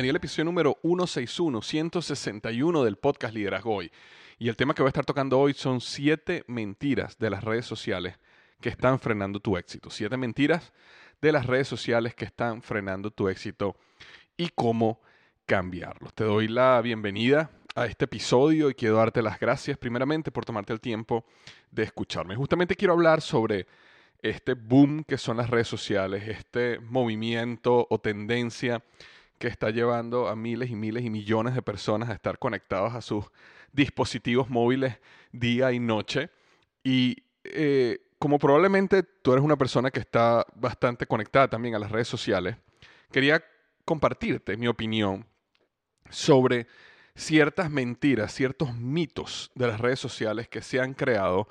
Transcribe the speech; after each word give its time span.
Bienvenido 0.00 0.12
al 0.12 0.16
episodio 0.16 0.44
número 0.46 0.78
161, 0.80 1.60
161 1.60 2.84
del 2.84 2.96
podcast 2.96 3.34
Liderazgo 3.34 3.74
Hoy. 3.74 3.92
Y 4.38 4.48
el 4.48 4.56
tema 4.56 4.72
que 4.72 4.80
voy 4.80 4.88
a 4.88 4.94
estar 4.96 5.04
tocando 5.04 5.38
hoy 5.38 5.52
son 5.52 5.82
siete 5.82 6.42
mentiras 6.46 7.18
de 7.18 7.28
las 7.28 7.44
redes 7.44 7.66
sociales 7.66 8.18
que 8.62 8.70
están 8.70 8.98
frenando 8.98 9.40
tu 9.40 9.58
éxito. 9.58 9.90
Siete 9.90 10.16
mentiras 10.16 10.72
de 11.20 11.32
las 11.32 11.44
redes 11.44 11.68
sociales 11.68 12.14
que 12.14 12.24
están 12.24 12.62
frenando 12.62 13.10
tu 13.10 13.28
éxito 13.28 13.76
y 14.38 14.48
cómo 14.54 15.02
cambiarlos. 15.44 16.14
Te 16.14 16.24
doy 16.24 16.48
la 16.48 16.80
bienvenida 16.80 17.50
a 17.74 17.84
este 17.84 18.06
episodio 18.06 18.70
y 18.70 18.74
quiero 18.74 18.96
darte 18.96 19.20
las 19.20 19.38
gracias 19.38 19.76
primeramente 19.76 20.30
por 20.30 20.46
tomarte 20.46 20.72
el 20.72 20.80
tiempo 20.80 21.26
de 21.70 21.82
escucharme. 21.82 22.36
Justamente 22.36 22.74
quiero 22.74 22.94
hablar 22.94 23.20
sobre 23.20 23.66
este 24.22 24.54
boom 24.54 25.04
que 25.04 25.18
son 25.18 25.36
las 25.36 25.50
redes 25.50 25.68
sociales, 25.68 26.26
este 26.26 26.78
movimiento 26.78 27.86
o 27.90 28.00
tendencia 28.00 28.82
que 29.40 29.48
está 29.48 29.70
llevando 29.70 30.28
a 30.28 30.36
miles 30.36 30.70
y 30.70 30.76
miles 30.76 31.02
y 31.02 31.08
millones 31.08 31.54
de 31.54 31.62
personas 31.62 32.10
a 32.10 32.12
estar 32.12 32.38
conectados 32.38 32.94
a 32.94 33.00
sus 33.00 33.24
dispositivos 33.72 34.50
móviles 34.50 34.98
día 35.32 35.72
y 35.72 35.80
noche. 35.80 36.28
Y 36.84 37.16
eh, 37.44 38.00
como 38.18 38.38
probablemente 38.38 39.02
tú 39.02 39.32
eres 39.32 39.42
una 39.42 39.56
persona 39.56 39.90
que 39.90 40.00
está 40.00 40.46
bastante 40.54 41.06
conectada 41.06 41.48
también 41.48 41.74
a 41.74 41.78
las 41.78 41.90
redes 41.90 42.06
sociales, 42.06 42.56
quería 43.10 43.42
compartirte 43.86 44.58
mi 44.58 44.68
opinión 44.68 45.26
sobre 46.10 46.66
ciertas 47.14 47.70
mentiras, 47.70 48.34
ciertos 48.34 48.74
mitos 48.74 49.50
de 49.54 49.68
las 49.68 49.80
redes 49.80 50.00
sociales 50.00 50.48
que 50.48 50.60
se 50.60 50.80
han 50.80 50.92
creado 50.92 51.48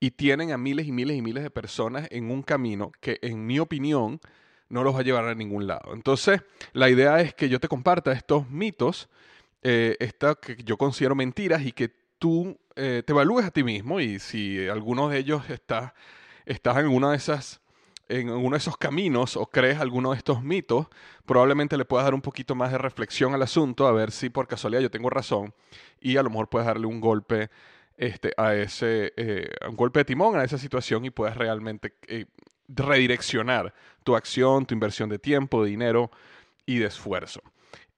y 0.00 0.10
tienen 0.10 0.50
a 0.50 0.58
miles 0.58 0.88
y 0.88 0.92
miles 0.92 1.16
y 1.16 1.22
miles 1.22 1.44
de 1.44 1.50
personas 1.50 2.08
en 2.10 2.32
un 2.32 2.42
camino 2.42 2.90
que, 3.00 3.20
en 3.22 3.46
mi 3.46 3.60
opinión, 3.60 4.20
no 4.68 4.82
los 4.84 4.94
va 4.94 5.00
a 5.00 5.02
llevar 5.02 5.24
a 5.26 5.34
ningún 5.34 5.66
lado. 5.66 5.92
Entonces, 5.94 6.42
la 6.72 6.88
idea 6.88 7.20
es 7.20 7.34
que 7.34 7.48
yo 7.48 7.60
te 7.60 7.68
comparta 7.68 8.12
estos 8.12 8.48
mitos, 8.50 9.08
eh, 9.62 9.96
que 10.40 10.56
yo 10.64 10.76
considero 10.76 11.14
mentiras 11.14 11.62
y 11.62 11.72
que 11.72 11.90
tú 12.18 12.58
eh, 12.76 13.02
te 13.04 13.12
evalúes 13.12 13.46
a 13.46 13.50
ti 13.50 13.62
mismo 13.62 14.00
y 14.00 14.18
si 14.18 14.68
alguno 14.68 15.08
de 15.08 15.18
ellos 15.18 15.50
está, 15.50 15.94
estás 16.46 16.78
en 16.78 16.88
una 16.88 17.10
de 17.10 17.16
esas 17.16 17.60
en 18.08 18.30
uno 18.30 18.52
de 18.52 18.58
esos 18.58 18.76
caminos 18.78 19.36
o 19.36 19.46
crees 19.46 19.78
alguno 19.78 20.12
de 20.12 20.16
estos 20.16 20.42
mitos, 20.42 20.86
probablemente 21.26 21.76
le 21.76 21.84
puedas 21.84 22.06
dar 22.06 22.14
un 22.14 22.22
poquito 22.22 22.54
más 22.54 22.72
de 22.72 22.78
reflexión 22.78 23.34
al 23.34 23.42
asunto, 23.42 23.86
a 23.86 23.92
ver 23.92 24.10
si 24.12 24.30
por 24.30 24.48
casualidad 24.48 24.80
yo 24.80 24.90
tengo 24.90 25.10
razón 25.10 25.54
y 26.00 26.16
a 26.16 26.22
lo 26.22 26.30
mejor 26.30 26.48
puedes 26.48 26.66
darle 26.66 26.86
un 26.86 27.00
golpe 27.00 27.50
este, 27.98 28.32
a 28.36 28.54
ese, 28.54 29.12
eh, 29.16 29.50
un 29.68 29.76
golpe 29.76 30.00
de 30.00 30.04
timón 30.06 30.38
a 30.38 30.44
esa 30.44 30.56
situación 30.56 31.04
y 31.04 31.10
puedes 31.10 31.36
realmente 31.36 31.94
eh, 32.06 32.26
redireccionar 32.68 33.74
tu 34.08 34.16
acción, 34.16 34.64
tu 34.64 34.72
inversión 34.72 35.10
de 35.10 35.18
tiempo, 35.18 35.62
de 35.62 35.68
dinero 35.68 36.10
y 36.64 36.78
de 36.78 36.86
esfuerzo. 36.86 37.42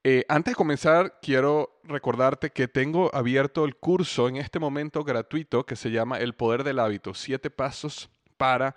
Eh, 0.03 0.25
antes 0.28 0.53
de 0.53 0.56
comenzar, 0.56 1.21
quiero 1.22 1.78
recordarte 1.84 2.50
que 2.50 2.66
tengo 2.66 3.15
abierto 3.15 3.65
el 3.65 3.76
curso 3.76 4.28
en 4.28 4.34
este 4.34 4.59
momento 4.59 5.04
gratuito 5.04 5.65
que 5.65 5.76
se 5.76 5.93
llama 5.93 6.19
El 6.19 6.34
Poder 6.34 6.65
del 6.65 6.81
Hábito, 6.81 7.15
siete 7.15 7.48
pasos 7.48 8.10
para 8.37 8.75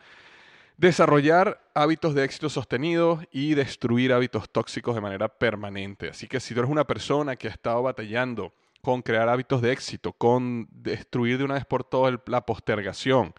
desarrollar 0.78 1.60
hábitos 1.74 2.14
de 2.14 2.24
éxito 2.24 2.50
sostenido 2.50 3.20
y 3.32 3.56
destruir 3.56 4.14
hábitos 4.14 4.48
tóxicos 4.52 4.94
de 4.94 5.02
manera 5.02 5.28
permanente. 5.28 6.10
Así 6.10 6.28
que 6.28 6.40
si 6.40 6.54
tú 6.54 6.60
eres 6.60 6.72
una 6.72 6.86
persona 6.86 7.36
que 7.36 7.48
ha 7.48 7.52
estado 7.52 7.82
batallando 7.82 8.54
con 8.84 9.02
crear 9.02 9.28
hábitos 9.28 9.60
de 9.64 9.72
éxito, 9.72 10.14
con 10.14 10.68
destruir 10.70 11.40
de 11.40 11.46
una 11.46 11.56
vez 11.56 11.66
por 11.66 11.84
todas 11.84 12.14
la 12.28 12.46
postergación, 12.46 13.34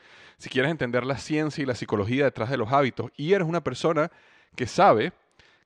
si 0.44 0.50
quieres 0.50 0.70
entender 0.70 1.06
la 1.06 1.16
ciencia 1.16 1.62
y 1.62 1.64
la 1.64 1.74
psicología 1.74 2.24
detrás 2.24 2.50
de 2.50 2.58
los 2.58 2.70
hábitos 2.70 3.10
y 3.16 3.32
eres 3.32 3.48
una 3.48 3.64
persona 3.64 4.12
que 4.54 4.66
sabe 4.66 5.14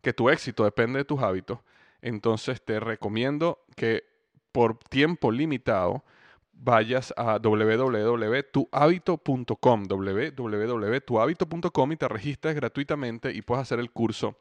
que 0.03 0.13
tu 0.13 0.31
éxito 0.31 0.63
depende 0.63 1.01
de 1.01 1.05
tus 1.05 1.21
hábitos, 1.21 1.59
entonces 2.01 2.65
te 2.65 2.79
recomiendo 2.79 3.59
que 3.75 4.05
por 4.53 4.79
tiempo 4.79 5.33
limitado 5.33 6.05
vayas 6.53 7.13
a 7.17 7.41
www.tuhabito.com, 7.41 9.85
www.tuhabito.com 9.89 11.93
y 11.93 11.97
te 11.97 12.07
registres 12.07 12.55
gratuitamente 12.55 13.33
y 13.33 13.43
puedes 13.43 13.63
hacer 13.63 13.81
el 13.81 13.91
curso 13.91 14.39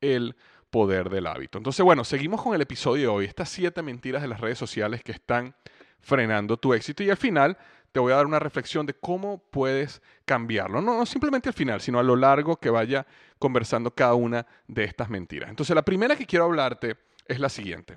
El 0.00 0.34
Poder 0.70 1.10
del 1.10 1.26
Hábito. 1.26 1.58
Entonces, 1.58 1.84
bueno, 1.84 2.04
seguimos 2.04 2.40
con 2.40 2.54
el 2.54 2.62
episodio 2.62 3.10
de 3.10 3.16
hoy, 3.16 3.26
estas 3.26 3.50
siete 3.50 3.82
mentiras 3.82 4.22
de 4.22 4.28
las 4.28 4.40
redes 4.40 4.56
sociales 4.56 5.02
que 5.02 5.12
están 5.12 5.54
frenando 6.00 6.56
tu 6.56 6.72
éxito 6.72 7.02
y 7.02 7.10
al 7.10 7.18
final 7.18 7.58
te 7.94 8.00
voy 8.00 8.12
a 8.12 8.16
dar 8.16 8.26
una 8.26 8.40
reflexión 8.40 8.86
de 8.86 8.94
cómo 8.94 9.38
puedes 9.52 10.02
cambiarlo. 10.24 10.82
No, 10.82 11.06
simplemente 11.06 11.48
al 11.48 11.54
final, 11.54 11.80
sino 11.80 12.00
a 12.00 12.02
lo 12.02 12.16
largo 12.16 12.56
que 12.56 12.68
vaya 12.68 13.06
conversando 13.38 13.92
cada 13.94 14.14
una 14.14 14.48
de 14.66 14.82
estas 14.82 15.08
mentiras. 15.08 15.48
Entonces, 15.48 15.76
la 15.76 15.84
primera 15.84 16.16
que 16.16 16.26
quiero 16.26 16.46
hablarte 16.46 16.96
es 17.28 17.38
la 17.38 17.48
siguiente. 17.48 17.96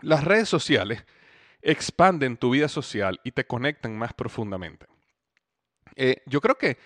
Las 0.00 0.24
redes 0.24 0.48
sociales 0.48 1.04
expanden 1.62 2.36
tu 2.36 2.50
vida 2.50 2.66
social 2.66 3.20
y 3.22 3.30
te 3.30 3.46
conectan 3.46 3.96
más 3.96 4.12
profundamente. 4.12 4.86
Eh, 5.94 6.22
yo 6.26 6.40
creo 6.40 6.56
que 6.56 6.76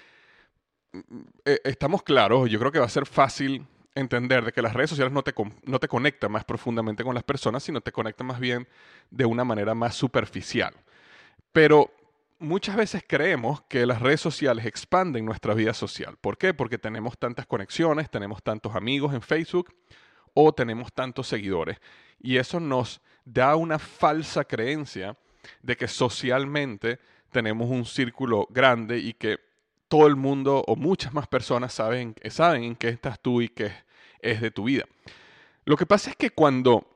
eh, 1.46 1.60
estamos 1.64 2.02
claros, 2.02 2.50
yo 2.50 2.58
creo 2.58 2.70
que 2.70 2.80
va 2.80 2.84
a 2.84 2.90
ser 2.90 3.06
fácil 3.06 3.66
entender 3.94 4.44
de 4.44 4.52
que 4.52 4.60
las 4.60 4.74
redes 4.74 4.90
sociales 4.90 5.14
no 5.14 5.22
te, 5.22 5.32
no 5.64 5.78
te 5.78 5.88
conectan 5.88 6.32
más 6.32 6.44
profundamente 6.44 7.02
con 7.02 7.14
las 7.14 7.24
personas, 7.24 7.62
sino 7.62 7.80
te 7.80 7.92
conectan 7.92 8.26
más 8.26 8.40
bien 8.40 8.68
de 9.08 9.24
una 9.24 9.42
manera 9.42 9.74
más 9.74 9.94
superficial. 9.94 10.74
Pero 11.50 11.90
muchas 12.40 12.74
veces 12.74 13.04
creemos 13.06 13.62
que 13.68 13.86
las 13.86 14.00
redes 14.00 14.20
sociales 14.20 14.66
expanden 14.66 15.24
nuestra 15.24 15.54
vida 15.54 15.74
social. 15.74 16.16
¿Por 16.20 16.38
qué? 16.38 16.54
Porque 16.54 16.78
tenemos 16.78 17.18
tantas 17.18 17.46
conexiones, 17.46 18.10
tenemos 18.10 18.42
tantos 18.42 18.74
amigos 18.74 19.14
en 19.14 19.22
Facebook 19.22 19.72
o 20.34 20.52
tenemos 20.52 20.92
tantos 20.92 21.28
seguidores. 21.28 21.78
Y 22.18 22.38
eso 22.38 22.58
nos 22.58 23.00
da 23.24 23.54
una 23.56 23.78
falsa 23.78 24.44
creencia 24.44 25.16
de 25.62 25.76
que 25.76 25.86
socialmente 25.86 26.98
tenemos 27.30 27.70
un 27.70 27.84
círculo 27.84 28.46
grande 28.50 28.98
y 28.98 29.12
que 29.12 29.38
todo 29.88 30.06
el 30.06 30.16
mundo 30.16 30.64
o 30.66 30.76
muchas 30.76 31.12
más 31.12 31.26
personas 31.26 31.74
saben, 31.74 32.14
saben 32.30 32.64
en 32.64 32.76
qué 32.76 32.88
estás 32.88 33.20
tú 33.20 33.42
y 33.42 33.48
qué 33.48 33.72
es 34.20 34.40
de 34.40 34.50
tu 34.50 34.64
vida. 34.64 34.84
Lo 35.64 35.76
que 35.76 35.86
pasa 35.86 36.10
es 36.10 36.16
que 36.16 36.30
cuando 36.30 36.86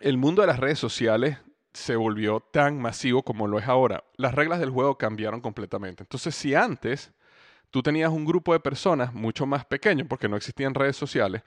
el 0.00 0.18
mundo 0.18 0.42
de 0.42 0.48
las 0.48 0.58
redes 0.58 0.78
sociales 0.78 1.38
se 1.78 1.96
volvió 1.96 2.40
tan 2.40 2.80
masivo 2.80 3.22
como 3.22 3.46
lo 3.46 3.58
es 3.58 3.68
ahora, 3.68 4.04
las 4.16 4.34
reglas 4.34 4.60
del 4.60 4.70
juego 4.70 4.98
cambiaron 4.98 5.40
completamente. 5.40 6.02
Entonces, 6.02 6.34
si 6.34 6.54
antes 6.54 7.12
tú 7.70 7.82
tenías 7.82 8.10
un 8.10 8.24
grupo 8.24 8.52
de 8.52 8.60
personas 8.60 9.14
mucho 9.14 9.46
más 9.46 9.64
pequeño, 9.64 10.06
porque 10.06 10.28
no 10.28 10.36
existían 10.36 10.74
redes 10.74 10.96
sociales, 10.96 11.42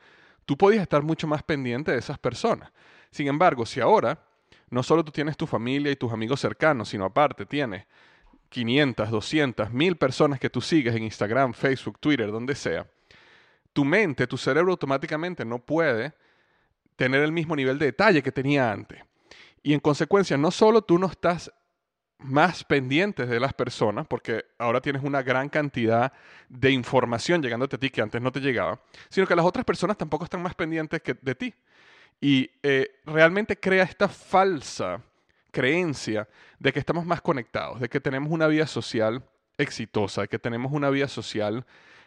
tú 0.45 0.57
podías 0.57 0.81
estar 0.81 1.03
mucho 1.03 1.27
más 1.27 1.43
pendiente 1.43 1.91
de 1.91 1.97
esas 1.97 2.17
personas. 2.17 2.71
Sin 3.11 3.27
embargo, 3.27 3.65
si 3.65 3.81
ahora 3.81 4.23
no 4.69 4.83
solo 4.83 5.03
tú 5.03 5.11
tienes 5.11 5.35
tu 5.35 5.45
familia 5.45 5.91
y 5.91 5.95
tus 5.95 6.11
amigos 6.11 6.39
cercanos, 6.39 6.89
sino 6.89 7.05
aparte 7.05 7.45
tienes 7.45 7.85
500, 8.49 9.09
200, 9.09 9.71
1000 9.71 9.95
personas 9.97 10.39
que 10.39 10.49
tú 10.49 10.61
sigues 10.61 10.95
en 10.95 11.03
Instagram, 11.03 11.53
Facebook, 11.53 11.99
Twitter, 11.99 12.31
donde 12.31 12.55
sea, 12.55 12.87
tu 13.73 13.83
mente, 13.85 14.27
tu 14.27 14.37
cerebro 14.37 14.71
automáticamente 14.71 15.45
no 15.45 15.59
puede 15.59 16.13
tener 16.95 17.21
el 17.21 17.31
mismo 17.31 17.55
nivel 17.55 17.79
de 17.79 17.87
detalle 17.87 18.23
que 18.23 18.31
tenía 18.31 18.71
antes. 18.71 19.01
Y 19.63 19.73
en 19.73 19.79
consecuencia, 19.79 20.37
no 20.37 20.51
solo 20.51 20.81
tú 20.81 20.97
no 20.97 21.07
estás 21.07 21.51
más 22.17 22.63
pendientes 22.63 23.27
de 23.29 23.39
las 23.39 23.53
personas, 23.53 24.05
porque 24.07 24.45
ahora 24.57 24.81
tienes 24.81 25.03
una 25.03 25.21
gran 25.23 25.49
cantidad 25.49 26.13
de 26.49 26.71
información 26.71 27.41
llegándote 27.41 27.75
a 27.75 27.79
ti 27.79 27.89
que 27.89 28.01
antes 28.01 28.21
no 28.21 28.31
te 28.31 28.39
llegaba, 28.39 28.79
sino 29.09 29.25
que 29.25 29.35
las 29.35 29.45
otras 29.45 29.65
personas 29.65 29.97
tampoco 29.97 30.23
están 30.23 30.41
más 30.41 30.53
pendientes 30.53 31.01
que 31.01 31.15
de 31.19 31.35
ti. 31.35 31.53
Y 32.19 32.51
eh, 32.61 32.99
realmente 33.05 33.59
crea 33.59 33.83
esta 33.83 34.07
falsa 34.07 35.01
creencia 35.51 36.27
de 36.59 36.71
que 36.71 36.79
estamos 36.79 37.05
más 37.05 37.21
conectados, 37.21 37.79
de 37.79 37.89
que 37.89 37.99
tenemos 37.99 38.31
una 38.31 38.47
vida 38.47 38.67
social 38.67 39.23
exitosa, 39.57 40.21
de 40.21 40.27
que 40.27 40.39
tenemos 40.39 40.71
una 40.71 40.89
vida 40.89 41.07
social 41.07 41.65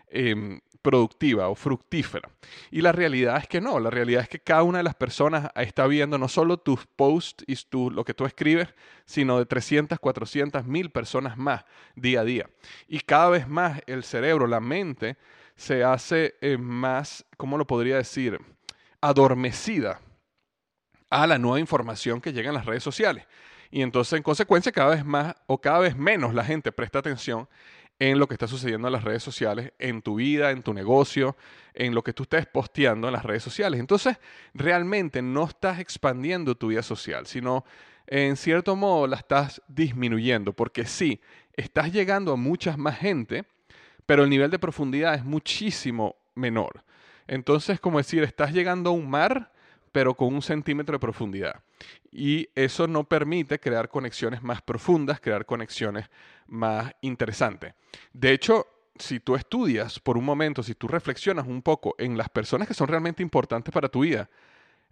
Em, 0.09 0.61
productiva 0.85 1.49
o 1.49 1.55
fructífera. 1.55 2.29
Y 2.71 2.83
la 2.83 2.93
realidad 2.93 3.39
es 3.39 3.49
que 3.49 3.62
no, 3.62 3.81
la 3.81 3.89
realidad 3.89 4.21
es 4.21 4.29
que 4.29 4.39
cada 4.39 4.62
una 4.65 4.79
de 4.79 4.85
las 4.85 4.95
personas 4.95 5.51
está 5.55 5.87
viendo 5.87 6.19
no 6.19 6.29
solo 6.29 6.59
tus 6.59 6.85
posts 6.85 7.43
y 7.47 7.56
tu, 7.56 7.91
lo 7.91 8.05
que 8.05 8.12
tú 8.12 8.27
escribes, 8.27 8.69
sino 9.06 9.39
de 9.39 9.47
300, 9.47 9.99
400, 9.99 10.67
mil 10.67 10.91
personas 10.91 11.39
más 11.39 11.65
día 11.97 12.21
a 12.21 12.25
día. 12.25 12.51
Y 12.87 13.01
cada 13.01 13.31
vez 13.31 13.49
más 13.49 13.81
el 13.87 14.05
cerebro, 14.05 14.47
la 14.47 14.61
mente, 14.61 15.17
se 15.56 15.83
hace 15.83 16.35
eh, 16.43 16.59
más, 16.59 17.25
¿cómo 17.39 17.56
lo 17.56 17.67
podría 17.67 17.97
decir? 17.97 18.39
Adormecida 19.01 20.03
a 21.09 21.27
la 21.27 21.39
nueva 21.39 21.61
información 21.61 22.21
que 22.21 22.35
llega 22.35 22.51
en 22.51 22.56
las 22.56 22.67
redes 22.67 22.83
sociales. 22.83 23.27
Y 23.71 23.81
entonces, 23.81 24.19
en 24.19 24.23
consecuencia, 24.23 24.71
cada 24.71 24.91
vez 24.95 25.05
más 25.05 25.35
o 25.47 25.59
cada 25.59 25.79
vez 25.79 25.97
menos 25.97 26.35
la 26.35 26.45
gente 26.45 26.73
presta 26.73 26.99
atención 26.99 27.49
en 27.99 28.19
lo 28.19 28.26
que 28.26 28.35
está 28.35 28.49
sucediendo 28.49 28.88
en 28.88 28.93
las 28.93 29.05
redes 29.05 29.23
sociales, 29.23 29.73
en 29.79 30.02
tu 30.02 30.17
vida, 30.17 30.50
en 30.50 30.62
tu 30.62 30.75
negocio, 30.75 31.37
en 31.75 31.94
lo 31.94 32.02
que 32.02 32.12
tú 32.12 32.25
estés 32.25 32.46
posteando 32.46 33.08
en 33.08 33.12
las 33.12 33.25
redes 33.25 33.43
sociales. 33.43 33.81
Entonces, 33.81 34.19
realmente 34.52 35.23
no 35.23 35.44
estás 35.44 35.79
expandiendo 35.79 36.56
tu 36.56 36.69
vida 36.69 36.82
social, 36.82 37.26
sino 37.26 37.64
en 38.06 38.37
cierto 38.37 38.76
modo 38.76 39.06
la 39.06 39.17
estás 39.17 39.62
disminuyendo, 39.69 40.52
porque 40.52 40.85
sí, 40.85 41.20
estás 41.55 41.93
llegando 41.93 42.32
a 42.32 42.37
muchas 42.37 42.76
más 42.76 42.99
gente, 42.99 43.44
pero 44.06 44.25
el 44.25 44.31
nivel 44.31 44.50
de 44.50 44.58
profundidad 44.58 45.14
es 45.14 45.25
muchísimo 45.25 46.17
menor. 46.35 46.85
Entonces, 47.26 47.81
como 47.81 47.99
decir, 47.99 48.23
estás 48.23 48.52
llegando 48.52 48.91
a 48.91 48.93
un 48.93 49.08
mar, 49.08 49.52
pero 49.93 50.14
con 50.14 50.35
un 50.35 50.43
centímetro 50.43 50.94
de 50.94 50.99
profundidad. 51.00 51.64
Y 52.11 52.49
eso 52.55 52.87
no 52.87 53.05
permite 53.05 53.59
crear 53.59 53.88
conexiones 53.88 54.43
más 54.43 54.62
profundas, 54.62 55.21
crear 55.21 55.47
conexiones 55.47 56.09
más 56.47 56.93
interesantes. 57.00 57.75
De 58.12 58.32
hecho, 58.32 58.67
si 58.97 59.21
tú 59.21 59.35
estudias 59.35 59.99
por 59.99 60.17
un 60.17 60.25
momento, 60.25 60.62
si 60.62 60.75
tú 60.75 60.87
reflexionas 60.87 61.47
un 61.47 61.62
poco 61.62 61.94
en 61.99 62.17
las 62.17 62.29
personas 62.29 62.69
que 62.69 62.75
son 62.75 62.88
realmente 62.88 63.23
importantes 63.23 63.73
para 63.73 63.88
tu 63.88 64.00
vida, 64.00 64.29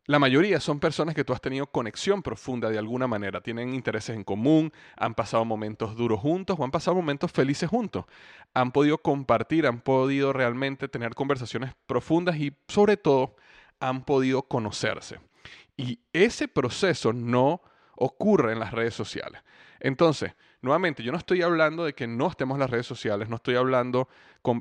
la 0.06 0.18
mayoría 0.18 0.58
son 0.58 0.80
personas 0.80 1.14
que 1.14 1.22
tú 1.22 1.32
has 1.32 1.40
tenido 1.40 1.68
conexión 1.68 2.22
profunda 2.22 2.68
de 2.70 2.78
alguna 2.78 3.06
manera, 3.06 3.40
tienen 3.40 3.72
intereses 3.72 4.16
en 4.16 4.24
común, 4.24 4.72
han 4.96 5.14
pasado 5.14 5.44
momentos 5.44 5.94
duros 5.94 6.18
juntos 6.18 6.56
o 6.58 6.64
han 6.64 6.72
pasado 6.72 6.96
momentos 6.96 7.30
felices 7.30 7.70
juntos, 7.70 8.06
han 8.52 8.72
podido 8.72 8.98
compartir, 8.98 9.64
han 9.64 9.80
podido 9.80 10.32
realmente 10.32 10.88
tener 10.88 11.14
conversaciones 11.14 11.72
profundas 11.86 12.36
y 12.36 12.52
sobre 12.66 12.96
todo 12.96 13.36
han 13.78 14.04
podido 14.04 14.42
conocerse. 14.42 15.20
Y 15.76 16.00
ese 16.12 16.48
proceso 16.48 17.12
no 17.12 17.62
ocurre 17.96 18.52
en 18.52 18.58
las 18.58 18.72
redes 18.72 18.94
sociales. 18.94 19.42
Entonces, 19.80 20.34
nuevamente, 20.60 21.02
yo 21.02 21.12
no 21.12 21.18
estoy 21.18 21.42
hablando 21.42 21.84
de 21.84 21.94
que 21.94 22.06
no 22.06 22.28
estemos 22.28 22.56
en 22.56 22.60
las 22.60 22.70
redes 22.70 22.86
sociales, 22.86 23.28
no 23.28 23.36
estoy 23.36 23.56
hablando, 23.56 24.08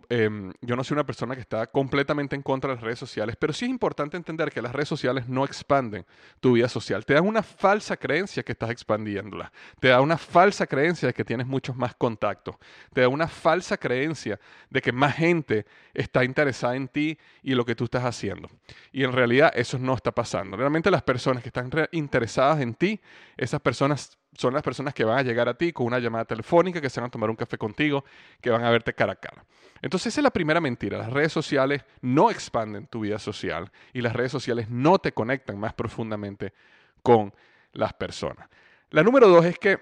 em, 0.10 0.54
yo 0.62 0.76
no 0.76 0.84
soy 0.84 0.96
una 0.96 1.06
persona 1.06 1.36
que 1.36 1.42
está 1.42 1.68
completamente 1.68 2.36
en 2.36 2.42
contra 2.42 2.70
de 2.70 2.76
las 2.76 2.84
redes 2.84 3.00
sociales, 3.00 3.36
pero 3.40 3.54
sí 3.54 3.66
es 3.66 3.72
importante 3.72 4.18
entender 4.18 4.52
que 4.52 4.62
las 4.62 4.74
redes 4.74 4.90
sociales 4.90 5.28
no 5.28 5.46
expanden 5.46 6.06
tu 6.40 6.54
vida 6.54 6.70
social. 6.70 7.06
Te 7.06 7.14
dan 7.14 7.26
una 7.26 7.44
falsa 7.44 7.98
creencia 7.98 8.44
que 8.44 8.52
estás 8.52 8.70
expandiéndola, 8.70 9.52
te 9.80 9.90
da 9.90 10.02
una 10.02 10.18
falsa 10.18 10.68
creencia 10.68 11.08
de 11.08 11.14
que 11.14 11.26
tienes 11.26 11.48
muchos 11.48 11.76
más 11.76 11.96
contactos, 11.96 12.56
te 12.94 13.02
da 13.02 13.08
una 13.08 13.28
falsa 13.28 13.78
creencia 13.78 14.40
de 14.70 14.82
que 14.82 14.92
más 14.92 15.16
gente 15.16 15.66
está 15.94 16.24
interesada 16.24 16.76
en 16.76 16.88
ti 16.88 17.18
y 17.42 17.56
lo 17.56 17.66
que 17.66 17.76
tú 17.76 17.86
estás 17.86 18.04
haciendo. 18.04 18.50
Y 18.92 19.04
en 19.04 19.12
realidad 19.12 19.52
eso 19.56 19.78
no 19.80 19.96
está 19.96 20.12
pasando. 20.12 20.58
Realmente 20.58 20.92
las 20.92 21.04
personas 21.04 21.44
que 21.44 21.50
están 21.50 21.70
interesadas 21.92 22.62
en 22.62 22.74
ti, 22.74 23.00
esas 23.38 23.62
personas 23.62 24.18
son 24.38 24.54
las 24.54 24.64
personas 24.64 24.94
que 24.94 25.04
van 25.04 25.18
a 25.18 25.24
llegar 25.24 25.50
a 25.50 25.58
ti 25.58 25.74
con 25.74 25.86
una 25.88 26.00
llamada 26.00 26.26
telefónica, 26.26 26.80
que 26.82 26.90
se 26.90 27.00
van 27.00 27.08
a 27.08 27.12
tomar 27.12 27.30
un 27.30 27.36
café 27.36 27.58
contigo, 27.58 28.06
que 28.40 28.50
van 28.50 28.64
a 28.64 28.70
verte 28.70 28.94
cara 28.94 29.14
a 29.14 29.16
cara. 29.16 29.46
Entonces 29.82 30.14
esa 30.14 30.22
es 30.22 30.24
la 30.24 30.32
primera 30.32 30.62
mentira. 30.62 30.98
Las 30.98 31.12
redes 31.12 31.32
sociales 31.32 31.84
no 32.02 32.30
expanden 32.30 32.88
tu 32.88 33.02
vida 33.02 33.20
social 33.20 33.72
y 33.94 34.02
las 34.02 34.14
redes 34.14 34.32
sociales 34.32 34.70
no 34.70 35.00
te 35.00 35.12
conectan 35.12 35.60
más 35.60 35.74
profundamente 35.74 36.54
con 37.02 37.34
las 37.74 37.94
personas. 37.94 38.48
La 38.92 39.04
número 39.04 39.28
dos 39.28 39.46
es 39.46 39.58
que 39.58 39.80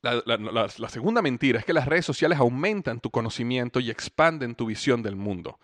la, 0.00 0.88
segunda 0.88 1.20
mentira 1.20 1.58
es 1.58 1.64
que 1.64 1.72
las 1.72 1.86
redes 1.86 2.06
sociales 2.06 2.38
aumentan 2.38 3.00
tu 3.00 3.10
conocimiento 3.10 3.80
y 3.80 3.90
expanden 3.90 4.54
tu 4.54 4.66
visión 4.66 5.02
del 5.02 5.16
mundo. 5.16 5.58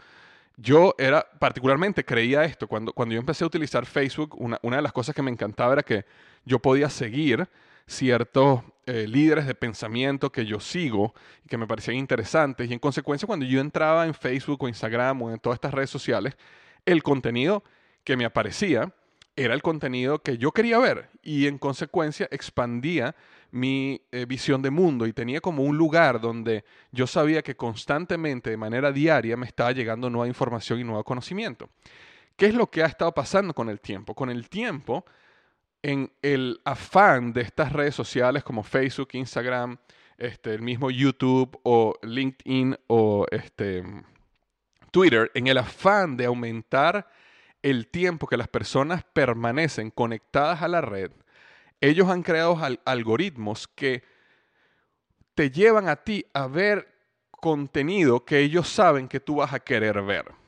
Yo 0.56 0.94
era, 0.98 1.26
particularmente 1.38 2.04
creía 2.04 2.44
esto, 2.44 2.68
cuando, 2.68 2.92
cuando 2.92 3.14
yo 3.14 3.20
empecé 3.20 3.44
a 3.44 3.46
utilizar 3.46 3.86
Facebook, 3.86 4.36
una 4.38 4.76
de 4.76 4.82
las 4.82 4.92
cosas 4.92 5.14
que 5.14 5.22
me 5.22 5.30
encantaba 5.30 5.72
era 5.72 5.82
que 5.82 6.04
yo 6.44 6.58
podía 6.58 6.90
seguir 6.90 7.48
ciertos 7.86 8.62
eh, 8.86 9.06
líderes 9.08 9.46
de 9.46 9.54
pensamiento 9.54 10.30
que 10.30 10.46
yo 10.46 10.60
sigo 10.60 11.14
y 11.44 11.48
que 11.48 11.56
me 11.56 11.66
parecían 11.66 11.96
interesantes. 11.96 12.68
Y 12.68 12.72
en 12.72 12.78
consecuencia, 12.78 13.26
cuando 13.26 13.46
yo 13.46 13.60
entraba 13.60 14.06
en 14.06 14.14
Facebook 14.14 14.62
o 14.62 14.68
Instagram 14.68 15.22
o 15.22 15.30
en 15.30 15.38
todas 15.38 15.56
estas 15.56 15.72
redes 15.72 15.90
sociales, 15.90 16.36
el 16.84 17.02
contenido 17.02 17.64
que 18.04 18.16
me 18.16 18.24
aparecía 18.24 18.92
era 19.36 19.54
el 19.54 19.62
contenido 19.62 20.22
que 20.22 20.38
yo 20.38 20.52
quería 20.52 20.78
ver 20.78 21.10
y 21.22 21.46
en 21.46 21.58
consecuencia 21.58 22.28
expandía 22.30 23.16
mi 23.50 24.00
eh, 24.12 24.26
visión 24.26 24.62
de 24.62 24.70
mundo 24.70 25.06
y 25.06 25.12
tenía 25.12 25.40
como 25.40 25.64
un 25.64 25.76
lugar 25.76 26.20
donde 26.20 26.64
yo 26.92 27.06
sabía 27.06 27.42
que 27.42 27.56
constantemente, 27.56 28.50
de 28.50 28.56
manera 28.56 28.92
diaria, 28.92 29.36
me 29.36 29.46
estaba 29.46 29.72
llegando 29.72 30.10
nueva 30.10 30.28
información 30.28 30.80
y 30.80 30.84
nuevo 30.84 31.04
conocimiento. 31.04 31.70
¿Qué 32.36 32.46
es 32.46 32.54
lo 32.54 32.68
que 32.68 32.82
ha 32.82 32.86
estado 32.86 33.12
pasando 33.12 33.54
con 33.54 33.68
el 33.68 33.80
tiempo? 33.80 34.14
Con 34.14 34.28
el 34.28 34.48
tiempo, 34.48 35.04
en 35.84 36.10
el 36.22 36.62
afán 36.64 37.34
de 37.34 37.42
estas 37.42 37.70
redes 37.70 37.94
sociales 37.94 38.42
como 38.42 38.62
Facebook, 38.62 39.10
Instagram, 39.12 39.76
este, 40.16 40.54
el 40.54 40.62
mismo 40.62 40.90
YouTube 40.90 41.60
o 41.62 41.94
LinkedIn 42.02 42.78
o 42.86 43.26
este, 43.30 43.84
Twitter, 44.90 45.30
en 45.34 45.46
el 45.46 45.58
afán 45.58 46.16
de 46.16 46.24
aumentar 46.24 47.06
el 47.60 47.88
tiempo 47.88 48.26
que 48.26 48.38
las 48.38 48.48
personas 48.48 49.04
permanecen 49.12 49.90
conectadas 49.90 50.62
a 50.62 50.68
la 50.68 50.80
red, 50.80 51.10
ellos 51.82 52.08
han 52.08 52.22
creado 52.22 52.58
algoritmos 52.86 53.68
que 53.68 54.04
te 55.34 55.50
llevan 55.50 55.90
a 55.90 55.96
ti 55.96 56.24
a 56.32 56.46
ver 56.46 56.88
contenido 57.30 58.24
que 58.24 58.38
ellos 58.38 58.70
saben 58.70 59.06
que 59.06 59.20
tú 59.20 59.36
vas 59.36 59.52
a 59.52 59.60
querer 59.60 60.00
ver. 60.00 60.43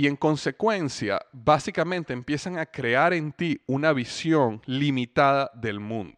Y 0.00 0.06
en 0.06 0.16
consecuencia, 0.16 1.20
básicamente 1.30 2.14
empiezan 2.14 2.56
a 2.56 2.64
crear 2.64 3.12
en 3.12 3.32
ti 3.32 3.60
una 3.66 3.92
visión 3.92 4.62
limitada 4.64 5.50
del 5.52 5.78
mundo. 5.78 6.16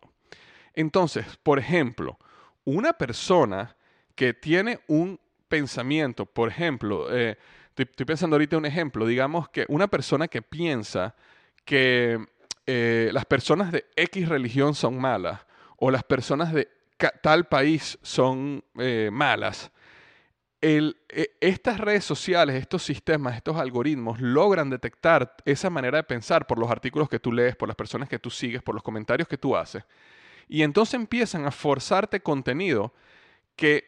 Entonces, 0.72 1.26
por 1.42 1.58
ejemplo, 1.58 2.16
una 2.62 2.92
persona 2.92 3.74
que 4.14 4.34
tiene 4.34 4.78
un 4.86 5.18
pensamiento. 5.48 6.26
Por 6.26 6.48
ejemplo, 6.48 7.12
eh, 7.12 7.36
estoy, 7.76 8.06
pensando 8.06 8.36
ahorita 8.36 8.56
un 8.56 8.66
ejemplo. 8.66 9.04
Digamos 9.04 9.48
que 9.48 9.66
una 9.66 9.88
persona 9.88 10.28
que 10.28 10.42
piensa 10.42 11.16
que 11.64 12.24
eh, 12.68 13.10
las 13.12 13.24
personas 13.24 13.72
de 13.72 13.86
X 13.96 14.28
religión 14.28 14.76
son 14.76 15.00
malas 15.00 15.40
o 15.76 15.90
las 15.90 16.04
personas 16.04 16.52
de 16.52 16.68
tal 17.20 17.48
país 17.48 17.98
son 18.00 18.62
eh, 18.78 19.10
malas, 19.12 19.72
e, 20.62 20.94
estas 21.40 21.78
redes 21.78 22.04
sociales, 22.04 22.54
estos 22.54 22.84
sistemas, 22.84 23.36
estos 23.36 23.56
algoritmos 23.56 24.20
logran 24.20 24.70
detectar 24.70 25.34
esa 25.44 25.68
manera 25.70 25.98
de 25.98 26.04
pensar 26.04 26.46
por 26.46 26.58
los 26.58 26.70
artículos 26.70 27.08
que 27.08 27.18
tú 27.18 27.32
lees, 27.32 27.56
por 27.56 27.68
las 27.68 27.76
personas 27.76 28.08
que 28.08 28.20
tú 28.20 28.30
sigues, 28.30 28.62
por 28.62 28.74
los 28.74 28.82
comentarios 28.82 29.28
que 29.28 29.36
tú 29.36 29.56
haces. 29.56 29.82
Y 30.48 30.62
entonces 30.62 30.94
empiezan 30.94 31.46
a 31.46 31.50
forzarte 31.50 32.20
contenido 32.20 32.94
que 33.56 33.84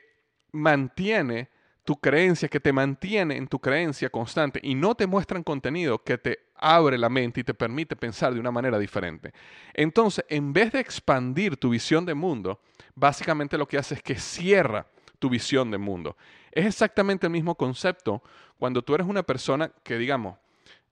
mantiene 0.50 1.49
tu 1.85 1.97
creencia, 1.97 2.49
que 2.49 2.61
te 2.61 2.73
mantiene 2.73 3.37
en 3.37 3.47
tu 3.47 3.61
creencia 3.61 4.11
constante 4.11 4.59
y 4.62 4.75
no 4.75 4.95
te 4.95 5.07
muestran 5.07 5.43
contenido 5.43 6.02
que 6.02 6.19
te 6.19 6.40
abre 6.57 6.99
la 6.99 7.09
mente 7.09 7.40
y 7.40 7.45
te 7.45 7.54
permite 7.54 7.95
pensar 7.95 8.35
de 8.35 8.40
una 8.40 8.50
manera 8.50 8.78
diferente. 8.78 9.33
Entonces, 9.75 10.25
en 10.28 10.52
vez 10.52 10.73
de 10.73 10.81
expandir 10.81 11.57
tu 11.57 11.71
visión 11.71 12.04
de 12.07 12.14
mundo, 12.14 12.61
básicamente 12.95 13.59
lo 13.59 13.69
que 13.69 13.78
hace 13.78 13.95
es 13.95 14.02
que 14.02 14.16
cierra 14.16 14.87
tu 15.19 15.28
visión 15.28 15.71
de 15.71 15.78
mundo. 15.78 16.16
Es 16.54 16.66
exactamente 16.66 17.26
el 17.26 17.32
mismo 17.32 17.56
concepto 17.56 18.23
cuando 18.58 18.80
tú 18.82 18.94
eres 18.94 19.08
una 19.08 19.25
persona 19.25 19.73
que, 19.82 19.99
digamos, 19.99 20.38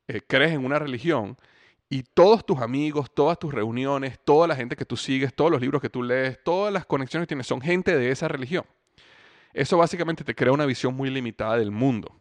eh, 0.08 0.20
crees 0.26 0.52
en 0.52 0.64
una 0.64 0.80
religión 0.80 1.38
y 1.88 2.02
todos 2.02 2.44
tus 2.44 2.60
amigos, 2.60 3.12
todas 3.14 3.38
tus 3.38 3.54
reuniones, 3.54 4.18
toda 4.24 4.48
la 4.48 4.56
gente 4.56 4.74
que 4.74 4.84
tú 4.84 4.96
sigues, 4.96 5.32
todos 5.32 5.52
los 5.52 5.60
libros 5.60 5.80
que 5.80 5.88
tú 5.88 6.02
lees, 6.02 6.42
todas 6.42 6.72
las 6.72 6.84
conexiones 6.84 7.26
que 7.26 7.28
tienes 7.28 7.46
son 7.46 7.60
gente 7.60 7.96
de 7.96 8.10
esa 8.10 8.26
religión. 8.26 8.64
Eso 9.52 9.78
básicamente 9.78 10.24
te 10.24 10.34
crea 10.34 10.50
una 10.50 10.66
visión 10.66 10.94
muy 10.94 11.10
limitada 11.10 11.56
del 11.56 11.70
mundo. 11.70 12.12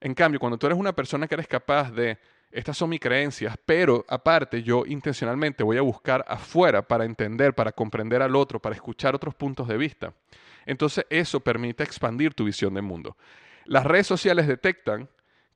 En 0.00 0.14
cambio, 0.14 0.38
cuando 0.38 0.56
tú 0.56 0.66
eres 0.66 0.78
una 0.78 0.94
persona 0.94 1.26
que 1.26 1.34
eres 1.34 1.48
capaz 1.48 1.90
de, 1.90 2.18
estas 2.52 2.76
son 2.76 2.90
mis 2.90 3.00
creencias, 3.00 3.56
pero 3.66 4.04
aparte 4.08 4.62
yo 4.62 4.84
intencionalmente 4.86 5.64
voy 5.64 5.76
a 5.76 5.82
buscar 5.82 6.24
afuera 6.28 6.86
para 6.86 7.04
entender, 7.04 7.52
para 7.52 7.72
comprender 7.72 8.22
al 8.22 8.36
otro, 8.36 8.60
para 8.60 8.76
escuchar 8.76 9.16
otros 9.16 9.34
puntos 9.34 9.66
de 9.66 9.76
vista, 9.76 10.14
entonces 10.66 11.04
eso 11.10 11.40
permite 11.40 11.82
expandir 11.82 12.34
tu 12.34 12.44
visión 12.44 12.74
del 12.74 12.82
mundo. 12.82 13.16
Las 13.64 13.84
redes 13.84 14.06
sociales 14.06 14.46
detectan 14.46 15.08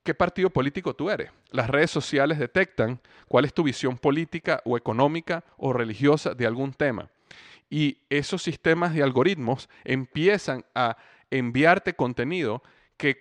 qué 0.03 0.13
partido 0.13 0.49
político 0.49 0.95
tú 0.95 1.09
eres. 1.09 1.31
Las 1.51 1.69
redes 1.69 1.91
sociales 1.91 2.39
detectan 2.39 2.99
cuál 3.27 3.45
es 3.45 3.53
tu 3.53 3.63
visión 3.63 3.97
política 3.97 4.61
o 4.65 4.77
económica 4.77 5.43
o 5.57 5.73
religiosa 5.73 6.33
de 6.33 6.45
algún 6.45 6.73
tema 6.73 7.09
y 7.69 7.97
esos 8.09 8.43
sistemas 8.43 8.93
de 8.93 9.03
algoritmos 9.03 9.69
empiezan 9.83 10.65
a 10.75 10.97
enviarte 11.31 11.93
contenido 11.93 12.61
que, 12.97 13.17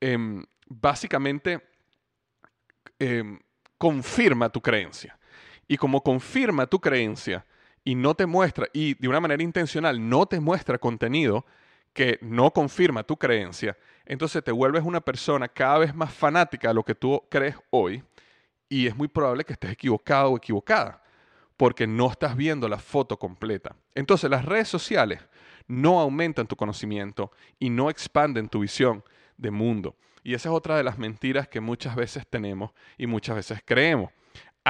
em, 0.00 0.44
básicamente 0.66 1.60
em, 3.00 3.38
confirma 3.76 4.50
tu 4.50 4.60
creencia. 4.60 5.18
Y 5.68 5.76
como 5.76 6.02
confirma 6.02 6.66
tu 6.66 6.80
creencia 6.80 7.44
y 7.84 7.94
no 7.94 8.14
te 8.14 8.26
muestra, 8.26 8.66
y 8.72 8.94
de 8.94 9.08
una 9.08 9.20
manera 9.20 9.42
intencional 9.42 10.08
no 10.08 10.26
te 10.26 10.40
muestra 10.40 10.78
contenido 10.78 11.44
que 11.92 12.18
no 12.20 12.52
confirma 12.52 13.02
tu 13.02 13.16
creencia, 13.16 13.76
entonces 14.06 14.44
te 14.44 14.52
vuelves 14.52 14.82
una 14.84 15.00
persona 15.00 15.48
cada 15.48 15.78
vez 15.78 15.94
más 15.94 16.12
fanática 16.12 16.68
de 16.68 16.74
lo 16.74 16.84
que 16.84 16.94
tú 16.94 17.22
crees 17.28 17.56
hoy 17.70 18.02
y 18.68 18.86
es 18.86 18.96
muy 18.96 19.08
probable 19.08 19.44
que 19.44 19.54
estés 19.54 19.72
equivocado 19.72 20.30
o 20.30 20.36
equivocada 20.36 21.02
porque 21.56 21.86
no 21.86 22.10
estás 22.10 22.36
viendo 22.36 22.68
la 22.68 22.78
foto 22.78 23.18
completa. 23.18 23.74
Entonces 23.94 24.30
las 24.30 24.44
redes 24.44 24.68
sociales 24.68 25.20
no 25.66 26.00
aumentan 26.00 26.46
tu 26.46 26.56
conocimiento 26.56 27.32
y 27.58 27.68
no 27.68 27.90
expanden 27.90 28.48
tu 28.48 28.60
visión 28.60 29.02
de 29.36 29.50
mundo. 29.50 29.96
Y 30.22 30.34
esa 30.34 30.50
es 30.50 30.54
otra 30.54 30.76
de 30.76 30.84
las 30.84 30.98
mentiras 30.98 31.48
que 31.48 31.60
muchas 31.60 31.96
veces 31.96 32.26
tenemos 32.28 32.70
y 32.96 33.06
muchas 33.06 33.36
veces 33.36 33.60
creemos. 33.64 34.10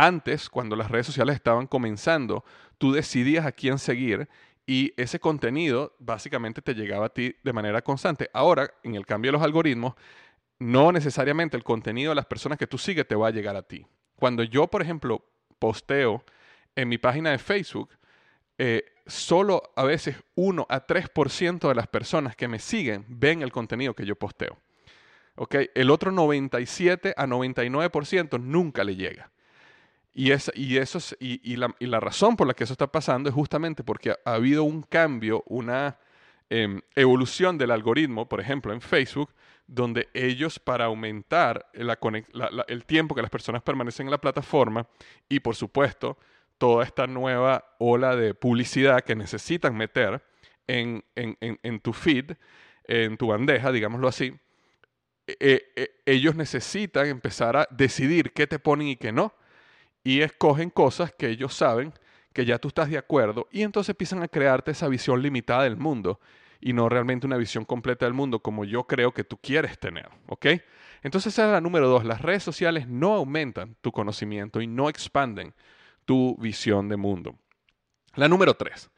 Antes, 0.00 0.48
cuando 0.48 0.76
las 0.76 0.92
redes 0.92 1.06
sociales 1.06 1.34
estaban 1.34 1.66
comenzando, 1.66 2.44
tú 2.78 2.92
decidías 2.92 3.44
a 3.44 3.50
quién 3.50 3.80
seguir 3.80 4.28
y 4.64 4.94
ese 4.96 5.18
contenido 5.18 5.96
básicamente 5.98 6.62
te 6.62 6.74
llegaba 6.74 7.06
a 7.06 7.08
ti 7.08 7.34
de 7.42 7.52
manera 7.52 7.82
constante. 7.82 8.30
Ahora, 8.32 8.70
en 8.84 8.94
el 8.94 9.04
cambio 9.04 9.30
de 9.30 9.32
los 9.32 9.42
algoritmos, 9.42 9.94
no 10.60 10.92
necesariamente 10.92 11.56
el 11.56 11.64
contenido 11.64 12.10
de 12.10 12.14
las 12.14 12.26
personas 12.26 12.58
que 12.58 12.68
tú 12.68 12.78
sigues 12.78 13.08
te 13.08 13.16
va 13.16 13.26
a 13.26 13.30
llegar 13.32 13.56
a 13.56 13.62
ti. 13.62 13.84
Cuando 14.14 14.44
yo, 14.44 14.68
por 14.68 14.82
ejemplo, 14.82 15.24
posteo 15.58 16.22
en 16.76 16.88
mi 16.88 16.98
página 16.98 17.32
de 17.32 17.38
Facebook, 17.38 17.90
eh, 18.56 18.84
solo 19.04 19.72
a 19.74 19.82
veces 19.82 20.14
1 20.36 20.64
a 20.68 20.86
3% 20.86 21.68
de 21.68 21.74
las 21.74 21.88
personas 21.88 22.36
que 22.36 22.46
me 22.46 22.60
siguen 22.60 23.04
ven 23.08 23.42
el 23.42 23.50
contenido 23.50 23.94
que 23.94 24.06
yo 24.06 24.14
posteo. 24.14 24.58
¿Okay? 25.34 25.70
El 25.74 25.90
otro 25.90 26.12
97 26.12 27.14
a 27.16 27.26
99% 27.26 28.40
nunca 28.40 28.84
le 28.84 28.94
llega. 28.94 29.32
Y, 30.14 30.32
y, 30.54 30.76
eso 30.78 31.16
y, 31.20 31.56
la, 31.56 32.00
razón 32.00 32.36
por 32.36 32.46
la 32.46 32.54
que 32.54 32.64
eso 32.64 32.72
está 32.72 32.90
pasando 32.90 33.28
es 33.28 33.34
justamente 33.34 33.84
porque 33.84 34.10
ha, 34.10 34.34
habido 34.34 34.64
un 34.64 34.82
cambio, 34.82 35.44
una 35.46 35.98
em, 36.50 36.80
evolución 36.96 37.56
del 37.58 37.70
algoritmo, 37.70 38.28
por 38.28 38.40
ejemplo, 38.40 38.72
en 38.72 38.80
Facebook, 38.80 39.30
donde 39.66 40.08
ellos 40.14 40.58
para 40.58 40.86
aumentar 40.86 41.70
el 41.72 42.84
tiempo 42.86 43.14
que 43.14 43.22
las 43.22 43.30
personas 43.30 43.62
permanecen 43.62 44.06
en 44.06 44.10
la 44.10 44.18
plataforma 44.18 44.88
y 45.28 45.40
por 45.40 45.54
supuesto 45.54 46.18
toda 46.56 46.84
esta 46.84 47.06
nueva 47.06 47.76
ola 47.78 48.16
de 48.16 48.34
publicidad 48.34 49.02
que 49.02 49.14
necesitan 49.14 49.76
meter 49.76 50.22
en, 50.66 51.02
tu 51.82 51.92
feed, 51.92 52.32
en 52.84 53.16
tu 53.16 53.28
bandeja, 53.28 53.72
digámoslo 53.72 54.08
así, 54.08 54.34
eh, 55.26 55.72
eh, 55.76 55.90
ellos 56.06 56.34
necesitan 56.34 57.06
empezar 57.06 57.56
a 57.56 57.68
decidir 57.70 58.32
qué 58.32 58.46
te 58.46 58.58
ponen 58.58 58.88
y 58.88 58.96
qué 58.96 59.12
no. 59.12 59.34
Y 60.08 60.22
escogen 60.22 60.70
cosas 60.70 61.12
que 61.12 61.28
ellos 61.28 61.52
saben 61.52 61.92
que 62.32 62.46
ya 62.46 62.58
tú 62.58 62.68
estás 62.68 62.88
de 62.88 62.96
acuerdo 62.96 63.46
y 63.52 63.60
entonces 63.60 63.90
empiezan 63.90 64.22
a 64.22 64.28
crearte 64.28 64.70
esa 64.70 64.88
visión 64.88 65.20
limitada 65.20 65.64
del 65.64 65.76
mundo 65.76 66.18
y 66.62 66.72
no 66.72 66.88
realmente 66.88 67.26
una 67.26 67.36
visión 67.36 67.66
completa 67.66 68.06
del 68.06 68.14
mundo 68.14 68.40
como 68.40 68.64
yo 68.64 68.84
creo 68.84 69.12
que 69.12 69.22
tú 69.22 69.36
quieres 69.36 69.78
tener, 69.78 70.08
¿ok? 70.28 70.46
Entonces 71.02 71.34
esa 71.34 71.44
es 71.44 71.52
la 71.52 71.60
número 71.60 71.90
dos, 71.90 72.06
las 72.06 72.22
redes 72.22 72.42
sociales 72.42 72.88
no 72.88 73.12
aumentan 73.16 73.76
tu 73.82 73.92
conocimiento 73.92 74.62
y 74.62 74.66
no 74.66 74.88
expanden 74.88 75.52
tu 76.06 76.38
visión 76.38 76.88
de 76.88 76.96
mundo. 76.96 77.38
La 78.14 78.28
número 78.28 78.54
tres, 78.54 78.90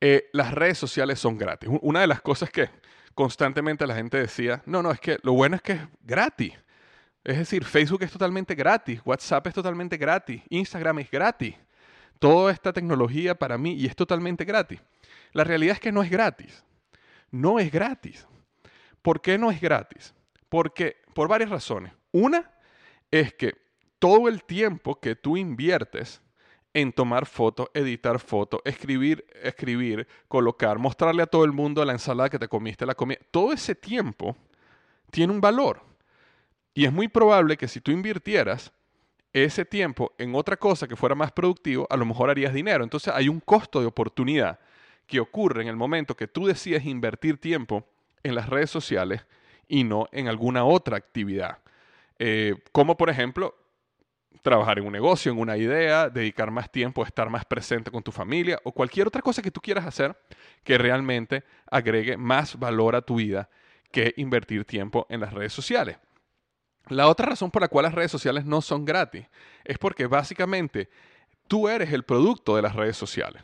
eh, 0.00 0.30
las 0.32 0.54
redes 0.54 0.78
sociales 0.78 1.20
son 1.20 1.36
gratis. 1.36 1.68
Una 1.82 2.00
de 2.00 2.06
las 2.06 2.22
cosas 2.22 2.48
que 2.48 2.70
constantemente 3.14 3.86
la 3.86 3.94
gente 3.94 4.16
decía, 4.16 4.62
no, 4.64 4.82
no, 4.82 4.90
es 4.90 5.00
que 5.00 5.18
lo 5.22 5.34
bueno 5.34 5.56
es 5.56 5.60
que 5.60 5.72
es 5.72 5.82
gratis. 6.00 6.54
Es 7.26 7.38
decir, 7.38 7.64
Facebook 7.64 8.04
es 8.04 8.12
totalmente 8.12 8.54
gratis, 8.54 9.00
WhatsApp 9.04 9.48
es 9.48 9.54
totalmente 9.54 9.96
gratis, 9.96 10.40
Instagram 10.48 11.00
es 11.00 11.10
gratis. 11.10 11.56
Toda 12.20 12.52
esta 12.52 12.72
tecnología 12.72 13.34
para 13.34 13.58
mí 13.58 13.72
y 13.72 13.86
es 13.86 13.96
totalmente 13.96 14.44
gratis. 14.44 14.80
La 15.32 15.42
realidad 15.42 15.74
es 15.74 15.80
que 15.80 15.90
no 15.90 16.04
es 16.04 16.08
gratis. 16.08 16.62
No 17.32 17.58
es 17.58 17.72
gratis. 17.72 18.24
¿Por 19.02 19.20
qué 19.20 19.38
no 19.38 19.50
es 19.50 19.60
gratis? 19.60 20.14
Porque 20.48 20.98
por 21.14 21.26
varias 21.26 21.50
razones. 21.50 21.92
Una 22.12 22.48
es 23.10 23.34
que 23.34 23.54
todo 23.98 24.28
el 24.28 24.44
tiempo 24.44 25.00
que 25.00 25.16
tú 25.16 25.36
inviertes 25.36 26.22
en 26.74 26.92
tomar 26.92 27.26
fotos, 27.26 27.70
editar 27.74 28.20
fotos, 28.20 28.60
escribir, 28.64 29.26
escribir, 29.42 30.06
colocar, 30.28 30.78
mostrarle 30.78 31.24
a 31.24 31.26
todo 31.26 31.44
el 31.44 31.50
mundo 31.50 31.84
la 31.84 31.92
ensalada 31.92 32.30
que 32.30 32.38
te 32.38 32.46
comiste, 32.46 32.86
la 32.86 32.94
comida. 32.94 33.18
Todo 33.32 33.52
ese 33.52 33.74
tiempo 33.74 34.36
tiene 35.10 35.32
un 35.32 35.40
valor. 35.40 35.95
Y 36.76 36.84
es 36.84 36.92
muy 36.92 37.08
probable 37.08 37.56
que 37.56 37.68
si 37.68 37.80
tú 37.80 37.90
invirtieras 37.90 38.70
ese 39.32 39.64
tiempo 39.64 40.12
en 40.18 40.34
otra 40.34 40.58
cosa 40.58 40.86
que 40.86 40.94
fuera 40.94 41.14
más 41.14 41.32
productivo, 41.32 41.86
a 41.88 41.96
lo 41.96 42.04
mejor 42.04 42.28
harías 42.28 42.52
dinero. 42.52 42.84
Entonces 42.84 43.14
hay 43.14 43.30
un 43.30 43.40
costo 43.40 43.80
de 43.80 43.86
oportunidad 43.86 44.60
que 45.06 45.18
ocurre 45.18 45.62
en 45.62 45.68
el 45.68 45.76
momento 45.76 46.14
que 46.14 46.28
tú 46.28 46.44
decides 46.44 46.84
invertir 46.84 47.40
tiempo 47.40 47.88
en 48.22 48.34
las 48.34 48.50
redes 48.50 48.68
sociales 48.68 49.24
y 49.66 49.84
no 49.84 50.06
en 50.12 50.28
alguna 50.28 50.66
otra 50.66 50.98
actividad. 50.98 51.60
Eh, 52.18 52.56
como 52.72 52.98
por 52.98 53.08
ejemplo, 53.08 53.56
trabajar 54.42 54.78
en 54.78 54.84
un 54.84 54.92
negocio, 54.92 55.32
en 55.32 55.38
una 55.38 55.56
idea, 55.56 56.10
dedicar 56.10 56.50
más 56.50 56.70
tiempo, 56.70 57.06
estar 57.06 57.30
más 57.30 57.46
presente 57.46 57.90
con 57.90 58.02
tu 58.02 58.12
familia 58.12 58.60
o 58.64 58.72
cualquier 58.72 59.06
otra 59.06 59.22
cosa 59.22 59.40
que 59.40 59.50
tú 59.50 59.62
quieras 59.62 59.86
hacer 59.86 60.14
que 60.62 60.76
realmente 60.76 61.42
agregue 61.70 62.18
más 62.18 62.58
valor 62.58 62.94
a 62.96 63.00
tu 63.00 63.14
vida 63.14 63.48
que 63.90 64.12
invertir 64.18 64.66
tiempo 64.66 65.06
en 65.08 65.20
las 65.20 65.32
redes 65.32 65.54
sociales. 65.54 65.96
La 66.88 67.08
otra 67.08 67.26
razón 67.26 67.50
por 67.50 67.62
la 67.62 67.68
cual 67.68 67.84
las 67.84 67.94
redes 67.94 68.10
sociales 68.10 68.44
no 68.44 68.60
son 68.60 68.84
gratis 68.84 69.26
es 69.64 69.78
porque 69.78 70.06
básicamente 70.06 70.88
tú 71.48 71.68
eres 71.68 71.92
el 71.92 72.04
producto 72.04 72.56
de 72.56 72.62
las 72.62 72.76
redes 72.76 72.96
sociales. 72.96 73.42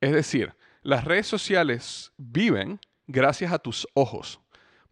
Es 0.00 0.12
decir, 0.12 0.54
las 0.82 1.04
redes 1.04 1.26
sociales 1.26 2.12
viven 2.16 2.78
gracias 3.06 3.52
a 3.52 3.58
tus 3.58 3.88
ojos, 3.94 4.40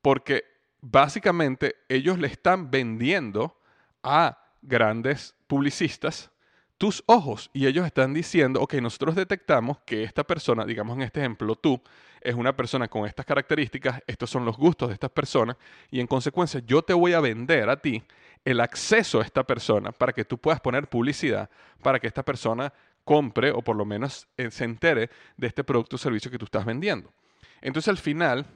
porque 0.00 0.44
básicamente 0.80 1.76
ellos 1.88 2.18
le 2.18 2.26
están 2.26 2.70
vendiendo 2.70 3.60
a 4.02 4.38
grandes 4.62 5.34
publicistas 5.46 6.30
tus 6.78 7.02
ojos 7.06 7.50
y 7.52 7.66
ellos 7.66 7.86
están 7.86 8.12
diciendo, 8.14 8.60
ok, 8.60 8.74
nosotros 8.74 9.14
detectamos 9.14 9.78
que 9.86 10.02
esta 10.02 10.24
persona, 10.24 10.64
digamos 10.64 10.96
en 10.96 11.02
este 11.02 11.20
ejemplo 11.20 11.54
tú, 11.56 11.80
es 12.20 12.34
una 12.34 12.56
persona 12.56 12.88
con 12.88 13.06
estas 13.06 13.26
características, 13.26 14.02
estos 14.06 14.30
son 14.30 14.44
los 14.44 14.56
gustos 14.56 14.88
de 14.88 14.94
estas 14.94 15.10
personas 15.10 15.56
y 15.90 16.00
en 16.00 16.06
consecuencia 16.06 16.60
yo 16.66 16.82
te 16.82 16.94
voy 16.94 17.12
a 17.12 17.20
vender 17.20 17.68
a 17.68 17.76
ti 17.76 18.02
el 18.44 18.60
acceso 18.60 19.20
a 19.20 19.24
esta 19.24 19.44
persona 19.44 19.92
para 19.92 20.12
que 20.12 20.24
tú 20.24 20.38
puedas 20.38 20.60
poner 20.60 20.88
publicidad, 20.88 21.48
para 21.82 22.00
que 22.00 22.06
esta 22.06 22.22
persona 22.22 22.72
compre 23.04 23.50
o 23.50 23.62
por 23.62 23.76
lo 23.76 23.84
menos 23.84 24.26
eh, 24.36 24.50
se 24.50 24.64
entere 24.64 25.10
de 25.36 25.46
este 25.46 25.64
producto 25.64 25.96
o 25.96 25.98
servicio 25.98 26.30
que 26.30 26.38
tú 26.38 26.46
estás 26.46 26.64
vendiendo. 26.64 27.12
Entonces 27.60 27.88
al 27.88 27.98
final 27.98 28.46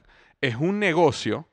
es 0.41 0.55
un 0.55 0.79
negocio, 0.79 1.47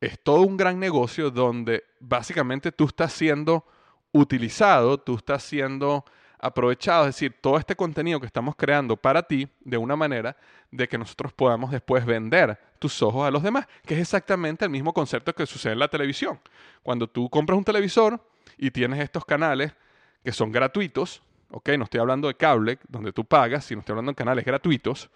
es 0.00 0.22
todo 0.22 0.42
un 0.42 0.56
gran 0.56 0.78
negocio 0.78 1.30
donde 1.30 1.84
básicamente 1.98 2.72
tú 2.72 2.86
estás 2.86 3.12
siendo 3.12 3.66
utilizado, 4.14 4.96
tú 4.98 5.16
estás 5.16 5.42
siendo 5.42 6.04
aprovechado, 6.38 7.02
es 7.02 7.14
decir, 7.14 7.34
todo 7.40 7.58
este 7.58 7.74
contenido 7.74 8.20
que 8.20 8.26
estamos 8.26 8.54
creando 8.54 8.96
para 8.96 9.22
ti 9.22 9.48
de 9.60 9.76
una 9.76 9.96
manera 9.96 10.36
de 10.70 10.88
que 10.88 10.96
nosotros 10.96 11.32
podamos 11.32 11.70
después 11.70 12.06
vender 12.06 12.58
tus 12.78 13.02
ojos 13.02 13.26
a 13.26 13.30
los 13.30 13.42
demás, 13.42 13.66
que 13.84 13.94
es 13.94 14.00
exactamente 14.00 14.64
el 14.64 14.70
mismo 14.70 14.92
concepto 14.92 15.34
que 15.34 15.46
sucede 15.46 15.72
en 15.72 15.78
la 15.78 15.88
televisión. 15.88 16.38
Cuando 16.82 17.08
tú 17.08 17.28
compras 17.28 17.58
un 17.58 17.64
televisor 17.64 18.20
y 18.56 18.70
tienes 18.70 19.00
estos 19.00 19.24
canales 19.24 19.72
que 20.22 20.32
son 20.32 20.52
gratuitos, 20.52 21.22
ok, 21.50 21.70
no 21.78 21.84
estoy 21.84 22.00
hablando 22.00 22.28
de 22.28 22.34
cable 22.34 22.78
donde 22.88 23.12
tú 23.12 23.24
pagas, 23.24 23.64
sino 23.64 23.80
estoy 23.80 23.94
hablando 23.94 24.12
de 24.12 24.16
canales 24.16 24.44
gratuitos, 24.44 25.10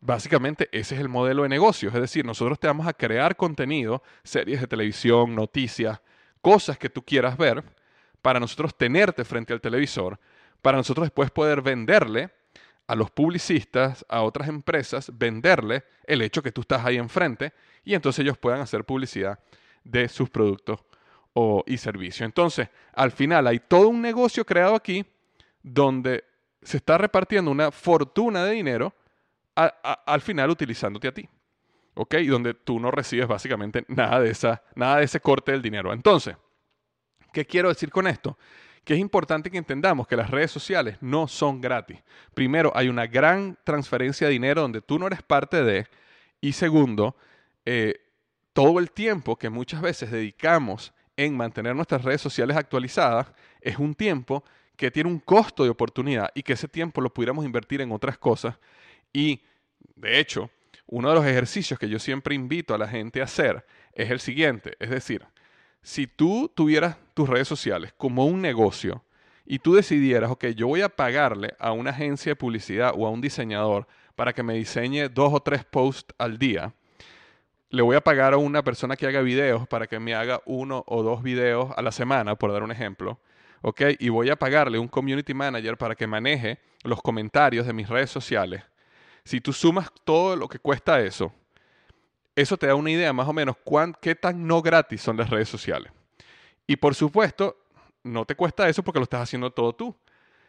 básicamente 0.00 0.68
ese 0.72 0.94
es 0.94 1.00
el 1.00 1.08
modelo 1.08 1.42
de 1.42 1.48
negocio, 1.48 1.88
es 1.88 1.94
decir, 1.94 2.24
nosotros 2.24 2.58
te 2.58 2.66
vamos 2.66 2.86
a 2.86 2.92
crear 2.92 3.36
contenido, 3.36 4.02
series 4.22 4.60
de 4.60 4.66
televisión, 4.68 5.34
noticias, 5.34 6.00
cosas 6.40 6.78
que 6.78 6.88
tú 6.88 7.02
quieras 7.02 7.36
ver, 7.36 7.64
para 8.22 8.40
nosotros 8.40 8.76
tenerte 8.76 9.24
frente 9.24 9.52
al 9.52 9.60
televisor, 9.60 10.18
para 10.62 10.76
nosotros 10.76 11.06
después 11.06 11.30
poder 11.30 11.62
venderle 11.62 12.30
a 12.86 12.94
los 12.94 13.10
publicistas, 13.10 14.04
a 14.08 14.22
otras 14.22 14.48
empresas, 14.48 15.10
venderle 15.16 15.84
el 16.04 16.22
hecho 16.22 16.42
que 16.42 16.52
tú 16.52 16.62
estás 16.62 16.84
ahí 16.84 16.96
enfrente 16.96 17.52
y 17.84 17.94
entonces 17.94 18.20
ellos 18.20 18.38
puedan 18.38 18.60
hacer 18.60 18.84
publicidad 18.84 19.38
de 19.84 20.08
sus 20.08 20.30
productos 20.30 20.80
o, 21.34 21.62
y 21.66 21.76
servicios. 21.76 22.22
Entonces, 22.22 22.68
al 22.94 23.12
final 23.12 23.46
hay 23.46 23.60
todo 23.60 23.88
un 23.88 24.00
negocio 24.00 24.44
creado 24.44 24.74
aquí 24.74 25.04
donde 25.62 26.24
se 26.62 26.78
está 26.78 26.98
repartiendo 26.98 27.50
una 27.50 27.70
fortuna 27.70 28.44
de 28.44 28.52
dinero 28.52 28.94
al 29.54 30.20
final 30.20 30.50
utilizándote 30.50 31.08
a 31.08 31.12
ti. 31.12 31.28
¿Ok? 31.94 32.14
Y 32.14 32.26
donde 32.26 32.54
tú 32.54 32.78
no 32.78 32.90
recibes 32.92 33.26
básicamente 33.26 33.84
nada 33.88 34.20
de, 34.20 34.30
esa, 34.30 34.62
nada 34.76 34.98
de 34.98 35.04
ese 35.04 35.20
corte 35.20 35.50
del 35.50 35.62
dinero. 35.62 35.92
Entonces, 35.92 36.36
¿qué 37.38 37.46
quiero 37.46 37.68
decir 37.68 37.90
con 37.90 38.08
esto? 38.08 38.36
que 38.84 38.94
es 38.94 39.00
importante 39.00 39.50
que 39.50 39.58
entendamos 39.58 40.08
que 40.08 40.16
las 40.16 40.30
redes 40.30 40.50
sociales 40.50 40.96
no 41.02 41.28
son 41.28 41.60
gratis. 41.60 42.02
Primero, 42.32 42.72
hay 42.74 42.88
una 42.88 43.06
gran 43.06 43.58
transferencia 43.62 44.26
de 44.26 44.32
dinero 44.32 44.62
donde 44.62 44.80
tú 44.80 44.98
no 44.98 45.06
eres 45.06 45.22
parte 45.22 45.62
de. 45.62 45.86
Y 46.40 46.52
segundo, 46.52 47.14
eh, 47.66 48.00
todo 48.54 48.78
el 48.78 48.90
tiempo 48.90 49.36
que 49.36 49.50
muchas 49.50 49.82
veces 49.82 50.10
dedicamos 50.10 50.94
en 51.18 51.36
mantener 51.36 51.76
nuestras 51.76 52.02
redes 52.02 52.22
sociales 52.22 52.56
actualizadas 52.56 53.30
es 53.60 53.78
un 53.78 53.94
tiempo 53.94 54.42
que 54.74 54.90
tiene 54.90 55.10
un 55.10 55.18
costo 55.18 55.64
de 55.64 55.70
oportunidad 55.70 56.30
y 56.34 56.42
que 56.42 56.54
ese 56.54 56.66
tiempo 56.66 57.02
lo 57.02 57.12
pudiéramos 57.12 57.44
invertir 57.44 57.82
en 57.82 57.92
otras 57.92 58.16
cosas. 58.16 58.56
Y, 59.12 59.42
de 59.96 60.18
hecho, 60.18 60.50
uno 60.86 61.10
de 61.10 61.14
los 61.14 61.26
ejercicios 61.26 61.78
que 61.78 61.90
yo 61.90 61.98
siempre 61.98 62.34
invito 62.34 62.74
a 62.74 62.78
la 62.78 62.88
gente 62.88 63.20
a 63.20 63.24
hacer 63.24 63.66
es 63.92 64.10
el 64.10 64.20
siguiente, 64.20 64.76
es 64.80 64.88
decir, 64.88 65.26
si 65.82 66.06
tú 66.06 66.50
tuvieras 66.54 66.96
tus 67.18 67.28
redes 67.28 67.48
sociales 67.48 67.92
como 67.96 68.26
un 68.26 68.40
negocio 68.40 69.02
y 69.44 69.58
tú 69.58 69.74
decidieras, 69.74 70.30
ok, 70.30 70.44
yo 70.54 70.68
voy 70.68 70.82
a 70.82 70.88
pagarle 70.88 71.56
a 71.58 71.72
una 71.72 71.90
agencia 71.90 72.30
de 72.30 72.36
publicidad 72.36 72.92
o 72.96 73.08
a 73.08 73.10
un 73.10 73.20
diseñador 73.20 73.88
para 74.14 74.32
que 74.32 74.44
me 74.44 74.54
diseñe 74.54 75.08
dos 75.08 75.34
o 75.34 75.40
tres 75.40 75.64
posts 75.64 76.14
al 76.16 76.38
día, 76.38 76.72
le 77.70 77.82
voy 77.82 77.96
a 77.96 78.00
pagar 78.00 78.34
a 78.34 78.36
una 78.36 78.62
persona 78.62 78.94
que 78.94 79.08
haga 79.08 79.20
videos 79.20 79.66
para 79.66 79.88
que 79.88 79.98
me 79.98 80.14
haga 80.14 80.40
uno 80.46 80.84
o 80.86 81.02
dos 81.02 81.24
videos 81.24 81.72
a 81.76 81.82
la 81.82 81.90
semana, 81.90 82.36
por 82.36 82.52
dar 82.52 82.62
un 82.62 82.70
ejemplo, 82.70 83.18
¿ok? 83.62 83.80
Y 83.98 84.10
voy 84.10 84.30
a 84.30 84.36
pagarle 84.36 84.78
un 84.78 84.86
community 84.86 85.34
manager 85.34 85.76
para 85.76 85.96
que 85.96 86.06
maneje 86.06 86.60
los 86.84 87.02
comentarios 87.02 87.66
de 87.66 87.72
mis 87.72 87.88
redes 87.88 88.10
sociales. 88.10 88.62
Si 89.24 89.40
tú 89.40 89.52
sumas 89.52 89.90
todo 90.04 90.36
lo 90.36 90.46
que 90.46 90.60
cuesta 90.60 91.00
eso, 91.00 91.32
eso 92.36 92.56
te 92.56 92.68
da 92.68 92.76
una 92.76 92.92
idea 92.92 93.12
más 93.12 93.26
o 93.26 93.32
menos 93.32 93.56
cuán, 93.64 93.96
qué 94.00 94.14
tan 94.14 94.46
no 94.46 94.62
gratis 94.62 95.02
son 95.02 95.16
las 95.16 95.30
redes 95.30 95.48
sociales. 95.48 95.90
Y 96.68 96.76
por 96.76 96.94
supuesto, 96.94 97.56
no 98.04 98.24
te 98.26 98.36
cuesta 98.36 98.68
eso 98.68 98.84
porque 98.84 99.00
lo 99.00 99.04
estás 99.04 99.22
haciendo 99.22 99.50
todo 99.50 99.74
tú. 99.74 99.96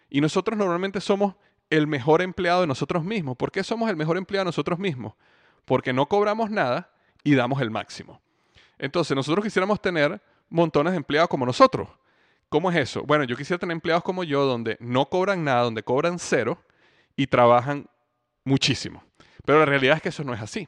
Y 0.09 0.21
nosotros 0.21 0.57
normalmente 0.57 0.99
somos 1.01 1.33
el 1.69 1.87
mejor 1.87 2.21
empleado 2.21 2.61
de 2.61 2.67
nosotros 2.67 3.03
mismos. 3.03 3.37
¿Por 3.37 3.51
qué 3.51 3.63
somos 3.63 3.89
el 3.89 3.95
mejor 3.95 4.17
empleado 4.17 4.43
de 4.43 4.49
nosotros 4.49 4.77
mismos? 4.77 5.13
Porque 5.63 5.93
no 5.93 6.07
cobramos 6.07 6.51
nada 6.51 6.91
y 7.23 7.35
damos 7.35 7.61
el 7.61 7.71
máximo. 7.71 8.21
Entonces, 8.77 9.15
nosotros 9.15 9.43
quisiéramos 9.45 9.81
tener 9.81 10.21
montones 10.49 10.91
de 10.91 10.97
empleados 10.97 11.29
como 11.29 11.45
nosotros. 11.45 11.87
¿Cómo 12.49 12.69
es 12.69 12.77
eso? 12.77 13.03
Bueno, 13.03 13.23
yo 13.23 13.37
quisiera 13.37 13.59
tener 13.59 13.73
empleados 13.73 14.03
como 14.03 14.23
yo 14.25 14.45
donde 14.45 14.75
no 14.81 15.05
cobran 15.05 15.43
nada, 15.43 15.63
donde 15.63 15.83
cobran 15.83 16.19
cero 16.19 16.61
y 17.15 17.27
trabajan 17.27 17.87
muchísimo. 18.43 19.03
Pero 19.45 19.59
la 19.59 19.65
realidad 19.65 19.97
es 19.97 20.01
que 20.01 20.09
eso 20.09 20.25
no 20.25 20.33
es 20.33 20.41
así. 20.41 20.67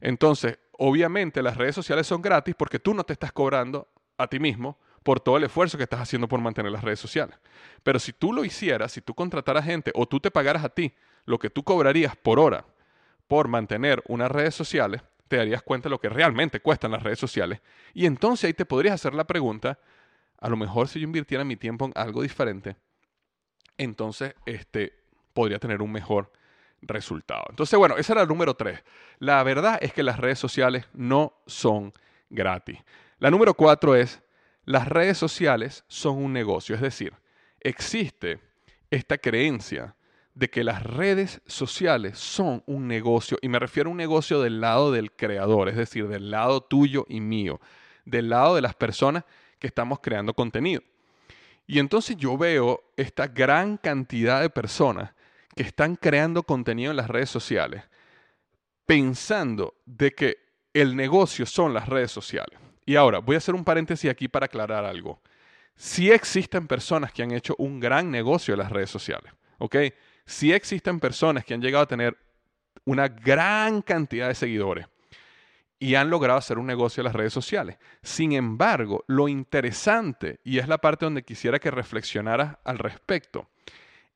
Entonces, 0.00 0.58
obviamente 0.72 1.42
las 1.42 1.56
redes 1.56 1.74
sociales 1.74 2.06
son 2.06 2.22
gratis 2.22 2.54
porque 2.54 2.78
tú 2.78 2.94
no 2.94 3.02
te 3.02 3.12
estás 3.12 3.32
cobrando 3.32 3.88
a 4.18 4.28
ti 4.28 4.38
mismo 4.38 4.78
por 5.04 5.20
todo 5.20 5.36
el 5.36 5.44
esfuerzo 5.44 5.76
que 5.76 5.84
estás 5.84 6.00
haciendo 6.00 6.26
por 6.26 6.40
mantener 6.40 6.72
las 6.72 6.82
redes 6.82 6.98
sociales. 6.98 7.36
Pero 7.84 8.00
si 8.00 8.12
tú 8.12 8.32
lo 8.32 8.44
hicieras, 8.44 8.90
si 8.90 9.00
tú 9.00 9.14
contrataras 9.14 9.64
gente 9.64 9.92
o 9.94 10.06
tú 10.06 10.18
te 10.18 10.32
pagaras 10.32 10.64
a 10.64 10.70
ti 10.70 10.92
lo 11.26 11.38
que 11.38 11.50
tú 11.50 11.62
cobrarías 11.62 12.16
por 12.16 12.40
hora 12.40 12.64
por 13.28 13.46
mantener 13.46 14.02
unas 14.08 14.30
redes 14.30 14.54
sociales, 14.54 15.02
te 15.28 15.36
darías 15.36 15.62
cuenta 15.62 15.88
de 15.88 15.90
lo 15.90 16.00
que 16.00 16.08
realmente 16.08 16.60
cuestan 16.60 16.90
las 16.90 17.02
redes 17.02 17.18
sociales. 17.18 17.60
Y 17.92 18.06
entonces 18.06 18.46
ahí 18.46 18.54
te 18.54 18.66
podrías 18.66 18.94
hacer 18.94 19.14
la 19.14 19.24
pregunta, 19.24 19.78
a 20.40 20.48
lo 20.48 20.56
mejor 20.56 20.88
si 20.88 21.00
yo 21.00 21.04
invirtiera 21.04 21.44
mi 21.44 21.56
tiempo 21.56 21.84
en 21.84 21.92
algo 21.94 22.22
diferente, 22.22 22.76
entonces 23.76 24.34
este, 24.46 24.94
podría 25.32 25.58
tener 25.58 25.82
un 25.82 25.92
mejor 25.92 26.32
resultado. 26.80 27.44
Entonces, 27.50 27.78
bueno, 27.78 27.96
ese 27.96 28.12
era 28.12 28.22
el 28.22 28.28
número 28.28 28.54
tres. 28.54 28.82
La 29.18 29.42
verdad 29.42 29.78
es 29.80 29.92
que 29.92 30.02
las 30.02 30.18
redes 30.18 30.38
sociales 30.38 30.86
no 30.92 31.34
son 31.46 31.92
gratis. 32.30 32.78
La 33.18 33.30
número 33.30 33.54
cuatro 33.54 33.94
es, 33.94 34.20
las 34.64 34.88
redes 34.88 35.18
sociales 35.18 35.84
son 35.88 36.22
un 36.22 36.32
negocio. 36.32 36.74
Es 36.74 36.80
decir, 36.80 37.12
existe 37.60 38.40
esta 38.90 39.18
creencia 39.18 39.96
de 40.34 40.50
que 40.50 40.64
las 40.64 40.82
redes 40.82 41.40
sociales 41.46 42.18
son 42.18 42.62
un 42.66 42.88
negocio, 42.88 43.38
y 43.40 43.48
me 43.48 43.58
refiero 43.58 43.88
a 43.88 43.92
un 43.92 43.96
negocio 43.96 44.40
del 44.40 44.60
lado 44.60 44.90
del 44.90 45.12
creador, 45.12 45.68
es 45.68 45.76
decir, 45.76 46.08
del 46.08 46.30
lado 46.30 46.60
tuyo 46.60 47.06
y 47.08 47.20
mío, 47.20 47.60
del 48.04 48.30
lado 48.30 48.56
de 48.56 48.62
las 48.62 48.74
personas 48.74 49.24
que 49.60 49.68
estamos 49.68 50.00
creando 50.00 50.34
contenido. 50.34 50.82
Y 51.66 51.78
entonces 51.78 52.16
yo 52.16 52.36
veo 52.36 52.82
esta 52.96 53.28
gran 53.28 53.76
cantidad 53.76 54.40
de 54.40 54.50
personas 54.50 55.14
que 55.54 55.62
están 55.62 55.94
creando 55.94 56.42
contenido 56.42 56.90
en 56.90 56.96
las 56.96 57.08
redes 57.08 57.30
sociales 57.30 57.84
pensando 58.86 59.74
de 59.86 60.12
que 60.12 60.38
el 60.72 60.96
negocio 60.96 61.46
son 61.46 61.72
las 61.72 61.88
redes 61.88 62.10
sociales. 62.10 62.58
Y 62.86 62.96
ahora, 62.96 63.18
voy 63.18 63.34
a 63.34 63.38
hacer 63.38 63.54
un 63.54 63.64
paréntesis 63.64 64.10
aquí 64.10 64.28
para 64.28 64.46
aclarar 64.46 64.84
algo. 64.84 65.20
Sí 65.76 66.10
existen 66.10 66.66
personas 66.66 67.12
que 67.12 67.22
han 67.22 67.32
hecho 67.32 67.54
un 67.58 67.80
gran 67.80 68.10
negocio 68.10 68.54
en 68.54 68.60
las 68.60 68.70
redes 68.70 68.90
sociales, 68.90 69.32
¿ok? 69.58 69.76
Sí 70.26 70.52
existen 70.52 71.00
personas 71.00 71.44
que 71.44 71.54
han 71.54 71.62
llegado 71.62 71.84
a 71.84 71.88
tener 71.88 72.16
una 72.84 73.08
gran 73.08 73.82
cantidad 73.82 74.28
de 74.28 74.34
seguidores 74.34 74.86
y 75.78 75.96
han 75.96 76.10
logrado 76.10 76.38
hacer 76.38 76.58
un 76.58 76.66
negocio 76.66 77.00
en 77.00 77.06
las 77.06 77.14
redes 77.14 77.32
sociales. 77.32 77.76
Sin 78.02 78.32
embargo, 78.32 79.04
lo 79.06 79.28
interesante, 79.28 80.40
y 80.44 80.58
es 80.58 80.68
la 80.68 80.78
parte 80.78 81.04
donde 81.04 81.24
quisiera 81.24 81.58
que 81.58 81.70
reflexionaras 81.70 82.56
al 82.64 82.78
respecto, 82.78 83.48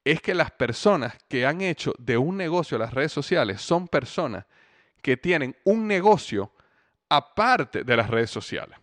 es 0.04 0.22
que 0.22 0.35
las 0.35 0.50
personas 0.50 1.16
que 1.28 1.44
han 1.44 1.61
hecho 1.61 1.92
de 1.98 2.16
un 2.16 2.37
negocio 2.37 2.78
las 2.78 2.94
redes 2.94 3.12
sociales 3.12 3.61
son 3.61 3.88
personas 3.88 4.46
que 5.02 5.16
tienen 5.16 5.57
un 5.64 5.87
negocio 5.87 6.52
aparte 7.09 7.85
de 7.85 7.97
las 7.97 8.11
redes 8.11 8.31
sociales. 8.31 8.79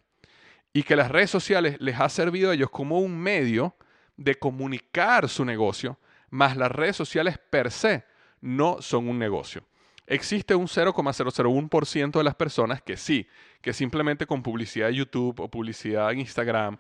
Y 0.74 0.84
que 0.84 0.96
las 0.96 1.10
redes 1.10 1.30
sociales 1.30 1.78
les 1.80 2.00
ha 2.00 2.10
servido 2.10 2.52
a 2.52 2.54
ellos 2.54 2.70
como 2.70 3.00
un 3.00 3.18
medio 3.18 3.76
de 4.18 4.36
comunicar 4.36 5.30
su 5.30 5.46
negocio, 5.46 6.00
más 6.30 6.58
las 6.58 6.72
redes 6.72 6.96
sociales 6.96 7.38
per 7.50 7.72
se 7.72 8.06
no 8.42 8.82
son 8.82 9.08
un 9.08 9.18
negocio. 9.18 9.66
Existe 10.08 10.54
un 10.54 10.68
0,001% 10.68 12.12
de 12.12 12.24
las 12.24 12.36
personas 12.36 12.82
que 12.82 12.96
sí, 12.96 13.28
que 13.62 13.74
simplemente 13.74 14.28
con 14.28 14.44
publicidad 14.44 14.88
de 14.88 14.96
YouTube 14.96 15.40
o 15.40 15.50
publicidad 15.50 16.12
en 16.12 16.20
Instagram 16.20 16.78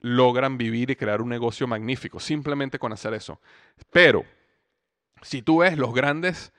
logran 0.00 0.58
vivir 0.58 0.90
y 0.90 0.96
crear 0.96 1.22
un 1.22 1.28
negocio 1.28 1.66
magnífico, 1.66 2.20
simplemente 2.20 2.78
con 2.78 2.92
hacer 2.92 3.14
eso. 3.14 3.40
Pero, 3.90 4.24
si 5.22 5.42
tú 5.42 5.58
ves 5.58 5.76
los 5.76 5.94
grandes 5.94 6.52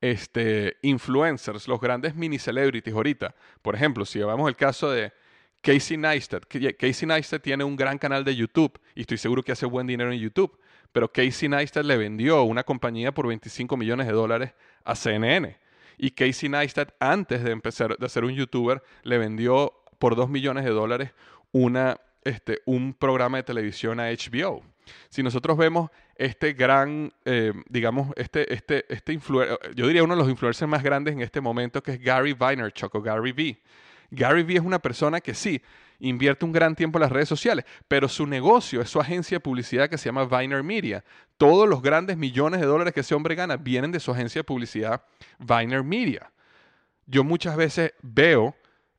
este, 0.00 0.76
influencers, 0.82 1.68
los 1.68 1.80
grandes 1.80 2.14
mini 2.14 2.38
celebrities 2.38 2.94
ahorita, 2.94 3.34
por 3.62 3.74
ejemplo, 3.74 4.04
si 4.04 4.18
llevamos 4.18 4.48
el 4.48 4.56
caso 4.56 4.90
de 4.90 5.12
Casey 5.60 5.96
Neistat, 5.96 6.44
Casey 6.78 7.08
Neistat 7.08 7.42
tiene 7.42 7.64
un 7.64 7.76
gran 7.76 7.98
canal 7.98 8.24
de 8.24 8.36
YouTube 8.36 8.78
y 8.94 9.02
estoy 9.02 9.18
seguro 9.18 9.42
que 9.42 9.52
hace 9.52 9.66
buen 9.66 9.86
dinero 9.86 10.12
en 10.12 10.18
YouTube, 10.18 10.56
pero 10.92 11.12
Casey 11.12 11.48
Neistat 11.48 11.84
le 11.84 11.96
vendió 11.96 12.42
una 12.44 12.62
compañía 12.62 13.12
por 13.12 13.26
25 13.26 13.76
millones 13.76 14.06
de 14.06 14.12
dólares 14.12 14.54
a 14.84 14.94
CNN. 14.94 15.56
Y 15.98 16.12
Casey 16.12 16.48
Neistat, 16.48 16.94
antes 17.00 17.42
de 17.42 17.50
empezar 17.50 17.98
de 17.98 18.08
ser 18.08 18.24
un 18.24 18.32
youtuber, 18.34 18.82
le 19.02 19.18
vendió 19.18 19.72
por 19.98 20.14
2 20.14 20.30
millones 20.30 20.64
de 20.64 20.70
dólares 20.70 21.10
una, 21.50 22.00
este, 22.22 22.60
un 22.66 22.94
programa 22.94 23.38
de 23.38 23.42
televisión 23.42 23.98
a 23.98 24.10
HBO. 24.10 24.62
Si 25.08 25.22
nosotros 25.22 25.56
vemos 25.56 25.90
este 26.16 26.52
gran, 26.52 27.12
eh, 27.24 27.52
digamos, 27.68 28.10
este, 28.16 28.52
este, 28.52 28.84
este 28.92 29.12
influencer, 29.12 29.58
yo 29.74 29.86
diría 29.86 30.02
uno 30.02 30.14
de 30.14 30.20
los 30.20 30.30
influencers 30.30 30.68
más 30.68 30.82
grandes 30.82 31.14
en 31.14 31.20
este 31.20 31.40
momento, 31.40 31.82
que 31.82 31.92
es 31.92 32.00
Gary 32.00 32.32
Vaynerchuk 32.32 32.94
o 32.94 33.02
Gary 33.02 33.32
Vee. 33.32 33.60
Gary 34.10 34.42
Vee 34.42 34.56
es 34.56 34.62
una 34.62 34.78
persona 34.78 35.20
que 35.20 35.34
sí, 35.34 35.62
invierte 36.00 36.44
un 36.44 36.52
gran 36.52 36.74
tiempo 36.74 36.98
en 36.98 37.02
las 37.02 37.12
redes 37.12 37.28
sociales, 37.28 37.64
pero 37.88 38.08
su 38.08 38.26
negocio 38.26 38.80
es 38.80 38.90
su 38.90 39.00
agencia 39.00 39.36
de 39.36 39.40
publicidad 39.40 39.88
que 39.88 39.98
se 39.98 40.06
llama 40.06 40.24
Viner 40.24 40.62
Media. 40.62 41.04
Todos 41.36 41.68
los 41.68 41.82
grandes 41.82 42.16
millones 42.16 42.60
de 42.60 42.66
dólares 42.66 42.94
que 42.94 43.00
ese 43.00 43.14
hombre 43.14 43.34
gana 43.34 43.56
vienen 43.56 43.92
de 43.92 44.00
su 44.00 44.10
agencia 44.12 44.40
de 44.40 44.44
publicidad 44.44 45.02
Viner 45.38 45.82
Media. 45.82 46.30
Yo 47.06 47.24
muchas 47.24 47.56
veces 47.56 47.92
veo 48.02 48.54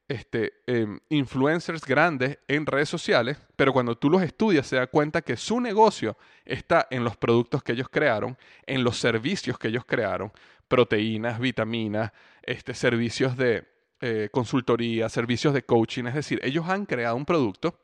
este, 0.10 0.54
em, 0.65 1.00
influencers 1.10 1.86
grandes 1.86 2.39
en 2.48 2.65
redes 2.65 2.89
sociales, 2.89 3.38
pero 3.56 3.72
cuando 3.72 3.95
tú 3.95 4.10
los 4.10 4.24
estudias 4.24 4.65
se 4.65 4.76
da 4.76 4.88
cuenta 4.88 5.22
que 5.22 5.38
su 5.38 5.62
negocio 5.62 6.17
está 6.45 6.88
en 6.89 7.04
los 7.04 7.15
productos 7.15 7.62
que 7.62 7.74
ellos 7.74 7.89
crearon, 7.89 8.36
en 8.65 8.84
los 8.84 8.98
servicios 8.98 9.60
que 9.60 9.67
ellos 9.67 9.86
crearon, 9.86 10.32
proteínas, 10.67 11.39
vitaminas, 11.39 12.12
este, 12.41 12.74
servicios 12.74 13.38
de 13.38 13.67
eh, 14.02 14.30
consultoría, 14.32 15.10
servicios 15.10 15.54
de 15.54 15.63
coaching, 15.63 16.06
es 16.06 16.15
decir, 16.15 16.39
ellos 16.43 16.67
han 16.67 16.88
creado 16.88 17.15
un 17.15 17.26
producto, 17.26 17.80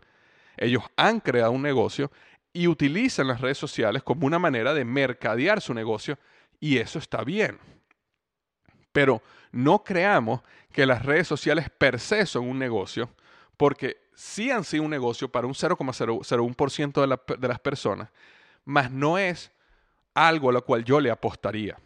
ellos 0.57 0.83
han 0.97 1.19
creado 1.19 1.51
un 1.51 1.61
negocio 1.61 2.11
y 2.53 2.67
utilizan 2.67 3.27
las 3.27 3.39
redes 3.39 3.59
sociales 3.59 4.01
como 4.01 4.25
una 4.25 4.39
manera 4.39 4.73
de 4.73 4.83
mercadear 4.83 5.61
su 5.61 5.75
negocio 5.75 6.17
y 6.59 6.77
eso 6.77 6.97
está 6.97 7.23
bien. 7.23 7.59
Pero 8.95 9.21
no 9.51 9.83
creamos 9.83 10.39
que 10.71 10.85
las 10.85 11.03
redes 11.03 11.27
sociales 11.27 11.69
per 11.69 11.99
se 11.99 12.25
son 12.25 12.47
un 12.47 12.57
negocio, 12.57 13.09
porque 13.57 13.97
sí 14.13 14.51
han 14.51 14.63
sido 14.63 14.83
un 14.83 14.89
negocio 14.89 15.27
para 15.27 15.47
un 15.47 15.53
0,01% 15.53 17.05
de, 17.05 17.37
de 17.37 17.47
las 17.49 17.59
personas, 17.59 18.07
mas 18.63 18.89
no 18.89 19.17
es 19.17 19.51
algo 20.13 20.49
a 20.49 20.53
lo 20.53 20.63
cual 20.63 20.85
yo 20.85 21.01
le 21.01 21.11
apostaría. 21.11 21.77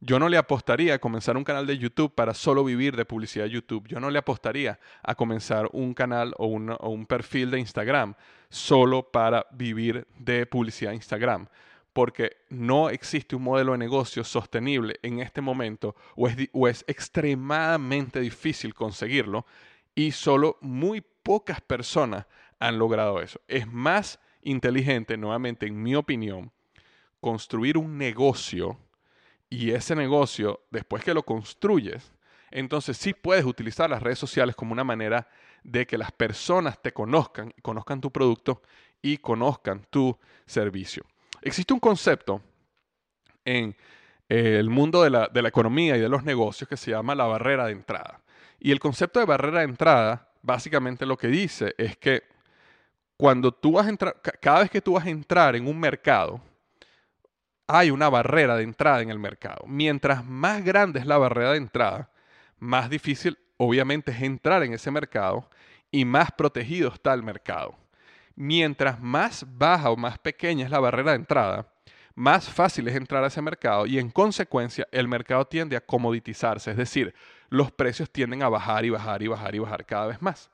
Yo 0.00 0.18
no 0.18 0.28
le 0.28 0.36
apostaría 0.36 0.92
a 0.92 0.98
comenzar 0.98 1.38
un 1.38 1.44
canal 1.44 1.66
de 1.66 1.78
YouTube 1.78 2.14
para 2.14 2.34
solo 2.34 2.62
vivir 2.62 2.94
de 2.94 3.06
publicidad 3.06 3.44
de 3.44 3.52
YouTube. 3.52 3.88
Yo 3.88 3.98
no 3.98 4.10
le 4.10 4.18
apostaría 4.18 4.78
a 5.02 5.14
comenzar 5.14 5.70
un 5.72 5.94
canal 5.94 6.34
o, 6.36 6.44
o 6.46 6.90
un 6.90 7.06
perfil 7.06 7.52
de 7.52 7.58
Instagram 7.58 8.14
solo 8.50 9.02
para 9.02 9.46
vivir 9.50 10.06
de 10.18 10.44
publicidad 10.44 10.92
Instagram 10.92 11.46
porque 11.94 12.38
no 12.50 12.90
existe 12.90 13.36
un 13.36 13.44
modelo 13.44 13.72
de 13.72 13.78
negocio 13.78 14.24
sostenible 14.24 14.98
en 15.02 15.20
este 15.20 15.40
momento 15.40 15.94
o 16.16 16.28
es, 16.68 16.84
extremadamente 16.88 18.20
difícil 18.20 18.74
conseguirlo 18.74 19.46
y 19.94 20.10
solo 20.10 20.58
muy 20.60 21.00
pocas 21.22 21.60
personas 21.60 22.26
han 22.58 22.78
logrado 22.78 23.22
eso. 23.22 23.40
Es 23.46 23.68
más 23.68 24.18
inteligente, 24.42 25.16
nuevamente, 25.16 25.66
en 25.66 25.80
mi 25.80 25.94
opinión, 25.94 26.50
construir 27.20 27.78
un 27.78 27.96
negocio 27.96 28.76
y 29.48 29.70
ese 29.70 29.94
negocio, 29.94 30.64
después 30.70 31.04
que 31.04 31.14
lo 31.14 31.22
construyes, 31.22 32.12
entonces 32.50 32.96
sí 32.96 33.14
puedes 33.14 33.44
utilizar 33.44 33.88
las 33.88 34.02
redes 34.02 34.18
sociales 34.18 34.56
como 34.56 34.72
una 34.72 34.84
manera 34.84 35.28
de 35.62 35.86
que 35.86 35.96
las 35.96 36.10
personas 36.10 36.82
te 36.82 36.92
conozcan, 36.92 37.54
conozcan 37.62 38.00
tu 38.00 38.10
producto 38.10 38.62
y 39.00 39.18
conozcan 39.18 39.86
tu 39.90 40.18
servicio. 40.44 41.04
Existe 41.44 41.74
un 41.74 41.80
concepto 41.80 42.40
en 43.44 43.76
eh, 44.30 44.56
el 44.58 44.70
mundo 44.70 45.02
de 45.02 45.10
la, 45.10 45.48
economía 45.48 45.94
y 45.94 46.00
de 46.00 46.08
los 46.08 46.24
negocios 46.24 46.66
que 46.66 46.78
se 46.78 46.90
llama 46.90 47.14
la 47.14 47.26
barrera 47.26 47.66
de 47.66 47.72
entrada. 47.72 48.22
Y 48.58 48.72
el 48.72 48.80
concepto 48.80 49.20
de 49.20 49.26
barrera 49.26 49.58
de 49.58 49.66
entrada 49.66 50.30
básicamente 50.40 51.04
lo 51.04 51.18
que 51.18 51.28
dice 51.28 51.74
es 51.76 51.98
que 51.98 52.22
cuando 53.18 53.52
tú 53.52 53.72
vas 53.72 53.86
a 53.86 53.90
entrar, 53.90 54.16
cada 54.40 54.60
vez 54.60 54.70
que 54.70 54.80
tú 54.80 54.94
vas 54.94 55.04
a 55.04 55.10
entrar 55.10 55.54
en 55.54 55.68
un 55.68 55.78
mercado, 55.78 56.40
hay 57.66 57.90
una 57.90 58.08
barrera 58.08 58.56
de 58.56 58.62
entrada 58.62 59.02
en 59.02 59.10
el 59.10 59.18
mercado. 59.18 59.66
Mientras 59.66 60.24
más 60.24 60.64
grande 60.64 60.98
es 60.98 61.06
la 61.06 61.18
barrera 61.18 61.50
de 61.50 61.58
entrada, 61.58 62.10
más 62.58 62.88
difícil 62.88 63.38
obviamente 63.58 64.12
es 64.12 64.22
entrar 64.22 64.62
en 64.62 64.72
ese 64.72 64.90
mercado 64.90 65.50
y 65.90 66.06
más 66.06 66.32
protegido 66.32 66.88
está 66.88 67.12
el 67.12 67.22
mercado 67.22 67.76
mientras 68.36 69.00
más 69.00 69.46
baja 69.48 69.90
o 69.90 69.96
más 69.96 70.18
pequeña 70.18 70.64
es 70.64 70.70
la 70.70 70.80
barrera 70.80 71.12
de 71.12 71.16
entrada, 71.16 71.68
más 72.14 72.48
fácil 72.48 72.86
es 72.88 72.94
entrar 72.94 73.24
a 73.24 73.26
ese 73.26 73.42
mercado 73.42 73.86
y 73.86 73.98
en 73.98 74.10
consecuencia 74.10 74.86
el 74.92 75.08
mercado 75.08 75.44
tiende 75.46 75.76
a 75.76 75.80
comoditizarse, 75.80 76.70
es 76.70 76.76
decir, 76.76 77.14
los 77.48 77.72
precios 77.72 78.10
tienden 78.10 78.42
a 78.42 78.48
bajar 78.48 78.84
y 78.84 78.90
bajar 78.90 79.22
y 79.22 79.28
bajar 79.28 79.54
y 79.54 79.58
bajar 79.58 79.84
cada 79.84 80.06
vez 80.06 80.22
más. 80.22 80.50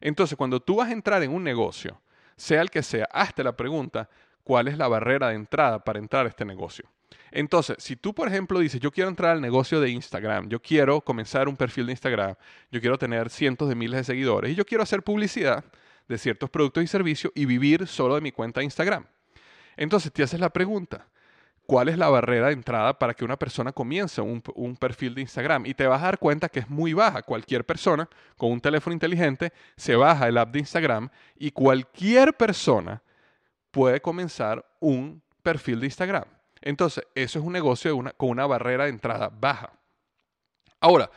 Entonces, 0.00 0.36
cuando 0.36 0.60
tú 0.60 0.76
vas 0.76 0.88
a 0.88 0.92
entrar 0.92 1.22
en 1.22 1.32
un 1.32 1.42
negocio, 1.42 2.00
sea 2.36 2.60
el 2.60 2.70
que 2.70 2.82
sea, 2.82 3.08
hazte 3.12 3.42
la 3.42 3.56
pregunta, 3.56 4.08
¿cuál 4.44 4.68
es 4.68 4.78
la 4.78 4.88
barrera 4.88 5.28
de 5.28 5.34
entrada 5.34 5.82
para 5.82 5.98
entrar 5.98 6.26
a 6.26 6.28
este 6.28 6.44
negocio? 6.44 6.88
Entonces, 7.30 7.76
si 7.80 7.96
tú, 7.96 8.14
por 8.14 8.28
ejemplo, 8.28 8.58
dices, 8.58 8.80
yo 8.80 8.90
quiero 8.90 9.10
entrar 9.10 9.32
al 9.32 9.40
negocio 9.40 9.80
de 9.80 9.90
Instagram, 9.90 10.48
yo 10.48 10.60
quiero 10.60 11.00
comenzar 11.00 11.48
un 11.48 11.56
perfil 11.56 11.86
de 11.86 11.92
Instagram, 11.92 12.34
yo 12.70 12.80
quiero 12.80 12.98
tener 12.98 13.28
cientos 13.30 13.68
de 13.68 13.74
miles 13.74 13.98
de 13.98 14.04
seguidores 14.04 14.52
y 14.52 14.54
yo 14.54 14.64
quiero 14.64 14.82
hacer 14.82 15.02
publicidad, 15.02 15.64
de 16.08 16.18
ciertos 16.18 16.50
productos 16.50 16.82
y 16.82 16.86
servicios 16.86 17.32
y 17.34 17.44
vivir 17.44 17.86
solo 17.86 18.14
de 18.14 18.20
mi 18.20 18.32
cuenta 18.32 18.60
de 18.60 18.64
Instagram. 18.64 19.06
Entonces 19.76 20.12
te 20.12 20.22
haces 20.22 20.40
la 20.40 20.50
pregunta, 20.50 21.06
¿cuál 21.66 21.88
es 21.88 21.98
la 21.98 22.08
barrera 22.08 22.46
de 22.46 22.54
entrada 22.54 22.98
para 22.98 23.14
que 23.14 23.24
una 23.24 23.36
persona 23.36 23.72
comience 23.72 24.20
un, 24.20 24.76
perfil 24.76 25.14
de 25.14 25.20
Instagram? 25.20 25.66
Y 25.66 25.74
te 25.74 25.86
vas 25.86 26.02
a 26.02 26.06
dar 26.06 26.18
cuenta 26.18 26.48
que 26.48 26.60
es 26.60 26.68
muy 26.68 26.94
baja. 26.94 27.22
Cualquier 27.22 27.64
persona 27.64 28.08
con 28.36 28.50
un 28.50 28.60
teléfono 28.60 28.94
inteligente 28.94 29.52
se 29.76 29.94
baja 29.94 30.26
el 30.26 30.38
app 30.38 30.50
de 30.50 30.58
Instagram 30.60 31.10
y 31.36 31.52
cualquier 31.52 32.34
persona 32.34 33.02
puede 33.70 34.00
comenzar 34.00 34.64
un 34.80 35.22
perfil 35.42 35.80
de 35.80 35.86
Instagram. 35.86 36.24
Entonces, 36.60 37.04
eso 37.14 37.38
es 37.38 37.44
un 37.44 37.52
negocio 37.52 37.96
con 38.16 38.30
una 38.30 38.46
barrera 38.46 38.84
de 38.84 38.90
entrada 38.90 39.30
baja. 39.32 39.72
Ahora, 40.80 41.10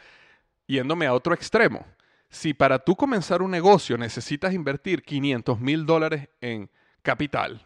yéndome 0.68 1.06
a 1.06 1.14
otro 1.14 1.34
extremo, 1.34 1.86
si 2.32 2.54
para 2.54 2.80
tú 2.80 2.96
comenzar 2.96 3.42
un 3.42 3.52
negocio 3.52 3.98
necesitas 3.98 4.54
invertir 4.54 5.04
500 5.04 5.60
mil 5.60 5.86
dólares 5.86 6.30
en 6.40 6.70
capital, 7.02 7.62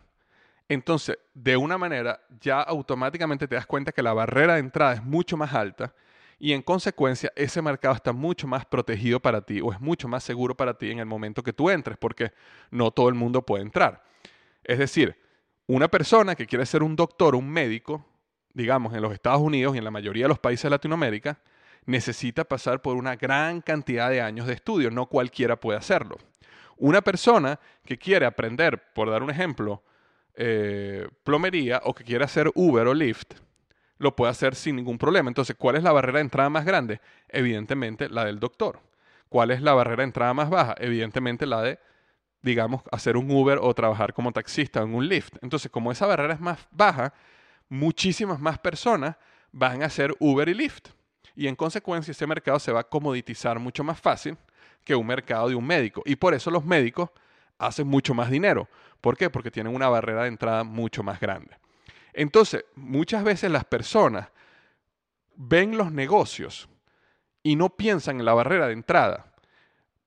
entonces 0.68 1.20
de 1.36 1.56
una 1.56 1.78
manera 1.78 2.20
ya 2.42 2.62
automáticamente 2.62 3.48
te 3.48 3.56
das 3.56 3.68
cuenta 3.68 3.92
que 3.92 4.02
la 4.02 4.14
barrera 4.14 4.56
de 4.56 4.62
entrada 4.62 4.94
es 4.96 5.04
mucho 5.04 5.38
más 5.38 5.54
alta 5.54 5.94
y 6.40 6.52
en 6.54 6.64
consecuencia 6.64 7.32
ese 7.36 7.62
mercado 7.62 7.94
está 7.94 8.12
mucho 8.12 8.48
más 8.48 8.66
protegido 8.66 9.20
para 9.20 9.42
ti 9.42 9.62
o 9.62 9.72
es 9.72 9.80
mucho 9.80 10.08
más 10.08 10.24
seguro 10.24 10.58
para 10.58 10.74
ti 10.74 10.90
en 10.90 10.98
el 10.98 11.06
momento 11.06 11.44
que 11.44 11.54
tú 11.54 11.70
entres 11.70 11.98
porque 11.98 12.34
no 12.72 12.90
todo 12.90 13.08
el 13.08 13.16
mundo 13.16 13.44
puede 13.44 13.62
entrar. 13.62 14.04
Es 14.64 14.80
decir, 14.80 15.16
una 15.68 15.88
persona 15.90 16.34
que 16.34 16.48
quiere 16.48 16.66
ser 16.66 16.82
un 16.82 16.96
doctor, 16.96 17.36
un 17.36 17.48
médico, 17.48 18.04
digamos 18.52 18.96
en 18.96 19.04
los 19.04 19.14
Estados 19.14 19.42
Unidos 19.42 19.76
y 19.76 19.78
en 19.78 19.84
la 19.84 19.92
mayoría 19.92 20.26
de 20.26 20.30
los 20.30 20.40
países 20.40 20.64
de 20.64 20.72
Latinoamérica, 20.72 21.40
necesita 21.86 22.44
pasar 22.44 22.82
por 22.82 22.96
una 22.96 23.16
gran 23.16 23.62
cantidad 23.62 24.10
de 24.10 24.22
años 24.22 24.48
de 24.48 24.54
estudio, 24.54 24.92
no 24.92 25.06
cualquiera 25.08 25.56
puede 25.56 25.78
hacerlo. 25.78 26.18
Una 26.78 27.02
persona 27.02 27.60
que 27.86 27.98
quiere 27.98 28.26
aprender, 28.26 28.82
por 28.94 29.10
dar 29.10 29.24
un 29.24 29.30
ejemplo, 29.30 29.84
eh, 30.36 31.08
plomería 31.24 31.82
o 31.86 31.94
que 31.94 32.04
quiere 32.04 32.26
hacer 32.26 32.52
Uber 32.54 32.88
o 32.88 32.94
Lyft, 32.94 33.36
lo 33.98 34.16
puede 34.16 34.32
hacer 34.32 34.56
sin 34.56 34.76
ningún 34.76 34.98
problema. 34.98 35.30
Entonces, 35.30 35.56
¿cuál 35.58 35.78
es 35.78 35.84
la 35.84 35.94
barrera 35.94 36.18
de 36.18 36.24
entrada 36.24 36.50
más 36.50 36.66
grande? 36.66 37.00
Evidentemente 37.30 38.10
la 38.10 38.26
del 38.26 38.40
doctor. 38.40 38.82
¿Cuál 39.30 39.52
es 39.52 39.62
la 39.62 39.74
barrera 39.74 39.98
de 39.98 40.06
entrada 40.06 40.34
más 40.34 40.50
baja? 40.50 40.76
Evidentemente 40.78 41.46
la 41.46 41.62
de, 41.62 41.80
digamos, 42.42 42.82
hacer 42.92 43.16
un 43.16 43.32
Uber 43.32 43.60
o 43.62 43.74
trabajar 43.74 44.14
como 44.14 44.34
taxista 44.34 44.82
en 44.82 44.94
un 44.94 45.08
Lyft. 45.08 45.38
Entonces, 45.42 45.72
como 45.72 45.92
esa 45.94 46.06
barrera 46.08 46.34
es 46.34 46.42
más 46.42 46.68
baja, 46.72 47.14
muchísimas 47.70 48.42
más 48.42 48.60
personas 48.60 49.16
van 49.54 49.82
a 49.82 49.86
hacer 49.86 50.14
Uber 50.20 50.50
y 50.50 50.54
Lyft 50.54 50.90
y 51.36 51.48
en 51.48 51.56
consecuencia 51.56 52.12
ese 52.12 52.28
mercado 52.28 52.60
se 52.60 52.72
va 52.72 52.82
a 52.82 52.90
comoditizar 52.90 53.60
mucho 53.60 53.84
más 53.84 54.00
fácil 54.00 54.38
que 54.84 54.96
un 54.96 55.06
mercado 55.06 55.50
de 55.50 55.56
un 55.56 55.66
médico. 55.66 56.02
Y 56.06 56.16
por 56.16 56.34
eso 56.34 56.52
los 56.52 56.64
médicos 56.64 57.10
hacen 57.58 57.88
mucho 57.88 58.14
más 58.14 58.30
dinero. 58.30 58.70
¿Por 59.02 59.18
qué? 59.18 59.30
Porque 59.30 59.52
tienen 59.52 59.76
una 59.76 59.90
barrera 59.90 60.24
de 60.24 60.30
entrada 60.30 60.64
mucho 60.64 61.04
más 61.04 61.20
grande. 61.20 61.58
Entonces, 62.14 62.64
muchas 62.76 63.24
veces 63.24 63.52
las 63.52 63.66
personas 63.66 64.30
ven 65.36 65.78
los 65.78 65.92
negocios 65.92 66.70
y 67.44 67.56
no 67.56 67.70
piensan 67.70 68.20
en 68.20 68.26
la 68.26 68.34
barrera 68.34 68.68
de 68.68 68.74
entrada, 68.74 69.34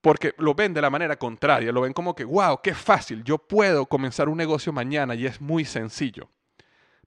porque 0.00 0.34
lo 0.38 0.54
ven 0.54 0.72
de 0.72 0.80
la 0.80 0.90
manera 0.90 1.16
contraria, 1.16 1.70
lo 1.70 1.82
ven 1.82 1.92
como 1.92 2.14
que, 2.14 2.24
wow, 2.24 2.60
qué 2.62 2.74
fácil, 2.74 3.22
yo 3.24 3.38
puedo 3.38 3.86
comenzar 3.86 4.28
un 4.28 4.38
negocio 4.38 4.72
mañana 4.72 5.14
y 5.14 5.26
es 5.26 5.40
muy 5.40 5.64
sencillo. 5.64 6.30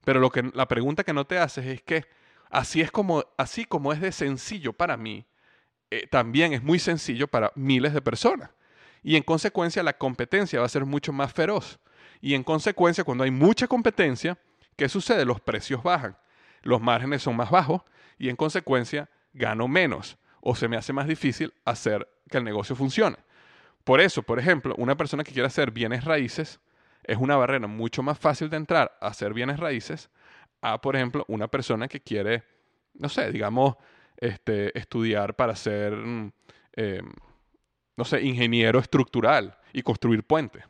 Pero 0.05 0.19
lo 0.19 0.29
que, 0.29 0.43
la 0.53 0.67
pregunta 0.67 1.03
que 1.03 1.13
no 1.13 1.25
te 1.25 1.37
haces 1.37 1.65
es 1.65 1.81
que 1.81 2.05
Así 2.51 2.81
es 2.81 2.91
como, 2.91 3.23
así 3.37 3.65
como 3.65 3.93
es 3.93 4.01
de 4.01 4.11
sencillo 4.11 4.73
para 4.73 4.97
mí, 4.97 5.25
eh, 5.89 6.05
también 6.07 6.53
es 6.53 6.61
muy 6.61 6.79
sencillo 6.79 7.27
para 7.27 7.51
miles 7.55 7.93
de 7.93 8.01
personas. 8.01 8.49
Y 9.03 9.15
en 9.15 9.23
consecuencia 9.23 9.81
la 9.83 9.97
competencia 9.97 10.59
va 10.59 10.65
a 10.65 10.69
ser 10.69 10.85
mucho 10.85 11.13
más 11.13 11.33
feroz. 11.33 11.79
Y 12.19 12.35
en 12.35 12.43
consecuencia, 12.43 13.03
cuando 13.03 13.23
hay 13.23 13.31
mucha 13.31 13.67
competencia, 13.67 14.37
¿qué 14.75 14.89
sucede? 14.89 15.25
Los 15.25 15.41
precios 15.41 15.81
bajan, 15.81 16.17
los 16.61 16.81
márgenes 16.81 17.23
son 17.23 17.35
más 17.35 17.49
bajos 17.49 17.81
y 18.19 18.29
en 18.29 18.35
consecuencia 18.35 19.09
gano 19.33 19.67
menos 19.67 20.17
o 20.41 20.55
se 20.55 20.67
me 20.67 20.77
hace 20.77 20.93
más 20.93 21.07
difícil 21.07 21.53
hacer 21.65 22.07
que 22.29 22.37
el 22.37 22.43
negocio 22.43 22.75
funcione. 22.75 23.17
Por 23.83 24.01
eso, 24.01 24.21
por 24.21 24.39
ejemplo, 24.39 24.75
una 24.77 24.95
persona 24.97 25.23
que 25.23 25.31
quiere 25.31 25.47
hacer 25.47 25.71
bienes 25.71 26.03
raíces 26.03 26.59
es 27.03 27.17
una 27.17 27.35
barrera 27.35 27.67
mucho 27.67 28.03
más 28.03 28.19
fácil 28.19 28.49
de 28.49 28.57
entrar 28.57 28.97
a 29.01 29.07
hacer 29.07 29.33
bienes 29.33 29.59
raíces 29.59 30.09
a, 30.61 30.79
por 30.79 30.95
ejemplo, 30.95 31.25
una 31.27 31.47
persona 31.47 31.87
que 31.87 32.01
quiere, 32.01 32.43
no 32.93 33.09
sé, 33.09 33.31
digamos, 33.31 33.75
este, 34.17 34.77
estudiar 34.77 35.35
para 35.35 35.55
ser, 35.55 35.93
mm, 35.93 36.31
em, 36.73 37.11
no 37.97 38.05
sé, 38.05 38.21
ingeniero 38.21 38.79
estructural 38.79 39.57
y 39.73 39.81
construir 39.81 40.23
puentes. 40.23 40.63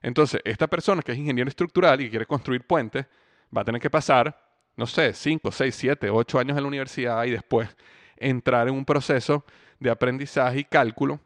Entonces, 0.00 0.40
esta 0.44 0.66
persona 0.66 1.02
que 1.02 1.12
es 1.12 1.18
ingeniero 1.18 1.48
estructural 1.48 2.00
y 2.00 2.10
quiere 2.10 2.26
construir 2.26 2.66
puentes, 2.66 3.06
va 3.54 3.62
a 3.62 3.64
tener 3.64 3.80
que 3.80 3.90
pasar, 3.90 4.38
no 4.76 4.86
sé, 4.86 5.12
5, 5.12 5.50
6, 5.50 5.74
7, 5.74 6.10
8 6.10 6.38
años 6.38 6.56
en 6.56 6.62
la 6.62 6.68
universidad 6.68 7.24
y 7.24 7.30
después 7.30 7.74
entrar 8.16 8.68
en 8.68 8.74
un 8.74 8.84
proceso 8.84 9.44
de 9.80 9.90
aprendizaje 9.90 10.60
y 10.60 10.64
cálculo 10.64 11.20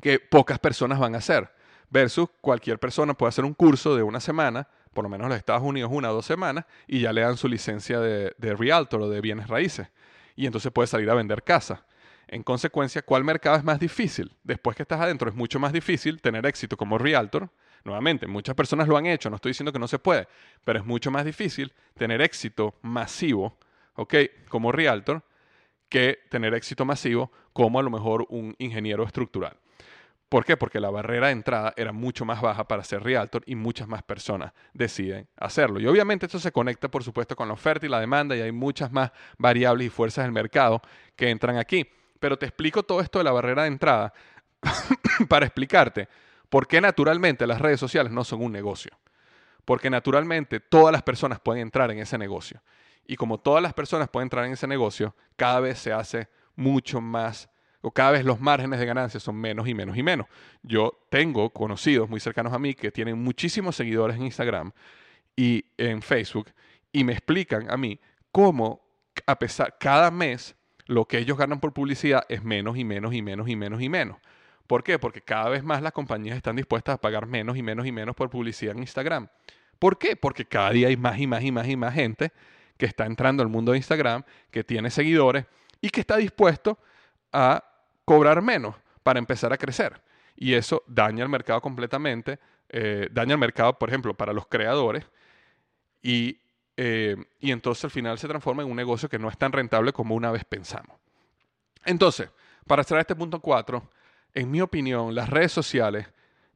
que 0.00 0.18
pocas 0.18 0.58
personas 0.58 0.98
van 0.98 1.14
a 1.14 1.18
hacer. 1.18 1.50
Versus 1.90 2.28
cualquier 2.40 2.78
persona 2.78 3.14
puede 3.14 3.28
hacer 3.28 3.44
un 3.44 3.54
curso 3.54 3.94
de 3.94 4.02
una 4.02 4.20
semana, 4.20 4.66
por 4.92 5.04
lo 5.04 5.08
menos 5.08 5.24
en 5.24 5.30
los 5.30 5.38
Estados 5.38 5.62
Unidos 5.62 5.90
una 5.92 6.10
o 6.10 6.14
dos 6.14 6.26
semanas, 6.26 6.64
y 6.86 7.00
ya 7.00 7.12
le 7.12 7.22
dan 7.22 7.36
su 7.36 7.48
licencia 7.48 8.00
de, 8.00 8.34
de 8.38 8.54
realtor 8.54 9.02
o 9.02 9.08
de 9.08 9.20
bienes 9.20 9.48
raíces. 9.48 9.88
Y 10.36 10.46
entonces 10.46 10.72
puede 10.72 10.86
salir 10.86 11.10
a 11.10 11.14
vender 11.14 11.42
casa. 11.42 11.84
En 12.28 12.42
consecuencia, 12.42 13.02
¿cuál 13.02 13.24
mercado 13.24 13.56
es 13.56 13.64
más 13.64 13.78
difícil? 13.78 14.34
Después 14.42 14.74
que 14.74 14.82
estás 14.82 15.00
adentro 15.00 15.28
es 15.28 15.34
mucho 15.34 15.58
más 15.58 15.72
difícil 15.72 16.20
tener 16.22 16.46
éxito 16.46 16.78
como 16.78 16.96
realtor. 16.96 17.50
Nuevamente, 17.84 18.26
muchas 18.26 18.54
personas 18.54 18.88
lo 18.88 18.96
han 18.96 19.06
hecho, 19.06 19.28
no 19.28 19.36
estoy 19.36 19.50
diciendo 19.50 19.72
que 19.72 19.78
no 19.78 19.88
se 19.88 19.98
puede, 19.98 20.28
pero 20.64 20.78
es 20.78 20.84
mucho 20.86 21.10
más 21.10 21.24
difícil 21.24 21.74
tener 21.94 22.22
éxito 22.22 22.74
masivo, 22.80 23.58
¿ok? 23.96 24.14
Como 24.48 24.72
realtor, 24.72 25.22
que 25.88 26.20
tener 26.30 26.54
éxito 26.54 26.86
masivo 26.86 27.30
como 27.52 27.78
a 27.78 27.82
lo 27.82 27.90
mejor 27.90 28.24
un 28.30 28.54
ingeniero 28.58 29.04
estructural. 29.04 29.58
¿Por 30.32 30.46
qué? 30.46 30.56
Porque 30.56 30.80
la 30.80 30.88
barrera 30.88 31.26
de 31.26 31.34
entrada 31.34 31.74
era 31.76 31.92
mucho 31.92 32.24
más 32.24 32.40
baja 32.40 32.66
para 32.66 32.82
ser 32.84 33.02
realtor 33.02 33.42
y 33.44 33.54
muchas 33.54 33.86
más 33.86 34.02
personas 34.02 34.54
deciden 34.72 35.28
hacerlo. 35.36 35.78
Y 35.78 35.86
obviamente 35.86 36.24
esto 36.24 36.38
se 36.38 36.50
conecta, 36.50 36.90
por 36.90 37.04
supuesto, 37.04 37.36
con 37.36 37.48
la 37.48 37.52
oferta 37.52 37.84
y 37.84 37.90
la 37.90 38.00
demanda 38.00 38.34
y 38.34 38.40
hay 38.40 38.50
muchas 38.50 38.90
más 38.90 39.12
variables 39.36 39.88
y 39.88 39.90
fuerzas 39.90 40.24
del 40.24 40.32
mercado 40.32 40.80
que 41.16 41.28
entran 41.28 41.58
aquí. 41.58 41.86
Pero 42.18 42.38
te 42.38 42.46
explico 42.46 42.82
todo 42.82 43.02
esto 43.02 43.18
de 43.18 43.24
la 43.24 43.32
barrera 43.32 43.64
de 43.64 43.68
entrada 43.68 44.14
para 45.28 45.44
explicarte 45.44 46.08
por 46.48 46.66
qué 46.66 46.80
naturalmente 46.80 47.46
las 47.46 47.60
redes 47.60 47.78
sociales 47.78 48.10
no 48.10 48.24
son 48.24 48.42
un 48.42 48.52
negocio. 48.52 48.92
Porque 49.66 49.90
naturalmente 49.90 50.60
todas 50.60 50.92
las 50.92 51.02
personas 51.02 51.40
pueden 51.40 51.60
entrar 51.60 51.90
en 51.90 51.98
ese 51.98 52.16
negocio. 52.16 52.62
Y 53.06 53.16
como 53.16 53.36
todas 53.36 53.62
las 53.62 53.74
personas 53.74 54.08
pueden 54.08 54.28
entrar 54.28 54.46
en 54.46 54.52
ese 54.52 54.66
negocio, 54.66 55.14
cada 55.36 55.60
vez 55.60 55.78
se 55.78 55.92
hace 55.92 56.30
mucho 56.56 57.02
más 57.02 57.50
o 57.82 57.90
cada 57.90 58.12
vez 58.12 58.24
los 58.24 58.40
márgenes 58.40 58.80
de 58.80 58.86
ganancia 58.86 59.20
son 59.20 59.36
menos 59.36 59.68
y 59.68 59.74
menos 59.74 59.96
y 59.96 60.02
menos. 60.02 60.26
Yo 60.62 60.98
tengo 61.10 61.50
conocidos 61.50 62.08
muy 62.08 62.20
cercanos 62.20 62.52
a 62.52 62.58
mí 62.58 62.74
que 62.74 62.90
tienen 62.90 63.22
muchísimos 63.22 63.76
seguidores 63.76 64.16
en 64.16 64.22
Instagram 64.22 64.72
y 65.36 65.64
en 65.76 66.00
Facebook 66.00 66.50
y 66.92 67.04
me 67.04 67.12
explican 67.12 67.70
a 67.70 67.76
mí 67.76 68.00
cómo 68.30 68.80
a 69.26 69.38
pesar 69.38 69.76
cada 69.78 70.10
mes 70.10 70.54
lo 70.86 71.06
que 71.06 71.18
ellos 71.18 71.36
ganan 71.36 71.60
por 71.60 71.72
publicidad 71.72 72.24
es 72.28 72.42
menos 72.42 72.76
y 72.76 72.84
menos 72.84 73.14
y 73.14 73.22
menos 73.22 73.48
y 73.48 73.56
menos 73.56 73.82
y 73.82 73.88
menos. 73.88 74.16
¿Por 74.66 74.84
qué? 74.84 74.98
Porque 74.98 75.20
cada 75.20 75.48
vez 75.48 75.62
más 75.62 75.82
las 75.82 75.92
compañías 75.92 76.36
están 76.36 76.56
dispuestas 76.56 76.94
a 76.94 77.00
pagar 77.00 77.26
menos 77.26 77.56
y 77.56 77.62
menos 77.62 77.86
y 77.86 77.92
menos 77.92 78.14
por 78.14 78.30
publicidad 78.30 78.74
en 78.74 78.80
Instagram. 78.80 79.28
¿Por 79.78 79.98
qué? 79.98 80.16
Porque 80.16 80.44
cada 80.44 80.70
día 80.70 80.88
hay 80.88 80.96
más 80.96 81.18
y 81.18 81.26
más 81.26 81.42
y 81.42 81.50
más 81.50 81.68
y 81.68 81.76
más 81.76 81.94
gente 81.94 82.32
que 82.76 82.86
está 82.86 83.06
entrando 83.06 83.42
al 83.42 83.48
mundo 83.48 83.72
de 83.72 83.78
Instagram, 83.78 84.24
que 84.50 84.64
tiene 84.64 84.90
seguidores 84.90 85.44
y 85.80 85.90
que 85.90 86.00
está 86.00 86.16
dispuesto 86.16 86.78
a 87.32 87.71
cobrar 88.04 88.42
menos 88.42 88.76
para 89.02 89.18
empezar 89.18 89.52
a 89.52 89.58
crecer. 89.58 90.00
Y 90.36 90.54
eso 90.54 90.82
daña 90.86 91.22
el 91.22 91.28
mercado 91.28 91.60
completamente, 91.60 92.38
eh, 92.68 93.08
daña 93.10 93.34
el 93.34 93.38
mercado, 93.38 93.78
por 93.78 93.88
ejemplo, 93.88 94.14
para 94.14 94.32
los 94.32 94.46
creadores, 94.46 95.04
y, 96.02 96.38
eh, 96.76 97.16
y 97.38 97.50
entonces 97.52 97.84
al 97.84 97.90
final 97.90 98.18
se 98.18 98.28
transforma 98.28 98.62
en 98.62 98.70
un 98.70 98.76
negocio 98.76 99.08
que 99.08 99.18
no 99.18 99.28
es 99.28 99.38
tan 99.38 99.52
rentable 99.52 99.92
como 99.92 100.14
una 100.14 100.30
vez 100.30 100.44
pensamos. 100.44 100.98
Entonces, 101.84 102.30
para 102.66 102.84
cerrar 102.84 103.02
este 103.02 103.16
punto 103.16 103.40
4, 103.40 103.82
en 104.34 104.50
mi 104.50 104.60
opinión, 104.60 105.14
las 105.14 105.28
redes 105.28 105.52
sociales 105.52 106.06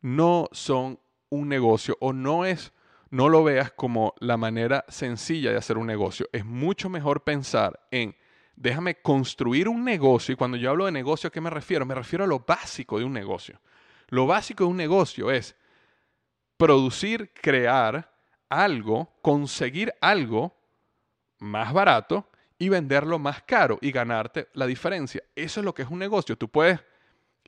no 0.01 0.49
son 0.53 0.99
un 1.29 1.49
negocio 1.49 1.97
o 2.01 2.13
no 2.13 2.45
es, 2.45 2.73
no 3.11 3.29
lo 3.29 3.45
veas 3.45 3.71
como 3.73 4.15
la 4.21 4.37
manera 4.37 4.85
sencilla 4.89 5.51
de 5.51 5.59
hacer 5.59 5.79
un 5.79 5.87
negocio. 5.87 6.29
Es 6.33 6.45
mucho 6.45 6.89
mejor 6.89 7.25
pensar 7.25 7.81
en 7.91 8.17
déjame 8.57 8.97
construir 8.97 9.69
un 9.69 9.85
negocio. 9.85 10.33
Y 10.33 10.37
cuando 10.37 10.57
yo 10.57 10.71
hablo 10.71 10.87
de 10.87 10.93
negocio, 10.93 11.29
¿a 11.29 11.31
qué 11.31 11.41
me 11.41 11.51
refiero? 11.51 11.87
Me 11.87 11.95
refiero 11.95 12.25
a 12.25 12.27
lo 12.27 12.41
básico 12.41 12.99
de 12.99 13.05
un 13.05 13.13
negocio. 13.13 13.61
Lo 14.09 14.27
básico 14.27 14.65
de 14.65 14.71
un 14.71 14.77
negocio 14.77 15.31
es 15.31 15.55
producir, 16.57 17.33
crear 17.35 18.11
algo, 18.49 19.13
conseguir 19.23 19.93
algo 20.01 20.57
más 21.39 21.73
barato 21.73 22.31
y 22.59 22.71
venderlo 22.71 23.19
más 23.19 23.43
caro 23.43 23.79
y 23.83 23.93
ganarte 23.93 24.49
la 24.55 24.67
diferencia. 24.67 25.23
Eso 25.35 25.61
es 25.61 25.65
lo 25.65 25.75
que 25.75 25.83
es 25.83 25.89
un 25.89 25.99
negocio. 25.99 26.37
Tú 26.37 26.49
puedes 26.49 26.81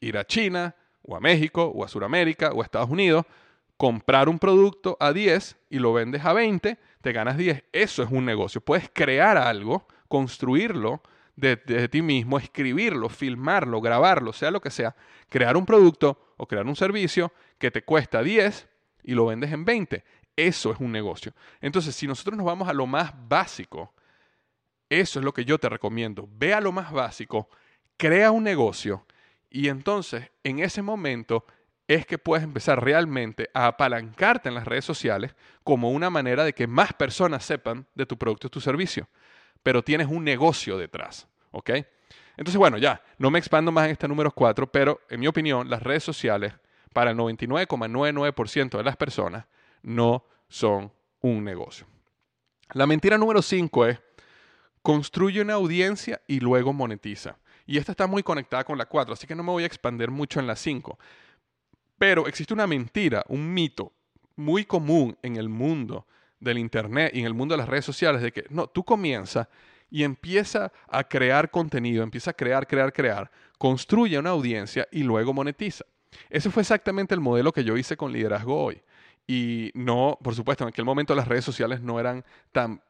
ir 0.01 0.19
a 0.19 0.27
China 0.27 0.75
o 1.03 1.17
a 1.17 1.21
México 1.21 1.65
o 1.65 1.85
a 1.85 1.89
Sudamérica 1.89 2.51
o 2.53 2.61
a 2.61 2.65
Estados 2.65 2.91
Unidos, 2.91 3.25
comprar 3.77 4.29
un 4.29 4.39
producto 4.39 4.97
a 5.01 5.13
10 5.13 5.57
y 5.71 5.79
lo 5.79 5.93
vendes 5.95 6.25
a 6.25 6.33
20, 6.33 6.77
te 7.01 7.13
ganas 7.13 7.39
10. 7.39 7.65
Eso 7.73 8.03
es 8.03 8.11
un 8.11 8.27
negocio. 8.27 8.61
Puedes 8.61 8.91
crear 8.93 9.39
algo 9.39 9.87
construirlo 10.09 11.03
desde 11.37 11.89
ti 11.89 12.03
mismo, 12.03 12.39
escribirlo, 12.39 13.09
filmarlo, 13.09 13.81
grabarlo, 13.81 14.33
sea 14.33 14.51
lo 14.51 14.61
que 14.61 14.71
sea, 14.71 14.97
crear 15.29 15.57
un 15.57 15.65
producto 15.65 16.35
o 16.37 16.47
crear 16.49 16.67
un 16.67 16.75
servicio 16.75 17.33
que 17.59 17.71
te 17.71 17.83
cuesta 17.83 18.23
10 18.23 18.69
y 19.05 19.15
lo 19.15 19.27
vendes 19.27 19.53
en 19.53 19.65
20. 19.65 20.05
Eso 20.35 20.73
es 20.73 20.81
un 20.81 20.91
negocio. 20.91 21.33
Entonces, 21.61 21.95
si 21.95 22.07
nosotros 22.09 22.37
nos 22.37 22.47
vamos 22.47 22.69
a 22.69 22.73
lo 22.73 22.87
más 22.87 23.13
básico, 23.29 23.95
eso 24.89 25.21
es 25.21 25.25
lo 25.25 25.33
que 25.33 25.45
yo 25.45 25.59
te 25.59 25.69
recomiendo. 25.69 26.29
Ve 26.33 26.55
a 26.55 26.61
lo 26.61 26.73
más 26.73 26.91
básico, 26.91 27.49
crea 27.97 28.33
un 28.33 28.43
negocio 28.43 29.07
y 29.51 29.69
entonces 29.69 30.31
en 30.43 30.59
ese 30.59 30.83
momento 30.83 31.45
es 31.87 32.05
que 32.05 32.19
puedes 32.19 32.45
empezar 32.45 32.83
realmente 32.85 33.49
a 33.55 33.67
apalancarte 33.67 34.49
en 34.49 34.55
las 34.55 34.67
redes 34.67 34.85
sociales 34.85 35.35
como 35.65 35.91
una 35.91 36.11
manera 36.11 36.45
de 36.45 36.53
que 36.53 36.67
más 36.67 36.93
personas 36.93 37.45
sepan 37.45 37.87
de 37.95 38.07
tu 38.07 38.19
producto 38.19 38.49
o 38.49 38.51
tu 38.51 38.61
servicio 38.61 39.09
pero 39.63 39.83
tienes 39.83 40.09
un 40.09 40.25
negocio 40.25 40.79
detrás. 40.79 41.29
¿Ok? 41.51 41.71
Entonces, 42.37 42.57
bueno, 42.57 42.79
ya, 42.79 43.03
no 43.19 43.31
me 43.31 43.39
expando 43.39 43.73
más 43.73 43.87
en 43.87 43.93
este 43.93 44.07
número 44.07 44.31
4, 44.31 44.71
pero 44.71 45.01
en 45.11 45.19
mi 45.19 45.27
opinión, 45.27 45.69
las 45.69 45.83
redes 45.83 46.05
sociales, 46.05 46.55
para 46.93 47.11
el 47.11 47.17
99,99% 47.17 48.77
de 48.77 48.85
las 48.85 48.97
personas, 48.97 49.47
no 49.83 50.25
son 50.49 50.93
un 51.21 51.43
negocio. 51.43 51.87
La 52.73 52.87
mentira 52.87 53.19
número 53.19 53.43
5 53.43 53.87
es, 53.87 54.01
construye 54.83 55.41
una 55.41 55.55
audiencia 55.55 56.21
y 56.27 56.41
luego 56.41 56.73
monetiza. 56.73 57.39
Y 57.67 57.77
esta 57.77 57.93
está 57.93 58.07
muy 58.07 58.23
conectada 58.23 58.65
con 58.65 58.79
la 58.79 58.87
4, 58.87 59.15
así 59.15 59.27
que 59.27 59.35
no 59.35 59.43
me 59.43 59.51
voy 59.51 59.65
a 59.65 59.67
expandir 59.67 60.11
mucho 60.11 60.39
en 60.39 60.47
la 60.47 60.55
5. 60.55 60.99
Pero 61.99 62.27
existe 62.29 62.55
una 62.55 62.67
mentira, 62.67 63.25
un 63.29 63.53
mito 63.53 63.93
muy 64.37 64.65
común 64.65 65.19
en 65.23 65.37
el 65.37 65.49
mundo 65.49 66.07
del 66.41 66.59
Internet 66.59 67.13
y 67.15 67.21
en 67.21 67.27
el 67.27 67.35
mundo 67.35 67.55
de 67.55 67.59
las 67.59 67.69
redes 67.69 67.85
sociales 67.85 68.23
de 68.23 68.33
que, 68.33 68.45
no, 68.51 68.67
tú 68.67 68.85
comienzas 68.85 69.49
y 69.91 70.03
empieza 70.05 70.73
a 70.89 71.05
crear 71.05 71.51
contenido, 71.51 72.03
empieza 72.03 72.31
a 72.31 72.35
crear, 72.35 72.67
crear, 72.67 72.93
crear, 72.93 73.31
construye 73.59 74.19
una 74.19 74.31
audiencia 74.31 74.87
y 74.93 75.03
luego 75.03 75.33
monetiza. 75.33 75.85
Ese 76.31 76.51
fue 76.51 76.63
exactamente 76.63 77.15
el 77.15 77.21
modelo 77.21 77.53
que 77.53 77.65
yo 77.65 77.77
hice 77.77 77.97
con 77.97 78.13
Liderazgo 78.13 78.65
Hoy. 78.65 78.81
Y 79.27 79.71
no, 79.75 80.19
por 80.23 80.35
supuesto, 80.35 80.65
en 80.65 80.69
aquel 80.69 80.85
momento 80.85 81.15
las 81.15 81.29
redes 81.29 81.45
sociales 81.45 81.83
no 81.83 82.01
eran 82.01 82.25
tan, 82.51 82.81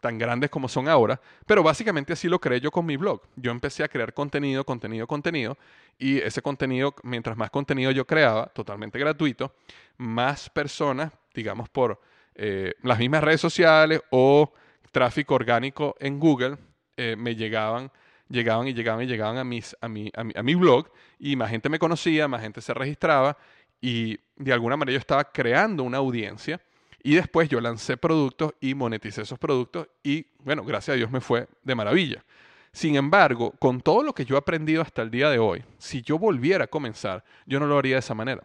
tan 0.00 0.16
grandes 0.16 0.48
como 0.48 0.68
son 0.68 0.88
ahora, 0.88 1.20
pero 1.46 1.62
básicamente 1.62 2.14
así 2.14 2.28
lo 2.28 2.40
creé 2.40 2.60
yo 2.60 2.70
con 2.70 2.86
mi 2.86 2.96
blog. 2.96 3.20
Yo 3.36 3.50
empecé 3.50 3.84
a 3.84 3.88
crear 3.88 4.14
contenido, 4.14 4.64
contenido, 4.64 5.06
contenido, 5.06 5.58
y 5.98 6.18
ese 6.18 6.40
contenido, 6.40 6.94
mientras 7.02 7.36
más 7.36 7.50
contenido 7.50 7.90
yo 7.90 8.06
creaba, 8.06 8.46
totalmente 8.46 8.98
gratuito, 8.98 9.54
más 9.98 10.48
personas, 10.48 11.12
digamos 11.34 11.68
por 11.68 12.00
eh, 12.40 12.74
las 12.84 13.00
mismas 13.00 13.24
redes 13.24 13.40
sociales 13.40 14.00
o 14.10 14.52
tráfico 14.92 15.34
orgánico 15.34 15.96
en 15.98 16.20
Google 16.20 16.56
eh, 16.96 17.16
me 17.18 17.34
llegaban, 17.34 17.90
llegaban 18.28 18.68
y 18.68 18.74
llegaban 18.74 19.02
y 19.02 19.06
llegaban 19.06 19.38
a, 19.38 19.44
mis, 19.44 19.76
a, 19.80 19.88
mi, 19.88 20.10
a, 20.14 20.42
mi, 20.44 20.54
blog 20.54 20.88
y 21.18 21.34
más 21.34 21.50
gente 21.50 21.68
me 21.68 21.80
conocía, 21.80 22.28
más 22.28 22.40
gente 22.40 22.60
se 22.60 22.72
registraba 22.72 23.36
y 23.80 24.18
de 24.36 24.52
alguna 24.52 24.76
manera 24.76 24.94
yo 24.94 25.00
estaba 25.00 25.24
creando 25.24 25.82
una 25.82 25.98
audiencia 25.98 26.60
y 27.02 27.16
después 27.16 27.48
yo 27.48 27.60
lancé 27.60 27.96
productos 27.96 28.54
y 28.60 28.72
moneticé 28.74 29.22
esos 29.22 29.38
productos 29.38 29.88
y 30.04 30.24
bueno, 30.38 30.62
gracias 30.62 30.94
a 30.94 30.96
Dios 30.96 31.10
me 31.10 31.20
fue 31.20 31.48
de 31.64 31.74
maravilla. 31.74 32.24
Sin 32.72 32.94
embargo, 32.94 33.52
con 33.58 33.80
todo 33.80 34.04
lo 34.04 34.14
que 34.14 34.24
yo 34.24 34.36
he 34.36 34.38
aprendido 34.38 34.82
hasta 34.82 35.02
el 35.02 35.10
día 35.10 35.28
de 35.28 35.40
hoy, 35.40 35.64
si 35.78 36.02
yo 36.02 36.20
volviera 36.20 36.64
a 36.64 36.68
comenzar, 36.68 37.24
yo 37.46 37.58
no 37.58 37.66
lo 37.66 37.78
haría 37.78 37.96
de 37.96 38.00
esa 38.00 38.14
manera. 38.14 38.44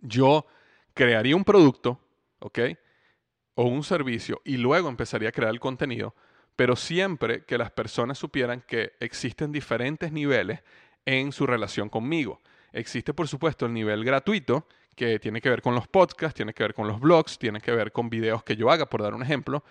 Yo 0.00 0.46
crearía 0.94 1.34
un 1.34 1.42
producto, 1.42 1.98
¿ok? 2.40 2.58
O 3.54 3.64
un 3.64 3.82
servicio 3.82 4.40
y 4.44 4.56
luego 4.56 4.88
empezaría 4.88 5.30
a 5.30 5.32
crear 5.32 5.52
el 5.52 5.60
contenido, 5.60 6.14
pero 6.56 6.76
siempre 6.76 7.44
que 7.44 7.58
las 7.58 7.70
personas 7.70 8.18
supieran 8.18 8.62
que 8.62 8.94
existen 9.00 9.52
diferentes 9.52 10.12
niveles 10.12 10.62
en 11.04 11.32
su 11.32 11.46
relación 11.46 11.88
conmigo. 11.88 12.40
Existe, 12.72 13.14
por 13.14 13.28
supuesto, 13.28 13.66
el 13.66 13.72
nivel 13.72 14.04
gratuito, 14.04 14.66
que 14.94 15.18
tiene 15.18 15.40
que 15.40 15.50
ver 15.50 15.62
con 15.62 15.74
los 15.74 15.86
podcasts, 15.86 16.34
tiene 16.34 16.54
que 16.54 16.62
ver 16.62 16.74
con 16.74 16.88
los 16.88 17.00
blogs, 17.00 17.38
tiene 17.38 17.60
que 17.60 17.70
ver 17.70 17.92
con 17.92 18.08
videos 18.08 18.42
que 18.42 18.56
yo 18.56 18.70
haga, 18.70 18.86
por 18.86 19.02
dar 19.02 19.14
un 19.14 19.22
ejemplo. 19.22 19.62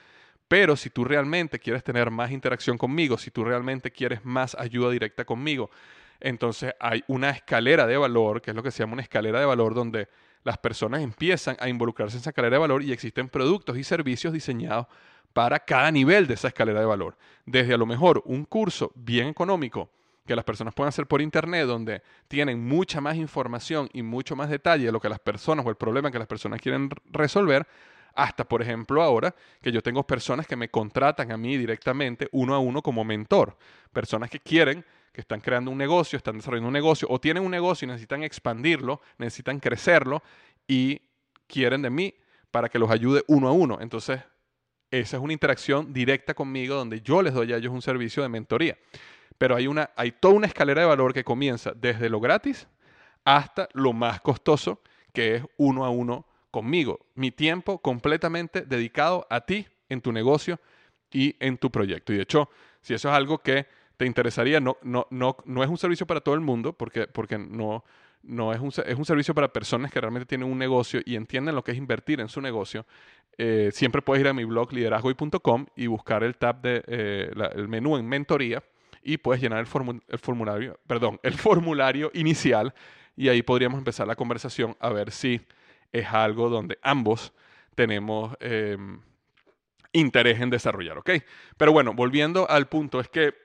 Pero 0.47 0.75
si 0.75 0.91
tú 0.91 1.03
realmente 1.03 1.59
quieres 1.59 1.83
tener 1.83 2.11
más 2.11 2.31
interacción 2.31 2.77
conmigo, 2.77 3.17
si 3.17 3.31
tú 3.31 3.43
realmente 3.43 3.91
quieres 3.91 4.23
más 4.23 4.55
ayuda 4.55 4.91
directa 4.91 5.25
conmigo, 5.25 5.71
entonces 6.19 6.73
hay 6.79 7.03
una 7.07 7.31
escalera 7.31 7.87
de 7.87 7.97
valor, 7.97 8.41
que 8.41 8.51
es 8.51 8.55
lo 8.55 8.61
que 8.61 8.71
se 8.71 8.83
llama 8.83 8.93
una 8.93 9.01
escalera 9.01 9.39
de 9.39 9.45
valor, 9.45 9.73
donde 9.73 10.07
las 10.45 10.59
personas 10.59 11.01
empiezan 11.01 11.57
a 11.59 11.67
involucrarse 11.67 12.15
en 12.15 12.21
esa 12.21 12.29
escalera 12.29 12.55
de 12.55 12.59
valor 12.59 12.83
y 12.83 12.93
existen 12.93 13.27
productos 13.27 13.77
y 13.77 13.83
servicios 13.83 14.31
diseñados 14.31 14.85
para 15.33 15.59
cada 15.59 15.91
nivel 15.91 16.27
de 16.27 16.35
esa 16.35 16.47
escalera 16.47 16.79
de 16.79 16.85
valor. 16.85 17.17
Desde 17.45 17.73
a 17.73 17.77
lo 17.77 17.85
mejor 17.85 18.21
un 18.25 18.45
curso 18.45 18.91
bien 18.95 19.27
económico 19.27 19.89
que 20.25 20.35
las 20.35 20.45
personas 20.45 20.73
pueden 20.73 20.89
hacer 20.89 21.07
por 21.07 21.21
internet, 21.21 21.65
donde 21.65 22.01
tienen 22.27 22.63
mucha 22.63 23.01
más 23.01 23.15
información 23.15 23.89
y 23.91 24.03
mucho 24.03 24.35
más 24.35 24.49
detalle 24.49 24.85
de 24.85 24.91
lo 24.91 25.01
que 25.01 25.09
las 25.09 25.19
personas 25.19 25.65
o 25.65 25.69
el 25.69 25.75
problema 25.75 26.11
que 26.11 26.19
las 26.19 26.27
personas 26.27 26.61
quieren 26.61 26.89
resolver, 27.11 27.67
hasta 28.13 28.45
por 28.45 28.61
ejemplo 28.61 29.01
ahora 29.01 29.35
que 29.61 29.71
yo 29.71 29.81
tengo 29.81 30.05
personas 30.05 30.47
que 30.47 30.55
me 30.55 30.69
contratan 30.69 31.31
a 31.31 31.37
mí 31.37 31.57
directamente 31.57 32.29
uno 32.31 32.53
a 32.53 32.59
uno 32.59 32.81
como 32.81 33.03
mentor, 33.03 33.57
personas 33.91 34.29
que 34.29 34.39
quieren 34.39 34.85
que 35.15 35.21
están 35.21 35.39
creando 35.39 35.71
un 35.71 35.77
negocio, 35.77 36.17
están 36.17 36.35
desarrollando 36.35 36.67
un 36.67 36.73
negocio 36.73 37.07
o 37.09 37.19
tienen 37.19 37.41
un 37.41 37.49
negocio 37.49 37.85
y 37.85 37.87
necesitan 37.87 38.21
expandirlo, 38.23 39.01
necesitan 39.17 39.61
crecerlo 39.61 40.21
y 40.67 41.01
quieren 41.47 41.81
de 41.81 41.89
mí 41.89 42.13
para 42.51 42.67
que 42.67 42.77
los 42.77 42.91
ayude 42.91 43.23
uno 43.27 43.47
a 43.47 43.53
uno. 43.53 43.77
Entonces, 43.79 44.19
esa 44.91 45.17
es 45.17 45.23
una 45.23 45.31
interacción 45.31 45.93
directa 45.93 46.33
conmigo 46.33 46.75
donde 46.75 46.99
yo 47.01 47.21
les 47.21 47.33
doy 47.33 47.53
a 47.53 47.57
ellos 47.57 47.73
un 47.73 47.81
servicio 47.81 48.23
de 48.23 48.29
mentoría. 48.29 48.77
Pero 49.37 49.55
hay, 49.55 49.67
una, 49.67 49.89
hay 49.95 50.11
toda 50.11 50.33
una 50.33 50.47
escalera 50.47 50.81
de 50.81 50.87
valor 50.87 51.13
que 51.13 51.23
comienza 51.23 51.71
desde 51.73 52.09
lo 52.09 52.19
gratis 52.19 52.67
hasta 53.23 53.69
lo 53.73 53.93
más 53.93 54.19
costoso, 54.19 54.81
que 55.13 55.35
es 55.35 55.43
uno 55.57 55.85
a 55.85 55.89
uno 55.89 56.25
conmigo. 56.51 57.07
Mi 57.15 57.31
tiempo 57.31 57.79
completamente 57.79 58.63
dedicado 58.63 59.25
a 59.29 59.41
ti 59.41 59.65
en 59.87 60.01
tu 60.01 60.11
negocio 60.11 60.59
y 61.09 61.37
en 61.39 61.57
tu 61.57 61.71
proyecto. 61.71 62.11
Y 62.11 62.17
de 62.17 62.23
hecho, 62.23 62.49
si 62.81 62.93
eso 62.93 63.09
es 63.09 63.15
algo 63.15 63.37
que 63.37 63.65
te 63.97 64.05
interesaría, 64.05 64.59
no, 64.59 64.77
no, 64.83 65.07
no, 65.09 65.37
no 65.45 65.63
es 65.63 65.69
un 65.69 65.77
servicio 65.77 66.05
para 66.05 66.21
todo 66.21 66.35
el 66.35 66.41
mundo, 66.41 66.73
porque, 66.73 67.07
porque 67.07 67.37
no, 67.37 67.83
no 68.23 68.53
es 68.53 68.59
un, 68.59 68.71
es 68.85 68.97
un 68.97 69.05
servicio 69.05 69.33
para 69.33 69.51
personas 69.53 69.91
que 69.91 70.01
realmente 70.01 70.25
tienen 70.25 70.49
un 70.49 70.57
negocio 70.57 71.01
y 71.05 71.15
entienden 71.15 71.55
lo 71.55 71.63
que 71.63 71.71
es 71.71 71.77
invertir 71.77 72.19
en 72.19 72.29
su 72.29 72.41
negocio. 72.41 72.85
Eh, 73.37 73.69
siempre 73.73 74.01
puedes 74.01 74.21
ir 74.21 74.27
a 74.27 74.33
mi 74.33 74.43
blog 74.43 74.73
liderazgoy.com 74.73 75.65
y 75.75 75.87
buscar 75.87 76.23
el 76.23 76.37
tab 76.37 76.61
de 76.61 76.83
eh, 76.87 77.31
el 77.55 77.67
menú 77.67 77.97
en 77.97 78.07
mentoría 78.07 78.63
y 79.03 79.17
puedes 79.17 79.41
llenar 79.41 79.59
el, 79.59 80.01
el, 80.07 80.19
formulario, 80.19 80.79
perdón, 80.87 81.19
el 81.21 81.33
formulario 81.33 82.11
inicial 82.13 82.73
y 83.15 83.29
ahí 83.29 83.43
podríamos 83.43 83.77
empezar 83.77 84.07
la 84.07 84.15
conversación 84.15 84.75
a 84.79 84.89
ver 84.89 85.11
si 85.11 85.41
es 85.91 86.07
algo 86.07 86.49
donde 86.49 86.77
ambos 86.81 87.33
tenemos 87.75 88.35
em, 88.39 88.99
interés 89.93 90.41
en 90.41 90.49
desarrollar, 90.49 90.97
¿ok? 90.97 91.11
Pero 91.57 91.71
bueno, 91.71 91.93
volviendo 91.93 92.49
al 92.49 92.67
punto, 92.67 92.99
es 92.99 93.07
que 93.09 93.44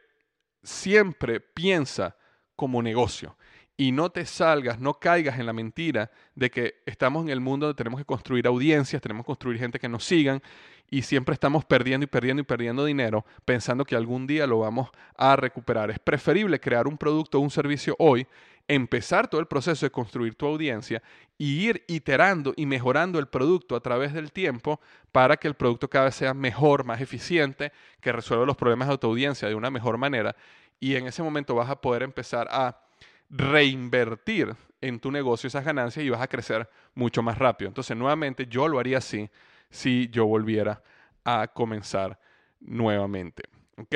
siempre 0.63 1.41
piensa 1.41 2.17
como 2.57 2.83
negocio 2.83 3.37
y 3.81 3.93
no 3.93 4.11
te 4.11 4.27
salgas, 4.27 4.79
no 4.79 5.01
caigas 5.01 5.39
en 5.39 5.47
la 5.47 5.55
mentira 5.55 6.11
de 6.35 6.51
que 6.51 6.83
estamos 6.85 7.23
en 7.23 7.31
el 7.31 7.41
mundo 7.41 7.67
donde 7.67 7.79
tenemos 7.79 7.99
que 7.99 8.05
construir 8.05 8.47
audiencias, 8.47 9.01
tenemos 9.01 9.25
que 9.25 9.29
construir 9.29 9.59
gente 9.59 9.79
que 9.79 9.89
nos 9.89 10.05
sigan 10.05 10.43
y 10.91 11.01
siempre 11.01 11.33
estamos 11.33 11.65
perdiendo 11.65 12.05
y 12.05 12.07
perdiendo 12.07 12.43
y 12.43 12.45
perdiendo 12.45 12.85
dinero 12.85 13.25
pensando 13.47 13.87
que 13.87 13.97
algún 13.97 14.27
día 14.27 14.47
lo 14.47 14.59
vamos 14.59 14.91
a 15.17 15.35
recuperar. 15.37 15.91
Es 15.91 15.99
preferible 15.99 16.61
crear 16.61 16.87
un 16.87 16.99
producto 16.99 17.39
o 17.39 17.41
un 17.41 17.51
servicio 17.51 17.97
hoy, 17.99 18.27
empezar 18.71 19.27
todo 19.29 19.41
el 19.41 19.49
proceso 19.49 19.85
de 19.85 19.91
construir 19.91 20.37
tu 20.37 20.47
audiencia 20.47 21.03
y 21.37 21.69
ir 21.69 21.85
iterando 21.89 22.55
y 22.57 22.67
mejorando 22.67 23.19
el 23.19 23.27
producto 23.27 23.75
a 23.75 23.81
través 23.81 24.13
del 24.13 24.31
tiempo 24.31 24.81
para 25.11 25.37
que 25.37 25.49
el 25.49 25.55
producto 25.55 25.91
cada 25.91 26.05
vez 26.05 26.15
sea 26.15 26.35
mejor, 26.35 26.85
más 26.85 27.01
eficiente, 27.01 27.73
que 28.01 28.13
resuelva 28.13 28.47
los 28.47 28.57
problemas 28.57 28.89
de 28.89 28.97
tu 28.99 29.09
audiencia 29.09 29.49
de 29.49 29.57
una 29.57 29.71
mejor 29.71 29.99
manera 29.99 30.37
y 30.79 30.95
en 30.95 31.09
ese 31.09 31.21
momento 31.21 31.57
vas 31.57 31.69
a 31.69 31.81
poder 31.81 32.05
empezar 32.05 32.47
a 32.49 32.81
reinvertir 33.29 34.55
en 34.81 35.01
tu 35.01 35.11
negocio 35.11 35.49
esas 35.49 35.65
ganancias 35.65 36.07
y 36.07 36.11
vas 36.11 36.23
a 36.23 36.29
crecer 36.29 36.69
mucho 36.95 37.23
más 37.23 37.39
rápido. 37.39 37.69
Entonces, 37.69 37.97
nuevamente, 37.97 38.47
yo 38.47 38.69
lo 38.69 38.79
haría 38.79 38.99
así 38.99 39.29
si 39.69 40.09
yo 40.11 40.27
volviera 40.27 40.81
a 41.25 41.49
comenzar 41.49 42.21
nuevamente. 42.61 43.43
¿Ok? 43.77 43.95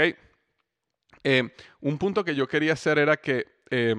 Eh, 1.23 1.55
un 1.81 1.99
punto 1.99 2.25
que 2.25 2.35
yo 2.35 2.49
quería 2.49 2.73
hacer 2.73 2.99
era 2.99 3.17
que 3.17 3.47
eh, 3.71 3.97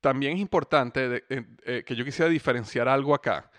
también 0.00 0.34
es 0.34 0.40
importante 0.40 1.24
eh, 1.28 1.84
que 1.84 1.96
yo 1.96 2.04
quisiera 2.04 2.30
diferenciar 2.30 2.88
algo 2.88 3.14
acá, 3.14 3.50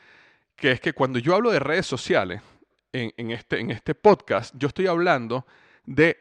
que 0.56 0.72
es 0.72 0.80
que 0.80 0.94
cuando 0.94 1.20
yo 1.20 1.36
hablo 1.36 1.52
de 1.52 1.60
redes 1.60 1.86
sociales 1.86 2.42
en, 2.92 3.32
este, 3.32 3.60
en 3.60 3.72
este 3.72 3.96
podcast, 3.96 4.54
yo 4.58 4.68
estoy 4.68 4.88
hablando 4.88 5.46
de 5.86 6.18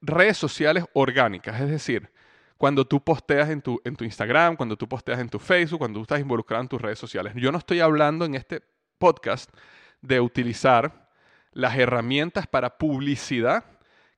redes 0.00 0.36
sociales 0.36 0.84
orgánicas, 0.94 1.60
es 1.60 1.68
decir, 1.68 2.10
cuando 2.56 2.84
tú 2.84 3.02
posteas 3.02 3.50
en 3.50 3.62
tu, 3.62 3.80
en 3.84 3.94
tu 3.94 4.04
Instagram, 4.04 4.56
cuando 4.56 4.76
tú 4.76 4.88
posteas 4.88 5.20
en 5.20 5.28
tu 5.28 5.38
Facebook, 5.38 5.78
cuando 5.78 6.00
tú 6.00 6.02
estás 6.02 6.20
involucrado 6.20 6.62
en 6.62 6.68
tus 6.68 6.82
redes 6.82 6.98
sociales. 6.98 7.32
Yo 7.36 7.52
no 7.52 7.58
estoy 7.58 7.80
hablando 7.80 8.24
en 8.24 8.34
este 8.34 8.62
podcast 8.98 9.50
de 10.00 10.20
utilizar 10.20 11.08
las 11.52 11.76
herramientas 11.78 12.46
para 12.48 12.76
publicidad 12.76 13.64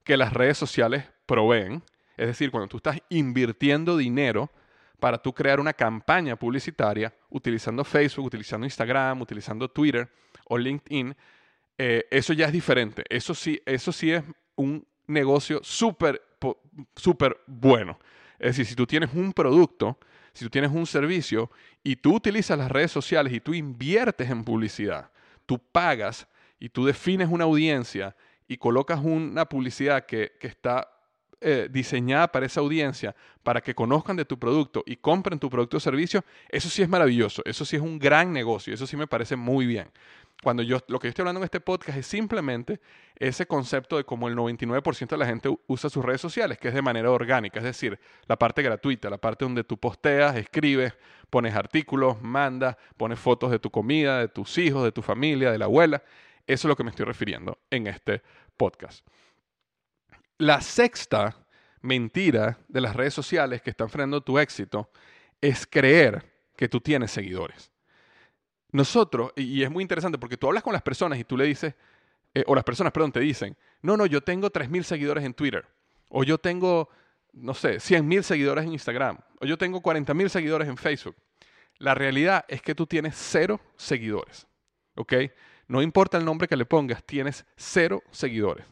que 0.03 0.17
las 0.17 0.33
redes 0.33 0.57
sociales 0.57 1.05
proveen. 1.27 1.83
Es 2.17 2.27
decir, 2.27 2.49
cuando 2.49 2.67
tú 2.67 2.77
estás 2.77 2.97
invirtiendo 3.09 3.95
dinero 3.95 4.51
para 5.01 5.17
tú 5.17 5.33
crear 5.33 5.59
una 5.59 5.73
campaña 5.73 6.35
publicitaria 6.35 7.11
utilizando 7.31 7.83
Facebook, 7.83 8.27
utilizando 8.27 8.67
Instagram, 8.67 9.19
utilizando 9.19 9.67
Twitter 9.67 10.07
o 10.45 10.59
LinkedIn, 10.59 11.15
eh, 11.75 12.05
eso 12.11 12.33
ya 12.33 12.45
es 12.45 12.53
diferente. 12.53 13.03
Eso 13.09 13.33
sí, 13.33 13.59
eso 13.65 13.91
sí 13.91 14.11
es 14.11 14.23
un 14.55 14.85
negocio 15.07 15.59
súper, 15.63 16.21
súper 16.95 17.35
bueno. 17.47 17.97
Es 18.37 18.51
decir, 18.51 18.67
si 18.67 18.75
tú 18.75 18.85
tienes 18.85 19.09
un 19.15 19.33
producto, 19.33 19.97
si 20.33 20.45
tú 20.45 20.51
tienes 20.51 20.69
un 20.69 20.85
servicio 20.85 21.49
y 21.83 21.95
tú 21.95 22.17
utilizas 22.17 22.59
las 22.59 22.69
redes 22.69 22.91
sociales 22.91 23.33
y 23.33 23.39
tú 23.39 23.55
inviertes 23.55 24.29
en 24.29 24.43
publicidad, 24.43 25.09
tú 25.47 25.57
pagas 25.57 26.27
y 26.59 26.69
tú 26.69 26.85
defines 26.85 27.27
una 27.27 27.45
audiencia 27.45 28.15
y 28.47 28.57
colocas 28.57 28.99
una 29.01 29.45
publicidad 29.45 30.05
que, 30.05 30.33
está 30.41 30.87
eh, 31.41 31.67
diseñada 31.69 32.31
para 32.31 32.45
esa 32.45 32.59
audiencia, 32.59 33.15
para 33.43 33.61
que 33.61 33.75
conozcan 33.75 34.15
de 34.15 34.25
tu 34.25 34.37
producto 34.37 34.83
y 34.85 34.95
compren 34.95 35.39
tu 35.39 35.49
producto 35.49 35.77
o 35.77 35.79
servicio, 35.79 36.23
eso 36.49 36.69
sí 36.69 36.81
es 36.81 36.89
maravilloso, 36.89 37.41
eso 37.45 37.65
sí 37.65 37.75
es 37.75 37.81
un 37.81 37.99
gran 37.99 38.31
negocio, 38.31 38.73
eso 38.73 38.87
sí 38.87 38.95
me 38.95 39.07
parece 39.07 39.35
muy 39.35 39.65
bien 39.65 39.87
cuando 40.41 40.63
yo 40.63 40.79
lo 40.87 40.99
que 40.99 41.07
yo 41.07 41.09
estoy 41.09 41.23
hablando 41.23 41.39
en 41.39 41.45
este 41.45 41.59
podcast 41.59 41.97
es 41.97 42.07
simplemente 42.07 42.79
ese 43.15 43.45
concepto 43.45 43.97
de 43.97 44.03
cómo 44.03 44.27
el 44.27 44.35
99% 44.35 45.07
de 45.07 45.17
la 45.17 45.25
gente 45.25 45.55
usa 45.67 45.89
sus 45.89 46.03
redes 46.03 46.19
sociales, 46.19 46.57
que 46.57 46.69
es 46.69 46.73
de 46.73 46.81
manera 46.81 47.11
orgánica, 47.11 47.59
es 47.59 47.65
decir, 47.65 47.99
la 48.25 48.37
parte 48.37 48.63
gratuita, 48.63 49.09
la 49.09 49.19
parte 49.19 49.45
donde 49.45 49.63
tú 49.63 49.77
posteas, 49.77 50.35
escribes, 50.35 50.93
pones 51.29 51.55
artículos, 51.55 52.19
mandas, 52.21 52.75
pones 52.97 53.19
fotos 53.19 53.51
de 53.51 53.59
tu 53.59 53.69
comida, 53.69 54.19
de 54.19 54.27
tus 54.27 54.57
hijos, 54.57 54.83
de 54.83 54.91
tu 54.91 55.03
familia, 55.03 55.51
de 55.51 55.59
la 55.59 55.65
abuela. 55.65 56.03
Eso 56.47 56.67
es 56.67 56.69
lo 56.69 56.75
que 56.75 56.83
me 56.83 56.89
estoy 56.89 57.05
refiriendo 57.05 57.59
en 57.69 57.85
este 57.85 58.23
podcast. 58.57 59.05
La 60.41 60.59
sexta 60.59 61.35
mentira 61.81 62.57
de 62.67 62.81
las 62.81 62.95
redes 62.95 63.13
sociales 63.13 63.61
que 63.61 63.69
están 63.69 63.91
frenando 63.91 64.21
tu 64.21 64.39
éxito 64.39 64.89
es 65.39 65.67
creer 65.67 66.33
que 66.57 66.67
tú 66.67 66.81
tienes 66.81 67.11
seguidores. 67.11 67.71
Nosotros, 68.71 69.33
y 69.35 69.61
es 69.61 69.69
muy 69.69 69.83
interesante 69.83 70.17
porque 70.17 70.37
tú 70.37 70.47
hablas 70.47 70.63
con 70.63 70.73
las 70.73 70.81
personas 70.81 71.19
y 71.19 71.25
tú 71.25 71.37
le 71.37 71.45
dices, 71.45 71.75
eh, 72.33 72.43
o 72.47 72.55
las 72.55 72.63
personas, 72.63 72.91
perdón, 72.91 73.11
te 73.11 73.19
dicen, 73.19 73.55
no, 73.83 73.95
no, 73.95 74.07
yo 74.07 74.21
tengo 74.21 74.51
3.000 74.51 74.81
seguidores 74.81 75.23
en 75.25 75.35
Twitter, 75.35 75.63
o 76.09 76.23
yo 76.23 76.39
tengo, 76.39 76.89
no 77.33 77.53
sé, 77.53 77.75
100.000 77.75 78.23
seguidores 78.23 78.65
en 78.65 78.71
Instagram, 78.71 79.19
o 79.41 79.45
yo 79.45 79.59
tengo 79.59 79.79
40.000 79.79 80.27
seguidores 80.27 80.67
en 80.67 80.75
Facebook. 80.75 81.17
La 81.77 81.93
realidad 81.93 82.45
es 82.47 82.63
que 82.63 82.73
tú 82.73 82.87
tienes 82.87 83.13
cero 83.15 83.61
seguidores, 83.77 84.47
¿ok? 84.95 85.13
No 85.67 85.83
importa 85.83 86.17
el 86.17 86.25
nombre 86.25 86.47
que 86.47 86.57
le 86.57 86.65
pongas, 86.65 87.03
tienes 87.03 87.45
cero 87.55 88.01
seguidores. 88.09 88.65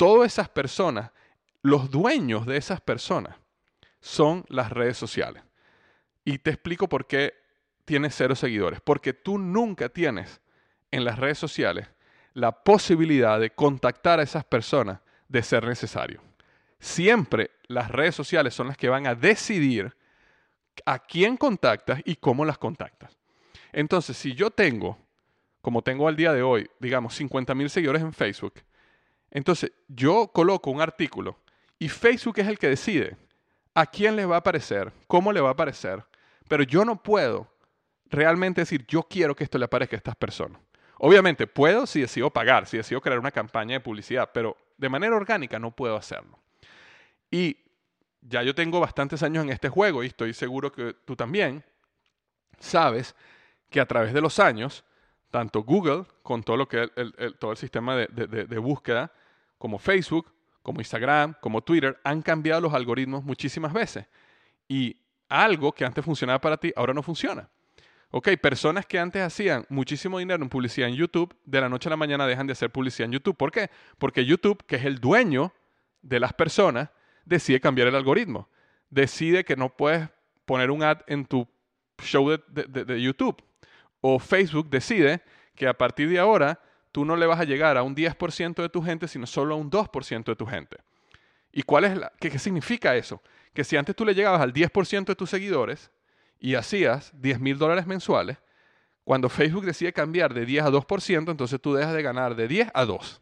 Todas 0.00 0.32
esas 0.32 0.48
personas, 0.48 1.10
los 1.60 1.90
dueños 1.90 2.46
de 2.46 2.56
esas 2.56 2.80
personas, 2.80 3.36
son 4.00 4.46
las 4.48 4.72
redes 4.72 4.96
sociales. 4.96 5.42
Y 6.24 6.38
te 6.38 6.48
explico 6.48 6.88
por 6.88 7.06
qué 7.06 7.34
tienes 7.84 8.14
cero 8.14 8.34
seguidores, 8.34 8.80
porque 8.80 9.12
tú 9.12 9.36
nunca 9.36 9.90
tienes 9.90 10.40
en 10.90 11.04
las 11.04 11.18
redes 11.18 11.36
sociales 11.36 11.86
la 12.32 12.50
posibilidad 12.50 13.38
de 13.38 13.50
contactar 13.50 14.20
a 14.20 14.22
esas 14.22 14.42
personas 14.42 15.00
de 15.28 15.42
ser 15.42 15.66
necesario. 15.66 16.22
Siempre 16.78 17.50
las 17.68 17.90
redes 17.90 18.14
sociales 18.14 18.54
son 18.54 18.68
las 18.68 18.78
que 18.78 18.88
van 18.88 19.06
a 19.06 19.14
decidir 19.14 19.94
a 20.86 20.98
quién 20.98 21.36
contactas 21.36 22.00
y 22.06 22.16
cómo 22.16 22.46
las 22.46 22.56
contactas. 22.56 23.18
Entonces, 23.70 24.16
si 24.16 24.32
yo 24.34 24.50
tengo, 24.50 24.96
como 25.60 25.82
tengo 25.82 26.08
al 26.08 26.16
día 26.16 26.32
de 26.32 26.40
hoy, 26.40 26.70
digamos, 26.78 27.14
50 27.16 27.54
mil 27.54 27.68
seguidores 27.68 28.00
en 28.00 28.14
Facebook, 28.14 28.62
entonces 29.30 29.72
yo 29.88 30.28
coloco 30.32 30.70
un 30.70 30.80
artículo 30.80 31.38
y 31.78 31.88
Facebook 31.88 32.38
es 32.38 32.48
el 32.48 32.58
que 32.58 32.68
decide 32.68 33.16
a 33.74 33.86
quién 33.86 34.16
le 34.16 34.26
va 34.26 34.36
a 34.36 34.38
aparecer, 34.40 34.92
cómo 35.06 35.32
le 35.32 35.40
va 35.40 35.50
a 35.50 35.52
aparecer, 35.52 36.04
pero 36.48 36.62
yo 36.64 36.84
no 36.84 37.02
puedo 37.02 37.48
realmente 38.06 38.62
decir, 38.62 38.84
yo 38.86 39.04
quiero 39.04 39.34
que 39.36 39.44
esto 39.44 39.58
le 39.58 39.64
aparezca 39.64 39.96
a 39.96 39.98
estas 39.98 40.16
personas. 40.16 40.60
Obviamente 40.98 41.46
puedo 41.46 41.86
si 41.86 42.00
decido 42.00 42.30
pagar, 42.30 42.66
si 42.66 42.76
decido 42.76 43.00
crear 43.00 43.18
una 43.18 43.30
campaña 43.30 43.74
de 43.74 43.80
publicidad, 43.80 44.30
pero 44.34 44.56
de 44.76 44.88
manera 44.88 45.16
orgánica 45.16 45.58
no 45.58 45.70
puedo 45.70 45.96
hacerlo. 45.96 46.38
Y 47.30 47.56
ya 48.20 48.42
yo 48.42 48.54
tengo 48.54 48.80
bastantes 48.80 49.22
años 49.22 49.44
en 49.44 49.50
este 49.50 49.68
juego 49.68 50.02
y 50.02 50.08
estoy 50.08 50.34
seguro 50.34 50.72
que 50.72 50.94
tú 51.04 51.16
también 51.16 51.64
sabes 52.58 53.14
que 53.70 53.80
a 53.80 53.86
través 53.86 54.12
de 54.12 54.20
los 54.20 54.38
años, 54.38 54.84
tanto 55.30 55.62
Google, 55.62 56.04
con 56.22 56.42
todo 56.42 56.56
lo 56.56 56.68
que 56.68 56.90
el, 56.96 57.36
todo 57.38 57.52
el 57.52 57.56
sistema 57.56 57.96
de, 57.96 58.58
búsqueda, 58.58 59.12
como 59.58 59.78
Facebook, 59.78 60.32
como 60.62 60.80
Instagram, 60.80 61.34
como 61.40 61.62
Twitter, 61.62 61.98
han 62.04 62.22
cambiado 62.22 62.60
los 62.60 62.74
algoritmos 62.74 63.24
muchísimas 63.24 63.72
veces. 63.72 64.06
Y 64.68 64.96
algo 65.28 65.72
que 65.72 65.84
antes 65.84 66.04
funcionaba 66.04 66.40
para 66.40 66.56
ti, 66.56 66.72
ahora 66.76 66.92
no 66.92 67.02
funciona. 67.02 67.48
Ok, 68.12 68.28
personas 68.42 68.86
que 68.86 68.98
antes 68.98 69.22
hacían 69.22 69.64
muchísimo 69.68 70.18
dinero 70.18 70.42
en 70.42 70.48
publicidad 70.48 70.88
en 70.88 70.96
YouTube, 70.96 71.36
de 71.44 71.60
la 71.60 71.68
noche 71.68 71.88
a 71.88 71.90
la 71.90 71.96
mañana 71.96 72.26
dejan 72.26 72.46
de 72.46 72.52
hacer 72.52 72.70
publicidad 72.70 73.06
en 73.06 73.12
YouTube. 73.12 73.36
¿Por 73.36 73.52
qué? 73.52 73.70
Porque 73.98 74.24
YouTube, 74.24 74.64
que 74.66 74.76
es 74.76 74.84
el 74.84 74.98
dueño 74.98 75.52
de 76.02 76.18
las 76.18 76.32
personas, 76.32 76.90
decide 77.24 77.60
cambiar 77.60 77.86
el 77.86 77.94
algoritmo. 77.94 78.48
Decide 78.90 79.44
que 79.44 79.54
no 79.54 79.76
puedes 79.76 80.08
poner 80.44 80.72
un 80.72 80.82
ad 80.82 81.02
en 81.06 81.24
tu 81.24 81.46
show 82.02 82.28
de, 82.28 83.00
YouTube. 83.00 83.40
O 84.00 84.18
Facebook 84.18 84.70
decide 84.70 85.22
que 85.54 85.66
a 85.66 85.74
partir 85.74 86.08
de 86.08 86.18
ahora 86.18 86.60
tú 86.92 87.04
no 87.04 87.16
le 87.16 87.26
vas 87.26 87.40
a 87.40 87.44
llegar 87.44 87.76
a 87.76 87.82
un 87.82 87.94
10% 87.94 88.62
de 88.62 88.68
tu 88.68 88.82
gente, 88.82 89.08
sino 89.08 89.26
solo 89.26 89.54
a 89.54 89.58
un 89.58 89.70
2% 89.70 90.24
de 90.24 90.36
tu 90.36 90.46
gente. 90.46 90.78
¿Y 91.52 91.62
cuál 91.62 91.84
es 91.84 91.96
la, 91.96 92.12
qué, 92.20 92.30
qué 92.30 92.38
significa 92.38 92.96
eso? 92.96 93.22
Que 93.52 93.64
si 93.64 93.76
antes 93.76 93.96
tú 93.96 94.04
le 94.04 94.14
llegabas 94.14 94.40
al 94.40 94.52
10% 94.52 95.04
de 95.04 95.14
tus 95.14 95.30
seguidores 95.30 95.90
y 96.38 96.54
hacías 96.54 97.12
10 97.20 97.40
mil 97.40 97.58
dólares 97.58 97.86
mensuales, 97.86 98.38
cuando 99.04 99.28
Facebook 99.28 99.64
decide 99.64 99.92
cambiar 99.92 100.34
de 100.34 100.46
10 100.46 100.64
a 100.64 100.70
2%, 100.70 101.30
entonces 101.30 101.60
tú 101.60 101.74
dejas 101.74 101.94
de 101.94 102.02
ganar 102.02 102.36
de 102.36 102.46
10 102.46 102.68
a 102.72 102.84
2. 102.84 103.20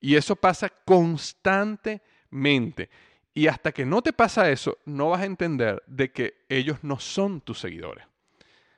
Y 0.00 0.16
eso 0.16 0.36
pasa 0.36 0.70
constantemente. 0.84 2.88
Y 3.34 3.48
hasta 3.48 3.72
que 3.72 3.84
no 3.84 4.00
te 4.02 4.14
pasa 4.14 4.50
eso, 4.50 4.78
no 4.86 5.10
vas 5.10 5.20
a 5.20 5.26
entender 5.26 5.82
de 5.86 6.10
que 6.10 6.46
ellos 6.48 6.78
no 6.82 6.98
son 6.98 7.42
tus 7.42 7.60
seguidores. 7.60 8.06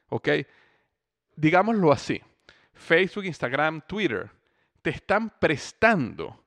¿Ok? 0.08 0.28
Digámoslo 1.38 1.92
así. 1.92 2.20
Facebook, 2.74 3.24
Instagram, 3.24 3.80
Twitter 3.86 4.28
te 4.82 4.90
están 4.90 5.30
prestando 5.38 6.44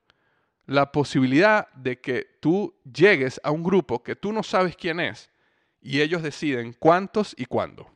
la 0.65 0.91
posibilidad 0.91 1.71
de 1.71 2.01
que 2.01 2.37
tú 2.41 2.75
llegues 2.83 3.39
a 3.41 3.51
un 3.51 3.63
grupo 3.63 4.03
que 4.03 4.17
tú 4.17 4.33
no 4.33 4.43
sabes 4.43 4.75
quién 4.75 4.99
es 4.99 5.29
y 5.81 6.01
ellos 6.01 6.21
deciden 6.21 6.75
cuántos 6.77 7.33
y 7.37 7.45
cuándo. 7.45 7.89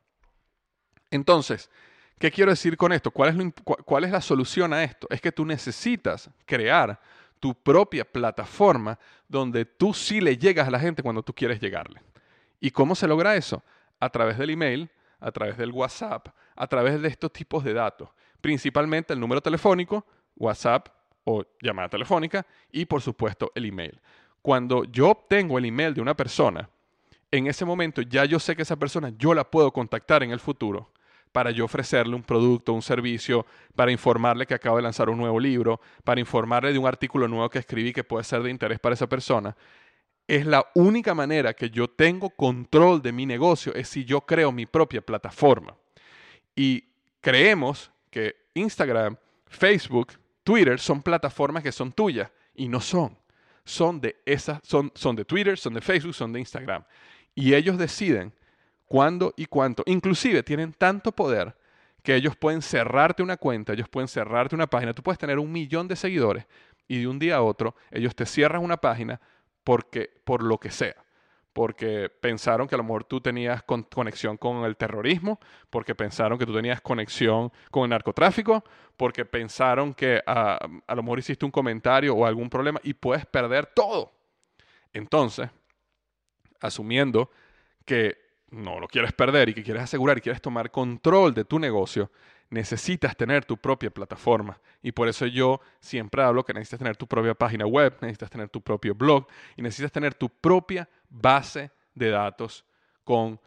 Entonces, 1.11 1.69
¿qué 2.17 2.31
quiero 2.31 2.51
decir 2.51 2.77
con 2.77 2.93
esto? 2.93 3.11
¿Cuál 3.11 3.41
es, 3.41 3.53
¿Cuál 3.83 4.05
es 4.05 4.11
la 4.11 4.21
solución 4.21 4.71
a 4.71 4.81
esto? 4.81 5.05
Es 5.09 5.19
que 5.19 5.33
tú 5.33 5.45
necesitas 5.45 6.29
crear 6.45 6.97
tu 7.41 7.53
propia 7.53 8.05
plataforma 8.05 8.97
donde 9.27 9.65
tú 9.65 9.93
sí 9.93 10.21
le 10.21 10.37
llegas 10.37 10.69
a 10.69 10.71
la 10.71 10.79
gente 10.79 11.03
cuando 11.03 11.23
tú 11.23 11.33
quieres 11.33 11.59
llegarle. 11.59 12.01
¿Y 12.61 12.71
cómo 12.71 12.95
se 12.95 13.05
logra 13.05 13.35
eso? 13.35 13.61
A 13.99 14.09
través 14.09 14.37
del 14.37 14.51
email, 14.51 14.89
a 15.25 15.31
través 15.31 15.57
del 15.57 15.71
WhatsApp, 15.71 16.27
a 16.55 16.67
través 16.67 17.01
de 17.01 17.07
estos 17.07 17.33
tipos 17.33 17.63
de 17.63 17.73
datos. 17.73 18.09
Principalmente 18.41 19.11
el 19.11 19.19
número 19.19 19.41
telefónico, 19.41 20.05
WhatsApp 20.35 20.87
o 21.23 21.43
llamada 21.59 21.89
telefónica 21.89 22.45
y 22.71 22.85
por 22.85 23.01
supuesto 23.01 23.51
el 23.55 23.65
email. 23.65 23.99
Cuando 24.43 24.83
yo 24.83 25.09
obtengo 25.09 25.57
el 25.57 25.65
email 25.65 25.95
de 25.95 26.01
una 26.01 26.15
persona, 26.15 26.69
en 27.31 27.47
ese 27.47 27.65
momento 27.65 28.03
ya 28.03 28.25
yo 28.25 28.39
sé 28.39 28.55
que 28.55 28.61
esa 28.61 28.75
persona 28.75 29.11
yo 29.17 29.33
la 29.33 29.49
puedo 29.49 29.71
contactar 29.73 30.21
en 30.21 30.29
el 30.29 30.39
futuro 30.39 30.91
para 31.31 31.49
yo 31.49 31.65
ofrecerle 31.65 32.15
un 32.15 32.21
producto, 32.21 32.71
un 32.71 32.83
servicio, 32.83 33.47
para 33.75 33.91
informarle 33.91 34.45
que 34.45 34.53
acabo 34.53 34.77
de 34.77 34.83
lanzar 34.83 35.09
un 35.09 35.17
nuevo 35.17 35.39
libro, 35.39 35.81
para 36.03 36.21
informarle 36.21 36.71
de 36.71 36.77
un 36.77 36.85
artículo 36.85 37.27
nuevo 37.27 37.49
que 37.49 37.57
escribí 37.57 37.91
que 37.93 38.03
puede 38.03 38.23
ser 38.23 38.43
de 38.43 38.51
interés 38.51 38.79
para 38.79 38.93
esa 38.93 39.09
persona. 39.09 39.57
Es 40.27 40.45
la 40.45 40.65
única 40.73 41.13
manera 41.13 41.53
que 41.53 41.69
yo 41.69 41.87
tengo 41.87 42.29
control 42.31 43.01
de 43.01 43.11
mi 43.11 43.25
negocio, 43.25 43.73
es 43.75 43.89
si 43.89 44.05
yo 44.05 44.21
creo 44.21 44.51
mi 44.51 44.65
propia 44.65 45.01
plataforma. 45.01 45.75
Y 46.55 46.83
creemos 47.21 47.91
que 48.09 48.35
Instagram, 48.53 49.17
Facebook, 49.47 50.13
Twitter 50.43 50.79
son 50.79 51.01
plataformas 51.01 51.63
que 51.63 51.71
son 51.71 51.91
tuyas 51.91 52.31
y 52.55 52.67
no 52.67 52.79
son. 52.79 53.17
Son 53.63 53.99
de 53.99 54.15
esas, 54.25 54.59
son, 54.63 54.91
son 54.95 55.15
de 55.15 55.25
Twitter, 55.25 55.57
son 55.57 55.73
de 55.73 55.81
Facebook, 55.81 56.13
son 56.13 56.31
de 56.31 56.39
Instagram. 56.39 56.83
Y 57.33 57.53
ellos 57.53 57.77
deciden 57.77 58.33
cuándo 58.85 59.33
y 59.35 59.45
cuánto. 59.45 59.83
Inclusive 59.85 60.43
tienen 60.43 60.73
tanto 60.73 61.11
poder 61.11 61.55
que 62.01 62.15
ellos 62.15 62.35
pueden 62.35 62.61
cerrarte 62.61 63.23
una 63.23 63.37
cuenta, 63.37 63.73
ellos 63.73 63.89
pueden 63.89 64.07
cerrarte 64.07 64.55
una 64.55 64.67
página. 64.67 64.93
Tú 64.93 65.01
puedes 65.01 65.17
tener 65.17 65.39
un 65.39 65.51
millón 65.51 65.87
de 65.87 65.95
seguidores 65.95 66.45
y 66.87 66.99
de 66.99 67.07
un 67.07 67.17
día 67.17 67.37
a 67.37 67.41
otro 67.41 67.75
ellos 67.91 68.15
te 68.15 68.25
cierran 68.25 68.63
una 68.63 68.77
página 68.77 69.19
porque, 69.65 70.09
por 70.23 70.43
lo 70.43 70.57
que 70.57 70.71
sea. 70.71 70.95
Porque 71.51 72.09
pensaron 72.09 72.67
que 72.67 72.75
a 72.75 72.77
lo 72.77 72.83
mejor 72.83 73.03
tú 73.05 73.19
tenías 73.19 73.63
conexión 73.63 74.37
con 74.37 74.63
el 74.63 74.77
terrorismo, 74.77 75.39
porque 75.69 75.95
pensaron 75.95 76.37
que 76.37 76.45
tú 76.45 76.53
tenías 76.53 76.81
conexión 76.81 77.51
con 77.71 77.83
el 77.83 77.89
narcotráfico, 77.89 78.63
porque 78.95 79.25
pensaron 79.25 79.93
que 79.93 80.21
a, 80.25 80.57
ah, 80.61 80.69
a 80.85 80.95
lo 80.95 81.03
mejor 81.03 81.19
hiciste 81.19 81.45
un 81.45 81.51
comentario 81.51 82.13
o 82.13 82.25
algún 82.25 82.49
problema 82.49 82.79
y 82.83 82.93
puedes 82.93 83.25
perder 83.25 83.65
todo. 83.67 84.13
Entonces, 84.93 85.49
asumiendo 86.61 87.31
que 87.85 88.17
no 88.51 88.79
lo 88.79 88.87
quieres 88.87 89.13
perder 89.13 89.49
y 89.49 89.53
que 89.53 89.63
quieres 89.63 89.83
asegurar 89.83 90.17
y 90.17 90.21
quieres 90.21 90.41
tomar 90.41 90.71
control 90.71 91.33
de 91.33 91.45
tu 91.45 91.57
negocio, 91.57 92.11
necesitas 92.49 93.15
tener 93.15 93.45
tu 93.45 93.57
propia 93.57 93.89
plataforma. 93.89 94.59
Y 94.81 94.91
por 94.91 95.07
eso 95.07 95.25
yo 95.25 95.61
siempre 95.79 96.23
hablo 96.23 96.43
que 96.43 96.53
necesitas 96.53 96.79
tener 96.79 96.97
tu 96.97 97.07
propia 97.07 97.33
página 97.33 97.65
web, 97.65 97.97
necesitas 98.01 98.29
tener 98.29 98.49
tu 98.49 98.61
propio 98.61 98.95
blog 98.95 99.27
y 99.55 99.61
necesitas 99.61 99.91
tener 99.91 100.13
tu 100.13 100.29
propia 100.29 100.87
base 101.09 101.71
de 101.93 102.09
datos 102.09 102.65
con 103.03 103.39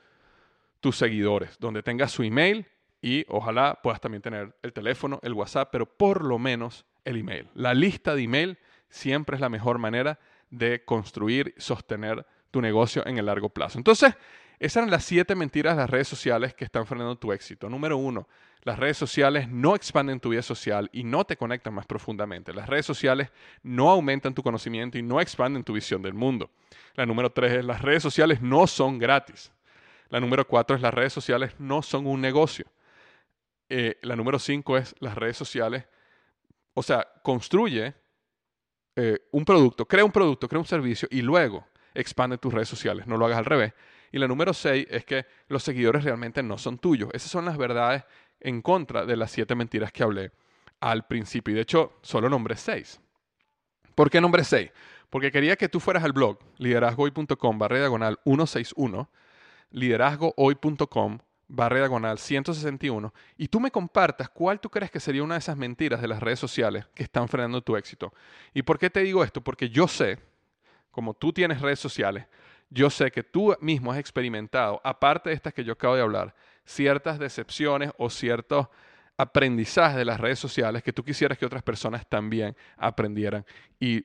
tus 0.80 0.96
seguidores, 0.96 1.59
donde 1.59 1.82
tengas 1.82 2.12
su 2.12 2.22
email 2.22 2.66
y 3.01 3.24
ojalá 3.28 3.78
puedas 3.82 4.01
también 4.01 4.22
tener 4.22 4.55
el 4.62 4.72
teléfono, 4.72 5.20
el 5.22 5.34
WhatsApp, 5.34 5.68
pero 5.70 5.86
por 5.86 6.24
lo 6.24 6.38
menos 6.38 6.84
el 7.05 7.16
email. 7.16 7.49
La 7.55 7.74
lista 7.74 8.14
de 8.14 8.22
email 8.22 8.59
siempre 8.88 9.36
es 9.36 9.40
la 9.40 9.49
mejor 9.49 9.78
manera 9.78 10.18
de 10.51 10.84
construir 10.84 11.55
sostener 11.59 12.26
tu 12.51 12.61
negocio 12.61 13.07
en 13.07 13.18
el 13.18 13.26
largo 13.26 13.51
plazo. 13.51 13.78
Entonces, 13.78 14.14
esas 14.59 14.78
eran 14.78 14.90
las 14.90 15.04
siete 15.04 15.34
mentiras 15.34 15.76
de 15.76 15.82
las 15.82 15.90
redes 15.90 16.09
sociales 16.09 16.54
que 16.54 16.64
están 16.64 16.86
frenando 16.86 17.16
tu 17.16 17.32
éxito. 17.32 17.68
Número 17.68 17.96
uno, 17.96 18.28
las 18.62 18.78
redes 18.78 18.96
sociales 18.96 19.48
no 19.48 19.76
expanden 19.76 20.18
tu 20.18 20.30
vida 20.30 20.42
social 20.42 20.90
y 20.92 21.04
no 21.04 21.24
te 21.24 21.36
conectan 21.36 21.74
más 21.74 21.86
profundamente. 21.86 22.52
Las 22.52 22.68
redes 22.68 22.84
sociales 22.84 23.30
no 23.62 23.90
aumentan 23.90 24.34
tu 24.34 24.42
conocimiento 24.42 24.98
y 24.98 25.02
no 25.02 25.20
expanden 25.20 25.62
tu 25.62 25.72
visión 25.72 26.02
del 26.02 26.14
mundo. 26.14 26.50
La 26.94 27.06
número 27.06 27.30
tres 27.30 27.52
es 27.52 27.64
las 27.64 27.82
redes 27.82 28.02
sociales 28.02 28.42
no 28.42 28.66
son 28.66 28.98
gratis. 28.98 29.52
La 30.09 30.18
número 30.18 30.46
cuatro 30.46 30.74
es 30.74 30.82
las 30.82 30.92
redes 30.92 31.12
sociales 31.12 31.54
no 31.59 31.82
son 31.82 32.06
un 32.06 32.20
negocio. 32.20 32.66
Eh, 33.68 33.98
la 34.02 34.16
número 34.16 34.38
cinco 34.38 34.76
es 34.76 34.94
las 34.98 35.14
redes 35.14 35.36
sociales, 35.36 35.84
o 36.72 36.82
sea, 36.82 37.06
construye 37.22 37.94
eh, 38.96 39.18
un 39.30 39.44
producto, 39.44 39.86
crea 39.86 40.04
un 40.04 40.11
producto, 40.11 40.48
crea 40.48 40.59
un 40.59 40.66
servicio 40.66 41.06
y 41.11 41.22
luego 41.22 41.66
expande 41.94 42.38
tus 42.38 42.52
redes 42.52 42.68
sociales. 42.68 43.06
No 43.06 43.16
lo 43.16 43.26
hagas 43.26 43.38
al 43.38 43.44
revés. 43.44 43.74
Y 44.12 44.18
la 44.18 44.28
número 44.28 44.54
seis 44.54 44.86
es 44.90 45.04
que 45.04 45.26
los 45.48 45.62
seguidores 45.62 46.04
realmente 46.04 46.42
no 46.42 46.59
son 46.59 46.78
tuyos. 46.78 47.11
Esas 47.12 47.30
son 47.30 47.44
las 47.44 47.56
verdades 47.56 48.04
en 48.40 48.62
contra 48.62 49.04
de 49.04 49.16
las 49.16 49.30
siete 49.30 49.54
mentiras 49.54 49.92
que 49.92 50.02
hablé 50.02 50.32
al 50.80 51.06
principio. 51.06 51.52
Y 51.52 51.56
de 51.56 51.62
hecho, 51.62 51.94
solo 52.02 52.28
nombré 52.28 52.56
seis. 52.56 53.00
¿Por 53.94 54.11
qué 54.11 54.20
nombré 54.20 54.44
seis? 54.44 54.70
Porque 55.11 55.32
quería 55.32 55.56
que 55.56 55.68
tú 55.68 55.80
fueras 55.80 56.04
al 56.04 56.12
blog 56.12 56.38
liderazgohoy.com 56.59 57.59
barra 57.59 57.78
diagonal 57.78 58.18
161, 58.24 59.11
liderazgohoy.com 59.70 61.18
barra 61.48 61.78
diagonal 61.78 62.18
161, 62.18 63.12
y 63.38 63.48
tú 63.48 63.59
me 63.59 63.70
compartas 63.70 64.28
cuál 64.28 64.61
tú 64.61 64.68
crees 64.68 64.90
que 64.90 65.00
sería 65.00 65.22
una 65.22 65.34
de 65.34 65.38
esas 65.38 65.56
mentiras 65.56 66.02
de 66.02 66.09
las 66.09 66.22
redes 66.22 66.38
sociales 66.38 66.86
que 66.94 67.02
están 67.02 67.26
frenando 67.26 67.62
tu 67.62 67.76
éxito. 67.76 68.12
¿Y 68.52 68.62
por 68.62 68.78
qué 68.78 68.90
te 68.90 69.00
digo 69.00 69.24
esto? 69.24 69.40
Porque 69.42 69.70
yo 69.70 69.88
sé, 69.88 70.18
como 70.90 71.14
tú 71.14 71.32
tienes 71.32 71.62
redes 71.62 71.80
sociales, 71.80 72.26
yo 72.71 72.91
sé 72.91 73.11
que 73.11 73.23
tú 73.23 73.57
mismo 73.61 73.93
has 73.93 73.99
experimentado, 73.99 74.81
aparte 74.85 75.31
de 75.31 75.35
estas 75.35 75.55
que 75.55 75.64
yo 75.64 75.73
acabo 75.73 75.95
de 75.95 76.03
hablar, 76.03 76.35
ciertas 76.64 77.19
decepciones 77.19 77.91
o 77.97 78.11
ciertos 78.11 78.69
aprendizajes 79.16 79.97
de 79.97 80.05
las 80.05 80.21
redes 80.21 80.39
sociales 80.39 80.83
que 80.83 80.93
tú 80.93 81.03
quisieras 81.03 81.39
que 81.39 81.47
otras 81.47 81.62
personas 81.62 82.07
también 82.09 82.57
aprendieran 82.77 83.45
y 83.81 84.05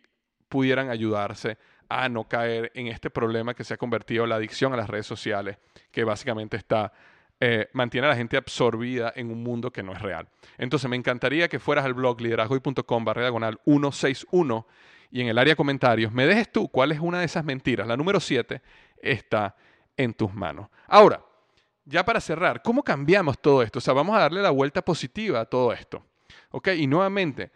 pudieran 0.50 0.90
ayudarse 0.90 1.58
a 1.90 2.10
no 2.10 2.28
caer 2.28 2.72
en 2.74 2.88
este 2.88 3.10
problema 3.10 3.54
que 3.54 3.64
se 3.64 3.76
ha 3.76 3.78
convertido 3.78 4.24
en 4.24 4.30
la 4.30 4.36
adicción 4.36 4.74
a 4.74 4.78
las 4.78 4.90
redes 4.90 5.06
sociales, 5.06 5.58
que 5.92 6.04
básicamente 6.04 6.58
está 6.58 6.92
eh, 7.40 7.68
mantiene 7.74 8.08
a 8.08 8.12
la 8.12 8.16
gente 8.16 8.38
absorbida 8.38 9.12
en 9.16 9.30
un 9.30 9.44
mundo 9.44 9.70
que 9.72 9.84
no 9.84 9.92
es 9.92 10.02
real. 10.02 10.30
Entonces 10.58 10.90
me 10.90 10.96
encantaría 10.96 11.50
que 11.50 11.60
fueras 11.60 11.84
al 11.84 11.94
blog 11.94 12.22
liderazgoy.com 12.22 13.04
barra 13.06 13.24
diagonal 13.24 13.60
161 13.66 14.66
y 15.14 15.22
en 15.22 15.28
el 15.28 15.38
área 15.38 15.56
comentarios 15.56 16.12
me 16.12 16.26
dejes 16.26 16.52
tú 16.52 16.68
cuál 16.68 16.92
es 16.92 17.00
una 17.00 17.20
de 17.20 17.26
esas 17.26 17.46
mentiras. 17.46 17.88
La 17.88 17.96
número 17.96 18.20
7 18.20 18.60
está 18.98 19.56
en 19.96 20.12
tus 20.16 20.34
manos. 20.34 20.70
Ahora, 20.88 21.24
ya 21.86 22.04
para 22.04 22.20
cerrar, 22.20 22.64
¿cómo 22.64 22.82
cambiamos 22.82 23.38
todo 23.40 23.62
esto? 23.62 23.78
O 23.78 23.82
sea, 23.82 23.94
vamos 23.94 24.16
a 24.16 24.22
darle 24.22 24.42
la 24.42 24.50
vuelta 24.50 24.82
positiva 24.82 25.40
a 25.40 25.46
todo 25.46 25.72
esto. 25.72 26.04
¿Ok? 26.50 26.70
Y 26.70 26.88
nuevamente, 26.88 27.52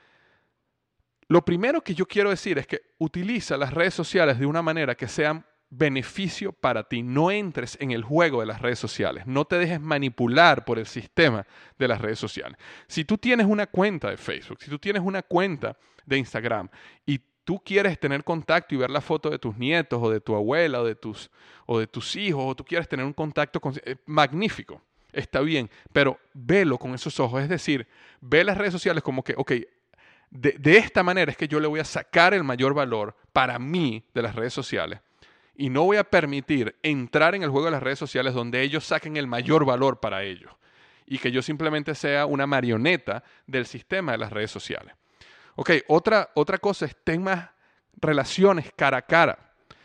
lo 1.30 1.43
primero 1.43 1.82
que 1.82 1.95
yo 1.95 2.05
quiero 2.05 2.30
decir 2.30 2.60
es 2.60 2.68
que 2.68 2.80
utiliza 2.99 3.58
las 3.58 3.74
redes 3.74 3.95
sociales 3.95 4.38
de 4.38 4.45
una 4.45 4.62
manera 4.62 4.93
que 4.93 5.08
sean 5.08 5.43
beneficio 5.72 6.53
para 6.53 6.84
ti. 6.84 7.01
No 7.01 7.32
entres 7.32 7.76
en 7.82 7.89
el 7.89 8.03
juego 8.03 8.41
de 8.41 8.45
las 8.45 8.62
redes 8.62 8.78
sociales. 8.78 9.26
No 9.26 9.45
te 9.45 9.58
dejes 9.58 9.82
manipular 9.82 10.64
por 10.64 10.78
el 10.78 10.86
sistema 10.86 11.43
de 11.80 11.88
las 11.88 11.99
redes 12.01 12.20
sociales. 12.20 12.55
Si 12.86 13.03
tú 13.03 13.18
tienes 13.18 13.47
una 13.47 13.66
cuenta 13.66 14.12
de 14.12 14.18
Facebook, 14.18 14.60
si 14.62 14.70
tú 14.70 14.78
tienes 14.78 15.01
una 15.01 15.24
cuenta 15.24 15.76
de 16.05 16.20
Instagram 16.20 16.70
y 17.03 17.20
tú 17.47 17.61
quieres 17.63 17.97
tener 17.97 18.25
contacto 18.25 18.75
y 18.75 18.77
ver 18.77 18.89
la 18.89 18.99
foto 18.99 19.29
de 19.29 19.39
tus 19.39 19.57
nietos 19.57 19.97
o 20.03 20.09
de 20.09 20.19
tu 20.19 20.35
abuela 20.35 20.81
o 20.81 20.85
de 20.85 20.95
tus, 20.95 21.31
o 21.65 21.79
de 21.79 21.87
tus 21.87 22.17
hijos 22.17 22.43
o 22.45 22.53
tú 22.53 22.65
quieres 22.65 22.89
tener 22.89 23.05
un 23.05 23.13
contacto 23.13 23.61
con, 23.61 23.73
eh, 23.85 23.95
magnífico, 24.05 24.81
está 25.13 25.39
bien, 25.39 25.69
pero 25.93 26.19
velo 26.33 26.77
con 26.77 26.93
esos 26.93 27.17
ojos. 27.21 27.41
Es 27.41 27.47
decir, 27.47 27.87
ve 28.19 28.43
las 28.43 28.57
redes 28.57 28.73
sociales 28.73 29.01
como 29.01 29.23
que, 29.23 29.33
ok, 29.37 29.53
de, 30.29 30.55
de 30.59 30.77
esta 30.77 31.03
manera 31.03 31.31
es 31.31 31.37
que 31.37 31.47
yo 31.47 31.61
le 31.61 31.67
voy 31.67 31.79
a 31.79 31.85
sacar 31.85 32.33
el 32.33 32.43
mayor 32.43 32.73
valor 32.73 33.15
para 33.31 33.57
mí 33.59 34.03
de 34.13 34.23
las 34.23 34.35
redes 34.35 34.51
sociales 34.51 34.99
y 35.55 35.69
no 35.69 35.85
voy 35.85 35.95
a 35.95 36.03
permitir 36.03 36.75
entrar 36.83 37.33
en 37.33 37.43
el 37.43 37.49
juego 37.49 37.67
de 37.67 37.71
las 37.71 37.81
redes 37.81 37.97
sociales 37.97 38.33
donde 38.33 38.61
ellos 38.61 38.83
saquen 38.83 39.15
el 39.15 39.25
mayor 39.25 39.63
valor 39.63 40.01
para 40.01 40.21
ellos 40.23 40.51
y 41.05 41.17
que 41.17 41.31
yo 41.31 41.41
simplemente 41.41 41.95
sea 41.95 42.25
una 42.25 42.45
marioneta 42.45 43.23
del 43.45 43.65
sistema 43.67 44.11
de 44.11 44.17
las 44.17 44.33
redes 44.33 44.51
sociales. 44.51 44.95
Ok, 45.58 45.72
otra, 45.89 46.30
otra 46.36 46.58
cosa 46.58 46.86
es 46.86 46.95
ten 47.03 47.22
más 47.22 47.49
relaciones 47.99 48.72
cara 48.74 48.97
a 48.97 49.01
cara. 49.01 49.38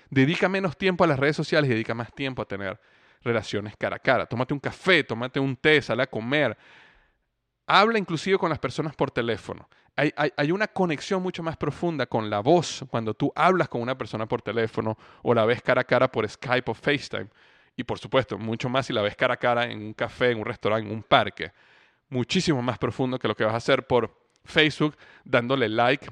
Dedica 0.09 0.49
menos 0.49 0.77
tiempo 0.77 1.03
a 1.03 1.09
las 1.09 1.19
redes 1.19 1.35
sociales 1.35 1.69
y 1.69 1.73
dedica 1.73 1.95
más 1.95 2.13
tiempo 2.15 2.43
a 2.43 2.45
tener 2.45 2.81
relaciones 3.23 3.75
cara 3.77 3.97
a 3.97 3.99
cara. 3.99 4.27
Tómate 4.27 4.55
un 4.55 4.61
café, 4.61 5.03
tómate 5.03 5.41
un 5.41 5.57
té, 5.57 5.83
sale 5.83 6.05
a 6.05 6.07
comer. 6.07 6.57
Habla 7.67 7.99
inclusive 7.99 8.39
con 8.39 8.51
las 8.51 8.61
personas 8.61 8.95
por 8.95 9.11
teléfono 9.11 9.69
hay, 9.97 10.53
una 10.53 10.69
conexión 10.69 11.23
mucho 11.23 11.43
más 11.43 11.57
profunda 11.57 12.07
con 12.07 12.31
la 12.31 12.41
voz 12.41 12.85
cuando 12.89 13.15
tú 13.15 13.31
hablas 13.35 13.69
con 13.69 13.83
una 13.83 13.97
persona 13.97 14.27
por 14.27 14.41
teléfono 14.41 14.97
o 15.23 15.35
la 15.35 15.45
ves 15.45 15.61
cara 15.61 15.83
a 15.83 15.85
cara 15.85 16.11
por 16.11 16.29
Skype 16.29 16.71
o 16.71 16.75
FaceTime. 16.75 17.29
Y 17.77 17.85
por 17.85 17.99
supuesto, 17.99 18.39
mucho 18.39 18.69
más 18.69 18.87
si 18.87 18.93
la 18.93 19.03
ves 19.03 19.17
cara 19.17 19.35
a 19.35 19.37
cara 19.37 19.65
en 19.65 19.83
un 19.83 19.95
café, 19.95 20.31
en 20.31 20.39
un 20.39 20.45
restaurante, 20.45 20.89
en 20.89 20.95
un 20.95 21.03
parque. 21.03 21.53
Muchísimo 22.09 22.63
más 22.63 22.79
profundo 22.79 23.19
que 23.19 23.29
lo 23.29 23.35
que 23.35 23.45
vas 23.45 23.55
a 23.55 23.59
hacer 23.59 23.87
por 23.87 24.22
Facebook 24.45 24.97
dándole 25.25 25.69
like 25.69 26.07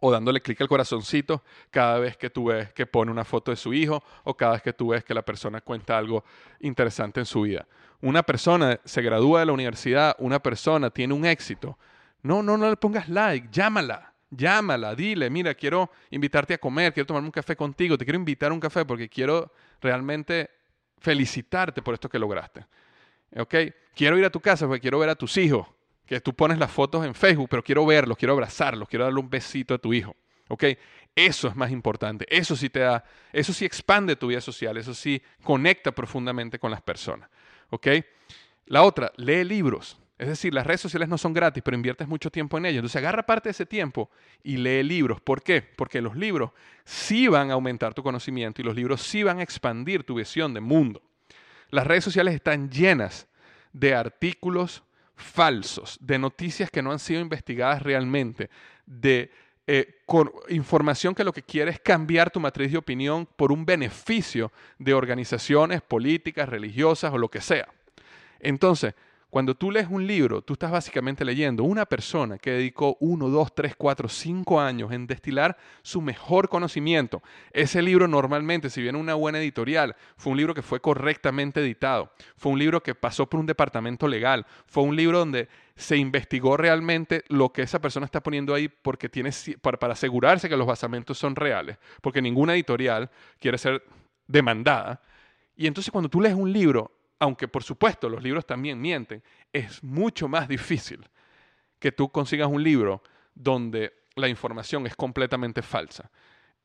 o 0.00 0.10
dándole 0.10 0.40
clic 0.40 0.60
al 0.60 0.68
corazoncito 0.68 1.42
cada 1.70 1.98
vez 1.98 2.16
que 2.16 2.30
tú 2.30 2.46
ves 2.46 2.72
que 2.72 2.86
pone 2.86 3.10
una 3.10 3.24
foto 3.24 3.50
de 3.50 3.56
su 3.56 3.72
hijo 3.72 4.02
o 4.24 4.36
cada 4.36 4.52
vez 4.52 4.62
que 4.62 4.72
tú 4.72 4.88
ves 4.88 5.04
que 5.04 5.14
la 5.14 5.22
persona 5.22 5.60
cuenta 5.60 5.96
algo 5.96 6.24
interesante 6.60 7.20
en 7.20 7.26
su 7.26 7.42
vida. 7.42 7.66
Una 8.00 8.22
persona 8.22 8.78
se 8.84 9.00
gradúa 9.02 9.40
de 9.40 9.46
la 9.46 9.52
universidad, 9.52 10.14
una 10.18 10.40
persona 10.40 10.90
tiene 10.90 11.14
un 11.14 11.24
éxito 11.24 11.78
no, 12.24 12.42
no, 12.42 12.56
no 12.56 12.70
le 12.70 12.76
pongas 12.76 13.08
like, 13.10 13.48
llámala, 13.52 14.14
llámala, 14.30 14.94
dile, 14.94 15.28
mira, 15.28 15.54
quiero 15.54 15.90
invitarte 16.10 16.54
a 16.54 16.58
comer, 16.58 16.92
quiero 16.94 17.06
tomarme 17.06 17.28
un 17.28 17.32
café 17.32 17.54
contigo, 17.54 17.98
te 17.98 18.04
quiero 18.06 18.18
invitar 18.18 18.50
a 18.50 18.54
un 18.54 18.60
café 18.60 18.86
porque 18.86 19.10
quiero 19.10 19.52
realmente 19.80 20.50
felicitarte 20.98 21.82
por 21.82 21.92
esto 21.92 22.08
que 22.08 22.18
lograste. 22.18 22.64
¿Ok? 23.36 23.54
Quiero 23.94 24.18
ir 24.18 24.24
a 24.24 24.30
tu 24.30 24.40
casa 24.40 24.66
porque 24.66 24.80
quiero 24.80 24.98
ver 24.98 25.10
a 25.10 25.14
tus 25.14 25.36
hijos, 25.36 25.66
que 26.06 26.20
tú 26.20 26.34
pones 26.34 26.58
las 26.58 26.70
fotos 26.70 27.04
en 27.04 27.14
Facebook, 27.14 27.48
pero 27.48 27.62
quiero 27.62 27.86
verlos, 27.86 28.18
quiero 28.18 28.34
abrazarlos, 28.34 28.88
quiero 28.88 29.04
darle 29.04 29.20
un 29.20 29.30
besito 29.30 29.74
a 29.74 29.78
tu 29.78 29.92
hijo. 29.92 30.14
¿Ok? 30.48 30.64
Eso 31.16 31.48
es 31.48 31.56
más 31.56 31.70
importante. 31.70 32.26
Eso 32.28 32.54
sí 32.56 32.68
te 32.68 32.80
da, 32.80 33.04
eso 33.32 33.52
sí 33.52 33.64
expande 33.64 34.16
tu 34.16 34.26
vida 34.26 34.40
social, 34.40 34.76
eso 34.76 34.92
sí 34.92 35.22
conecta 35.42 35.92
profundamente 35.92 36.58
con 36.58 36.70
las 36.70 36.82
personas. 36.82 37.30
¿Ok? 37.70 37.88
La 38.66 38.82
otra, 38.82 39.12
lee 39.16 39.44
libros. 39.44 39.98
Es 40.16 40.28
decir, 40.28 40.54
las 40.54 40.66
redes 40.66 40.80
sociales 40.80 41.08
no 41.08 41.18
son 41.18 41.32
gratis, 41.32 41.62
pero 41.64 41.76
inviertes 41.76 42.06
mucho 42.06 42.30
tiempo 42.30 42.56
en 42.56 42.66
ellas. 42.66 42.78
Entonces 42.78 42.96
agarra 42.96 43.24
parte 43.24 43.48
de 43.48 43.52
ese 43.52 43.66
tiempo 43.66 44.10
y 44.42 44.56
lee 44.56 44.82
libros. 44.82 45.20
¿Por 45.20 45.42
qué? 45.42 45.60
Porque 45.62 46.00
los 46.00 46.16
libros 46.16 46.52
sí 46.84 47.26
van 47.26 47.50
a 47.50 47.54
aumentar 47.54 47.94
tu 47.94 48.02
conocimiento 48.02 48.60
y 48.60 48.64
los 48.64 48.76
libros 48.76 49.02
sí 49.02 49.22
van 49.22 49.40
a 49.40 49.42
expandir 49.42 50.04
tu 50.04 50.14
visión 50.14 50.54
de 50.54 50.60
mundo. 50.60 51.02
Las 51.70 51.86
redes 51.86 52.04
sociales 52.04 52.34
están 52.34 52.70
llenas 52.70 53.26
de 53.72 53.94
artículos 53.94 54.84
falsos, 55.16 55.98
de 56.00 56.18
noticias 56.18 56.70
que 56.70 56.82
no 56.82 56.92
han 56.92 56.98
sido 56.98 57.20
investigadas 57.20 57.82
realmente, 57.82 58.50
de 58.86 59.30
eh, 59.66 60.02
información 60.50 61.14
que 61.14 61.24
lo 61.24 61.32
que 61.32 61.42
quiere 61.42 61.70
es 61.70 61.80
cambiar 61.80 62.30
tu 62.30 62.40
matriz 62.40 62.70
de 62.70 62.78
opinión 62.78 63.26
por 63.36 63.50
un 63.50 63.64
beneficio 63.64 64.52
de 64.78 64.92
organizaciones 64.92 65.80
políticas, 65.80 66.48
religiosas 66.48 67.12
o 67.12 67.18
lo 67.18 67.30
que 67.30 67.40
sea. 67.40 67.68
Entonces, 68.40 68.94
cuando 69.34 69.56
tú 69.56 69.72
lees 69.72 69.88
un 69.90 70.06
libro, 70.06 70.42
tú 70.42 70.52
estás 70.52 70.70
básicamente 70.70 71.24
leyendo 71.24 71.64
una 71.64 71.86
persona 71.86 72.38
que 72.38 72.52
dedicó 72.52 72.96
uno, 73.00 73.28
dos, 73.28 73.52
tres, 73.52 73.74
cuatro, 73.74 74.08
cinco 74.08 74.60
años 74.60 74.92
en 74.92 75.08
destilar 75.08 75.56
su 75.82 76.00
mejor 76.00 76.48
conocimiento. 76.48 77.20
Ese 77.50 77.82
libro 77.82 78.06
normalmente, 78.06 78.70
si 78.70 78.80
viene 78.80 78.96
una 78.96 79.14
buena 79.14 79.40
editorial, 79.40 79.96
fue 80.16 80.30
un 80.30 80.36
libro 80.36 80.54
que 80.54 80.62
fue 80.62 80.78
correctamente 80.78 81.58
editado, 81.58 82.12
fue 82.36 82.52
un 82.52 82.60
libro 82.60 82.80
que 82.80 82.94
pasó 82.94 83.28
por 83.28 83.40
un 83.40 83.46
departamento 83.46 84.06
legal, 84.06 84.46
fue 84.66 84.84
un 84.84 84.94
libro 84.94 85.18
donde 85.18 85.48
se 85.74 85.96
investigó 85.96 86.56
realmente 86.56 87.24
lo 87.26 87.52
que 87.52 87.62
esa 87.62 87.80
persona 87.80 88.06
está 88.06 88.22
poniendo 88.22 88.54
ahí 88.54 88.68
porque 88.68 89.08
tiene, 89.08 89.30
para, 89.60 89.80
para 89.80 89.94
asegurarse 89.94 90.48
que 90.48 90.56
los 90.56 90.68
basamentos 90.68 91.18
son 91.18 91.34
reales, 91.34 91.76
porque 92.02 92.22
ninguna 92.22 92.54
editorial 92.54 93.10
quiere 93.40 93.58
ser 93.58 93.82
demandada. 94.28 95.02
Y 95.56 95.66
entonces 95.66 95.90
cuando 95.90 96.08
tú 96.08 96.20
lees 96.20 96.36
un 96.36 96.52
libro, 96.52 96.92
aunque 97.18 97.48
por 97.48 97.62
supuesto 97.62 98.08
los 98.08 98.22
libros 98.22 98.46
también 98.46 98.80
mienten, 98.80 99.22
es 99.52 99.82
mucho 99.82 100.28
más 100.28 100.48
difícil 100.48 101.06
que 101.78 101.92
tú 101.92 102.08
consigas 102.10 102.48
un 102.48 102.62
libro 102.62 103.02
donde 103.34 104.04
la 104.16 104.28
información 104.28 104.86
es 104.86 104.94
completamente 104.94 105.62
falsa. 105.62 106.10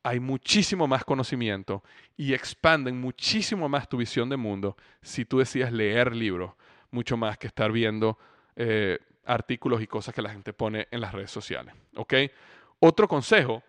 Hay 0.03 0.19
muchísimo 0.19 0.87
más 0.87 1.03
conocimiento 1.03 1.83
y 2.15 2.33
expanden 2.33 2.99
muchísimo 2.99 3.67
más 3.67 3.89
tu 3.89 3.97
visión 3.97 4.29
de 4.29 4.37
mundo 4.37 4.77
si 5.01 5.25
tú 5.25 5.39
decides 5.39 5.71
leer 5.71 6.15
libros, 6.15 6.53
mucho 6.91 7.17
más 7.17 7.37
que 7.37 7.47
estar 7.47 7.71
viendo 7.71 8.17
eh, 8.55 8.97
artículos 9.25 9.81
y 9.81 9.87
cosas 9.87 10.15
que 10.15 10.21
la 10.21 10.29
gente 10.29 10.53
pone 10.53 10.87
en 10.91 11.01
las 11.01 11.13
redes 11.13 11.31
sociales. 11.31 11.75
¿ok? 11.95 12.13
Otro 12.79 13.07
consejo 13.07 13.61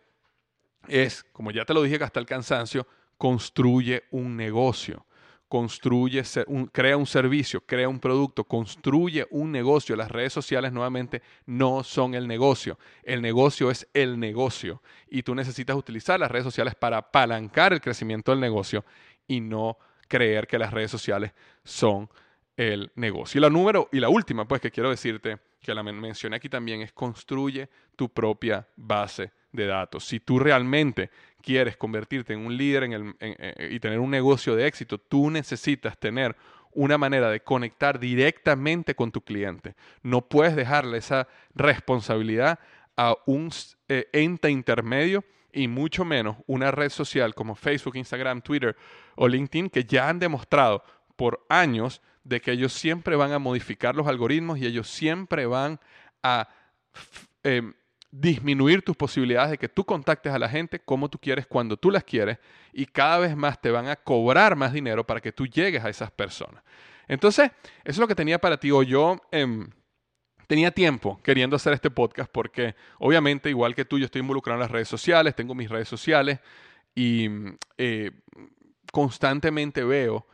es, 0.87 1.25
como 1.33 1.51
ya 1.51 1.65
te 1.65 1.75
lo 1.75 1.83
dije 1.83 2.03
hasta 2.03 2.21
el 2.21 2.27
cansancio, 2.27 2.87
construye 3.19 4.05
un 4.13 4.37
negocio 4.37 5.05
construye, 5.51 6.23
crea 6.71 6.97
un 6.97 7.07
servicio, 7.07 7.61
crea 7.67 7.89
un 7.89 7.99
producto, 7.99 8.45
construye 8.45 9.27
un 9.33 9.51
negocio. 9.51 9.97
Las 9.97 10.09
redes 10.09 10.33
sociales 10.33 10.73
nuevamente 10.73 11.23
no 11.45 11.83
son 11.83 12.15
el 12.15 12.29
negocio. 12.29 12.79
El 13.03 13.21
negocio 13.21 13.69
es 13.69 13.89
el 13.93 14.21
negocio. 14.21 14.81
Y 15.11 15.25
tú 15.25 15.35
necesitas 15.35 15.75
utilizar 15.75 16.21
las 16.21 16.31
redes 16.31 16.45
sociales 16.45 16.77
para 16.77 16.99
apalancar 16.99 17.73
el 17.73 17.81
crecimiento 17.81 18.31
del 18.31 18.41
negocio 18.41 18.85
y 19.27 19.41
no 19.41 19.77
creer 20.07 20.47
que 20.47 20.57
las 20.57 20.73
redes 20.73 20.93
sociales 20.93 21.33
son 21.65 22.09
el 22.57 22.93
negocio. 22.95 23.41
Y 23.41 23.43
la 23.43 23.51
número 23.51 23.89
y 23.91 23.99
la 23.99 24.09
última, 24.09 24.47
pues 24.47 24.61
que 24.61 24.71
quiero 24.71 24.89
decirte, 24.89 25.41
que 25.61 25.75
la 25.75 25.83
mencioné 25.83 26.37
aquí 26.37 26.49
también, 26.49 26.81
es 26.81 26.93
construye 26.93 27.69
tu 27.97 28.09
propia 28.09 28.69
base 28.77 29.33
de 29.53 29.67
datos. 29.67 30.05
Si 30.05 30.21
tú 30.21 30.39
realmente 30.39 31.11
quieres 31.43 31.77
convertirte 31.77 32.33
en 32.33 32.47
un 32.47 32.57
líder 32.57 32.89
y 33.71 33.81
tener 33.81 33.99
un 33.99 34.11
negocio 34.11 34.55
de 34.55 34.67
éxito, 34.67 34.99
tú 34.99 35.31
necesitas 35.31 35.99
tener 35.99 36.37
una 36.73 36.99
manera 36.99 37.31
de 37.31 37.41
conectar 37.41 37.99
directamente 37.99 38.95
con 38.95 39.11
tu 39.11 39.23
cliente. 39.23 39.75
No 40.03 40.23
puedes 40.23 40.55
dejarle 40.55 40.99
esa 40.99 41.29
responsabilidad 41.55 42.61
a 42.97 43.17
un 43.27 43.51
eh, 43.89 44.09
ente 44.13 44.51
intermedio 44.51 45.25
y 45.53 45.69
mucho 45.69 46.05
menos 46.05 46.37
una 46.47 46.71
red 46.71 46.91
social 46.91 47.35
como 47.35 47.55
Facebook, 47.55 47.97
Instagram, 47.97 48.41
Twitter 48.43 48.77
o 49.17 49.27
LinkedIn 49.27 49.71
que 49.71 49.85
ya 49.85 50.09
han 50.09 50.19
demostrado 50.19 50.85
por 51.17 51.45
años 51.49 52.03
de 52.25 52.41
que 52.41 52.53
ellos 52.53 52.73
siempre 52.73 53.17
van 53.17 53.33
a 53.33 53.39
modificar 53.39 53.97
los 53.97 54.07
algoritmos 54.07 54.59
y 54.59 54.67
ellos 54.67 54.89
siempre 54.89 55.47
van 55.47 55.81
a 56.23 56.49
em, 57.43 57.75
disminuir 58.11 58.83
tus 58.83 58.97
posibilidades 58.97 59.53
de 59.53 59.59
que 59.59 59.69
tú 59.69 59.85
contactes 59.85 60.33
a 60.33 60.39
la 60.39 60.49
gente 60.49 60.81
como 60.81 61.09
tú 61.09 61.19
quieres, 61.19 61.47
cuando 61.47 61.77
tú 61.77 61.91
las 61.91 62.05
quieres, 62.05 62.39
y 62.73 62.87
cada 62.87 63.19
vez 63.19 63.37
más 63.37 63.61
te 63.61 63.71
van 63.71 63.89
a 63.89 63.97
cobrar 63.97 64.57
más 64.57 64.73
dinero 64.73 65.07
para 65.07 65.21
que 65.21 65.33
tú 65.33 65.47
llegues 65.47 65.85
a 65.85 65.89
esas 65.89 66.11
personas. 66.11 66.63
Entonces, 67.07 67.51
eso 67.63 67.73
es 67.85 67.99
lo 67.99 68.09
que 68.09 68.15
tenía 68.15 68.41
para 68.41 68.57
ti. 68.57 68.71
O 68.71 68.83
yo 68.83 69.21
em, 69.31 69.69
tenía 70.47 70.71
tiempo 70.71 71.21
queriendo 71.23 71.57
hacer 71.57 71.73
este 71.73 71.91
podcast 71.91 72.31
porque 72.33 72.75
obviamente, 72.99 73.51
igual 73.51 73.75
que 73.75 73.85
tú, 73.85 73.99
yo 73.99 74.05
estoy 74.05 74.21
involucrado 74.21 74.57
en 74.57 74.63
las 74.63 74.71
redes 74.71 74.89
sociales, 74.89 75.35
tengo 75.35 75.55
mis 75.55 75.69
redes 75.69 75.89
sociales 75.89 76.41
y 76.95 77.29
eh, 77.79 78.11
constantemente 78.93 79.85
veo 79.85 80.27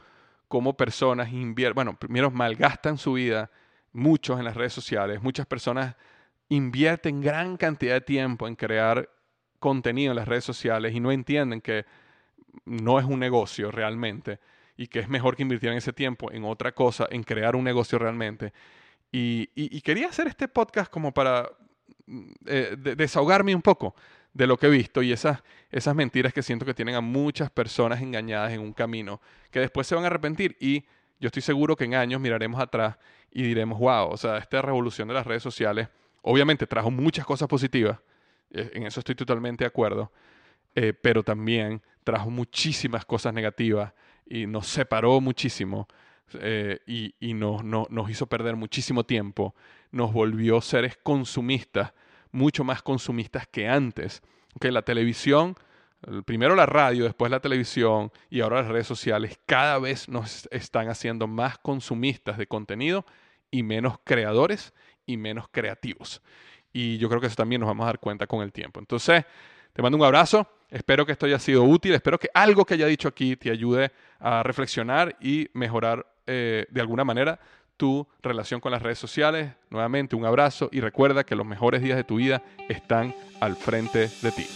cómo 0.49 0.77
personas 0.77 1.33
invierten, 1.33 1.75
bueno, 1.75 1.99
primero 1.99 2.31
malgastan 2.31 2.99
su 2.99 3.15
vida, 3.15 3.51
muchos 3.93 4.39
en 4.39 4.45
las 4.45 4.55
redes 4.55 4.73
sociales, 4.73 5.23
muchas 5.23 5.47
personas 5.47 5.97
invierten 6.49 7.21
gran 7.21 7.57
cantidad 7.57 7.95
de 7.95 8.01
tiempo 8.01 8.47
en 8.47 8.57
crear 8.57 9.11
contenido 9.59 10.13
en 10.13 10.17
las 10.17 10.29
redes 10.29 10.45
sociales 10.45 10.95
y 10.95 11.01
no 11.01 11.11
entienden 11.13 11.61
que 11.61 11.85
no 12.65 12.99
es 12.99 13.05
un 13.05 13.19
negocio 13.19 13.71
realmente 13.71 14.39
y 14.77 14.87
que 14.89 15.01
es 15.01 15.09
mejor 15.09 15.37
que 15.37 15.43
invirtieran 15.43 15.79
ese 15.79 15.93
tiempo 15.93 16.31
en 16.31 16.45
otra 16.45 16.73
cosa, 16.73 17.07
en 17.11 17.23
crear 17.23 17.57
un 17.57 17.65
negocio 17.65 17.99
realmente. 17.99 18.53
Y, 19.11 19.81
quería 19.81 20.09
hacer 20.09 20.27
este 20.27 20.47
podcast 20.49 20.91
como 20.91 21.13
para 21.13 21.49
mm, 22.07 22.31
eh, 22.47 22.77
desahogarme 22.97 23.55
un 23.55 23.63
poco 23.63 23.95
de 24.35 24.47
lo 24.47 24.59
que 24.59 24.67
he 24.67 24.71
visto 24.71 25.03
y 25.03 25.13
esas, 25.13 25.43
esas 25.71 25.95
mentiras 25.95 26.35
que 26.35 26.43
siento 26.43 26.67
que 26.67 26.75
tienen 26.75 26.95
a 26.95 27.01
muchas 27.01 27.51
personas 27.51 28.03
engañadas 28.03 28.53
en 28.53 28.61
un 28.61 28.75
camino 28.75 29.23
que 29.51 29.61
después 29.61 29.87
se 29.87 29.95
van 29.95 30.05
a 30.05 30.09
arrepentir 30.09 30.57
y 30.61 30.85
yo 31.19 31.29
estoy 31.29 31.41
seguro 31.41 31.77
que 31.77 31.85
en 31.85 31.95
años 31.95 32.21
miraremos 32.21 32.61
atrás 32.61 32.99
y 33.31 33.43
diremos, 33.43 33.79
wow, 33.79 34.09
o 34.11 34.17
sea, 34.19 34.37
esta 34.37 34.61
revolución 34.61 35.09
de 35.09 35.15
las 35.15 35.27
redes 35.27 35.43
sociales 35.43 35.89
obviamente 36.27 36.67
trajo 36.67 36.91
muchas 36.91 37.25
cosas 37.25 37.49
positivas, 37.49 38.01
eh, 38.51 38.71
en 38.75 38.83
eso 38.85 39.01
estoy 39.01 39.15
totalmente 39.15 39.63
de 39.63 39.69
acuerdo, 39.69 40.13
eh, 40.75 40.93
pero 40.93 41.23
también 41.23 41.81
trajo 42.03 42.31
muchísimas 42.31 43.05
cosas 43.05 43.33
negativas 43.33 43.93
y 44.27 44.47
nos 44.47 44.67
separó 44.67 45.21
muchísimo 45.21 45.87
eh, 46.41 46.81
y, 47.21 47.35
nos, 47.35 47.63
nos 47.65 48.11
hizo 48.11 48.27
perder 48.27 48.57
muchísimo 48.57 49.05
tiempo, 49.05 49.55
nos 49.93 50.13
volvió 50.13 50.61
seres 50.61 50.99
consumistas, 51.01 51.93
mucho 52.33 52.65
más 52.65 52.83
consumistas 52.83 53.47
que 53.47 53.69
antes. 53.69 54.21
que 54.61 54.73
La 54.73 54.83
televisión, 54.83 55.55
primero 56.25 56.57
la 56.57 56.67
radio, 56.67 57.05
después 57.05 57.31
la 57.31 57.41
televisión 57.41 58.11
y 58.31 58.41
ahora 58.41 58.63
las 58.63 58.71
redes 58.73 58.89
sociales, 58.89 59.39
cada 59.47 59.79
vez 59.79 60.09
nos 60.09 60.49
están 60.51 60.89
haciendo 60.89 61.29
más 61.29 61.57
consumistas 61.59 62.37
de 62.37 62.49
contenido 62.49 63.07
y 63.53 63.63
menos 63.63 63.99
creadores 64.03 64.75
y 65.07 65.17
menos 65.17 65.47
creativos. 65.51 66.21
Y 66.73 66.99
yo 66.99 67.09
creo 67.09 67.21
que 67.21 67.29
eso 67.29 67.37
también 67.37 67.61
nos 67.61 67.69
vamos 67.69 67.85
a 67.85 67.87
dar 67.87 67.99
cuenta 67.99 68.27
con 68.27 68.43
el 68.43 68.53
tiempo. 68.53 68.81
Entonces, 68.81 69.25
te 69.73 69.83
mando 69.83 69.97
un 69.97 70.05
abrazo. 70.05 70.47
Espero 70.71 71.07
que 71.07 71.13
esto 71.13 71.27
haya 71.27 71.39
sido 71.39 71.65
útil. 71.65 71.95
Espero 71.95 72.19
que 72.19 72.29
algo 72.35 72.65
que 72.65 72.75
haya 72.75 72.87
dicho 72.87 73.09
aquí 73.09 73.37
te 73.37 73.51
ayude 73.51 73.93
a 74.19 74.43
reflexionar 74.43 75.17
y 75.21 75.49
mejorar 75.55 76.07
eh, 76.27 76.67
de 76.71 76.81
alguna 76.81 77.05
manera 77.05 77.39
tu 77.77 78.07
relación 78.23 78.61
con 78.61 78.73
las 78.73 78.83
redes 78.83 78.99
sociales. 78.99 79.53
Nuevamente, 79.71 80.17
un 80.17 80.25
abrazo 80.25 80.69
y 80.73 80.81
recuerda 80.81 81.25
que 81.25 81.37
los 81.37 81.47
mejores 81.47 81.83
días 81.83 81.97
de 81.97 82.05
tu 82.05 82.17
vida 82.17 82.43
están 82.69 83.15
al 83.41 83.57
frente 83.57 84.11
de 84.23 84.33
ti. 84.33 84.47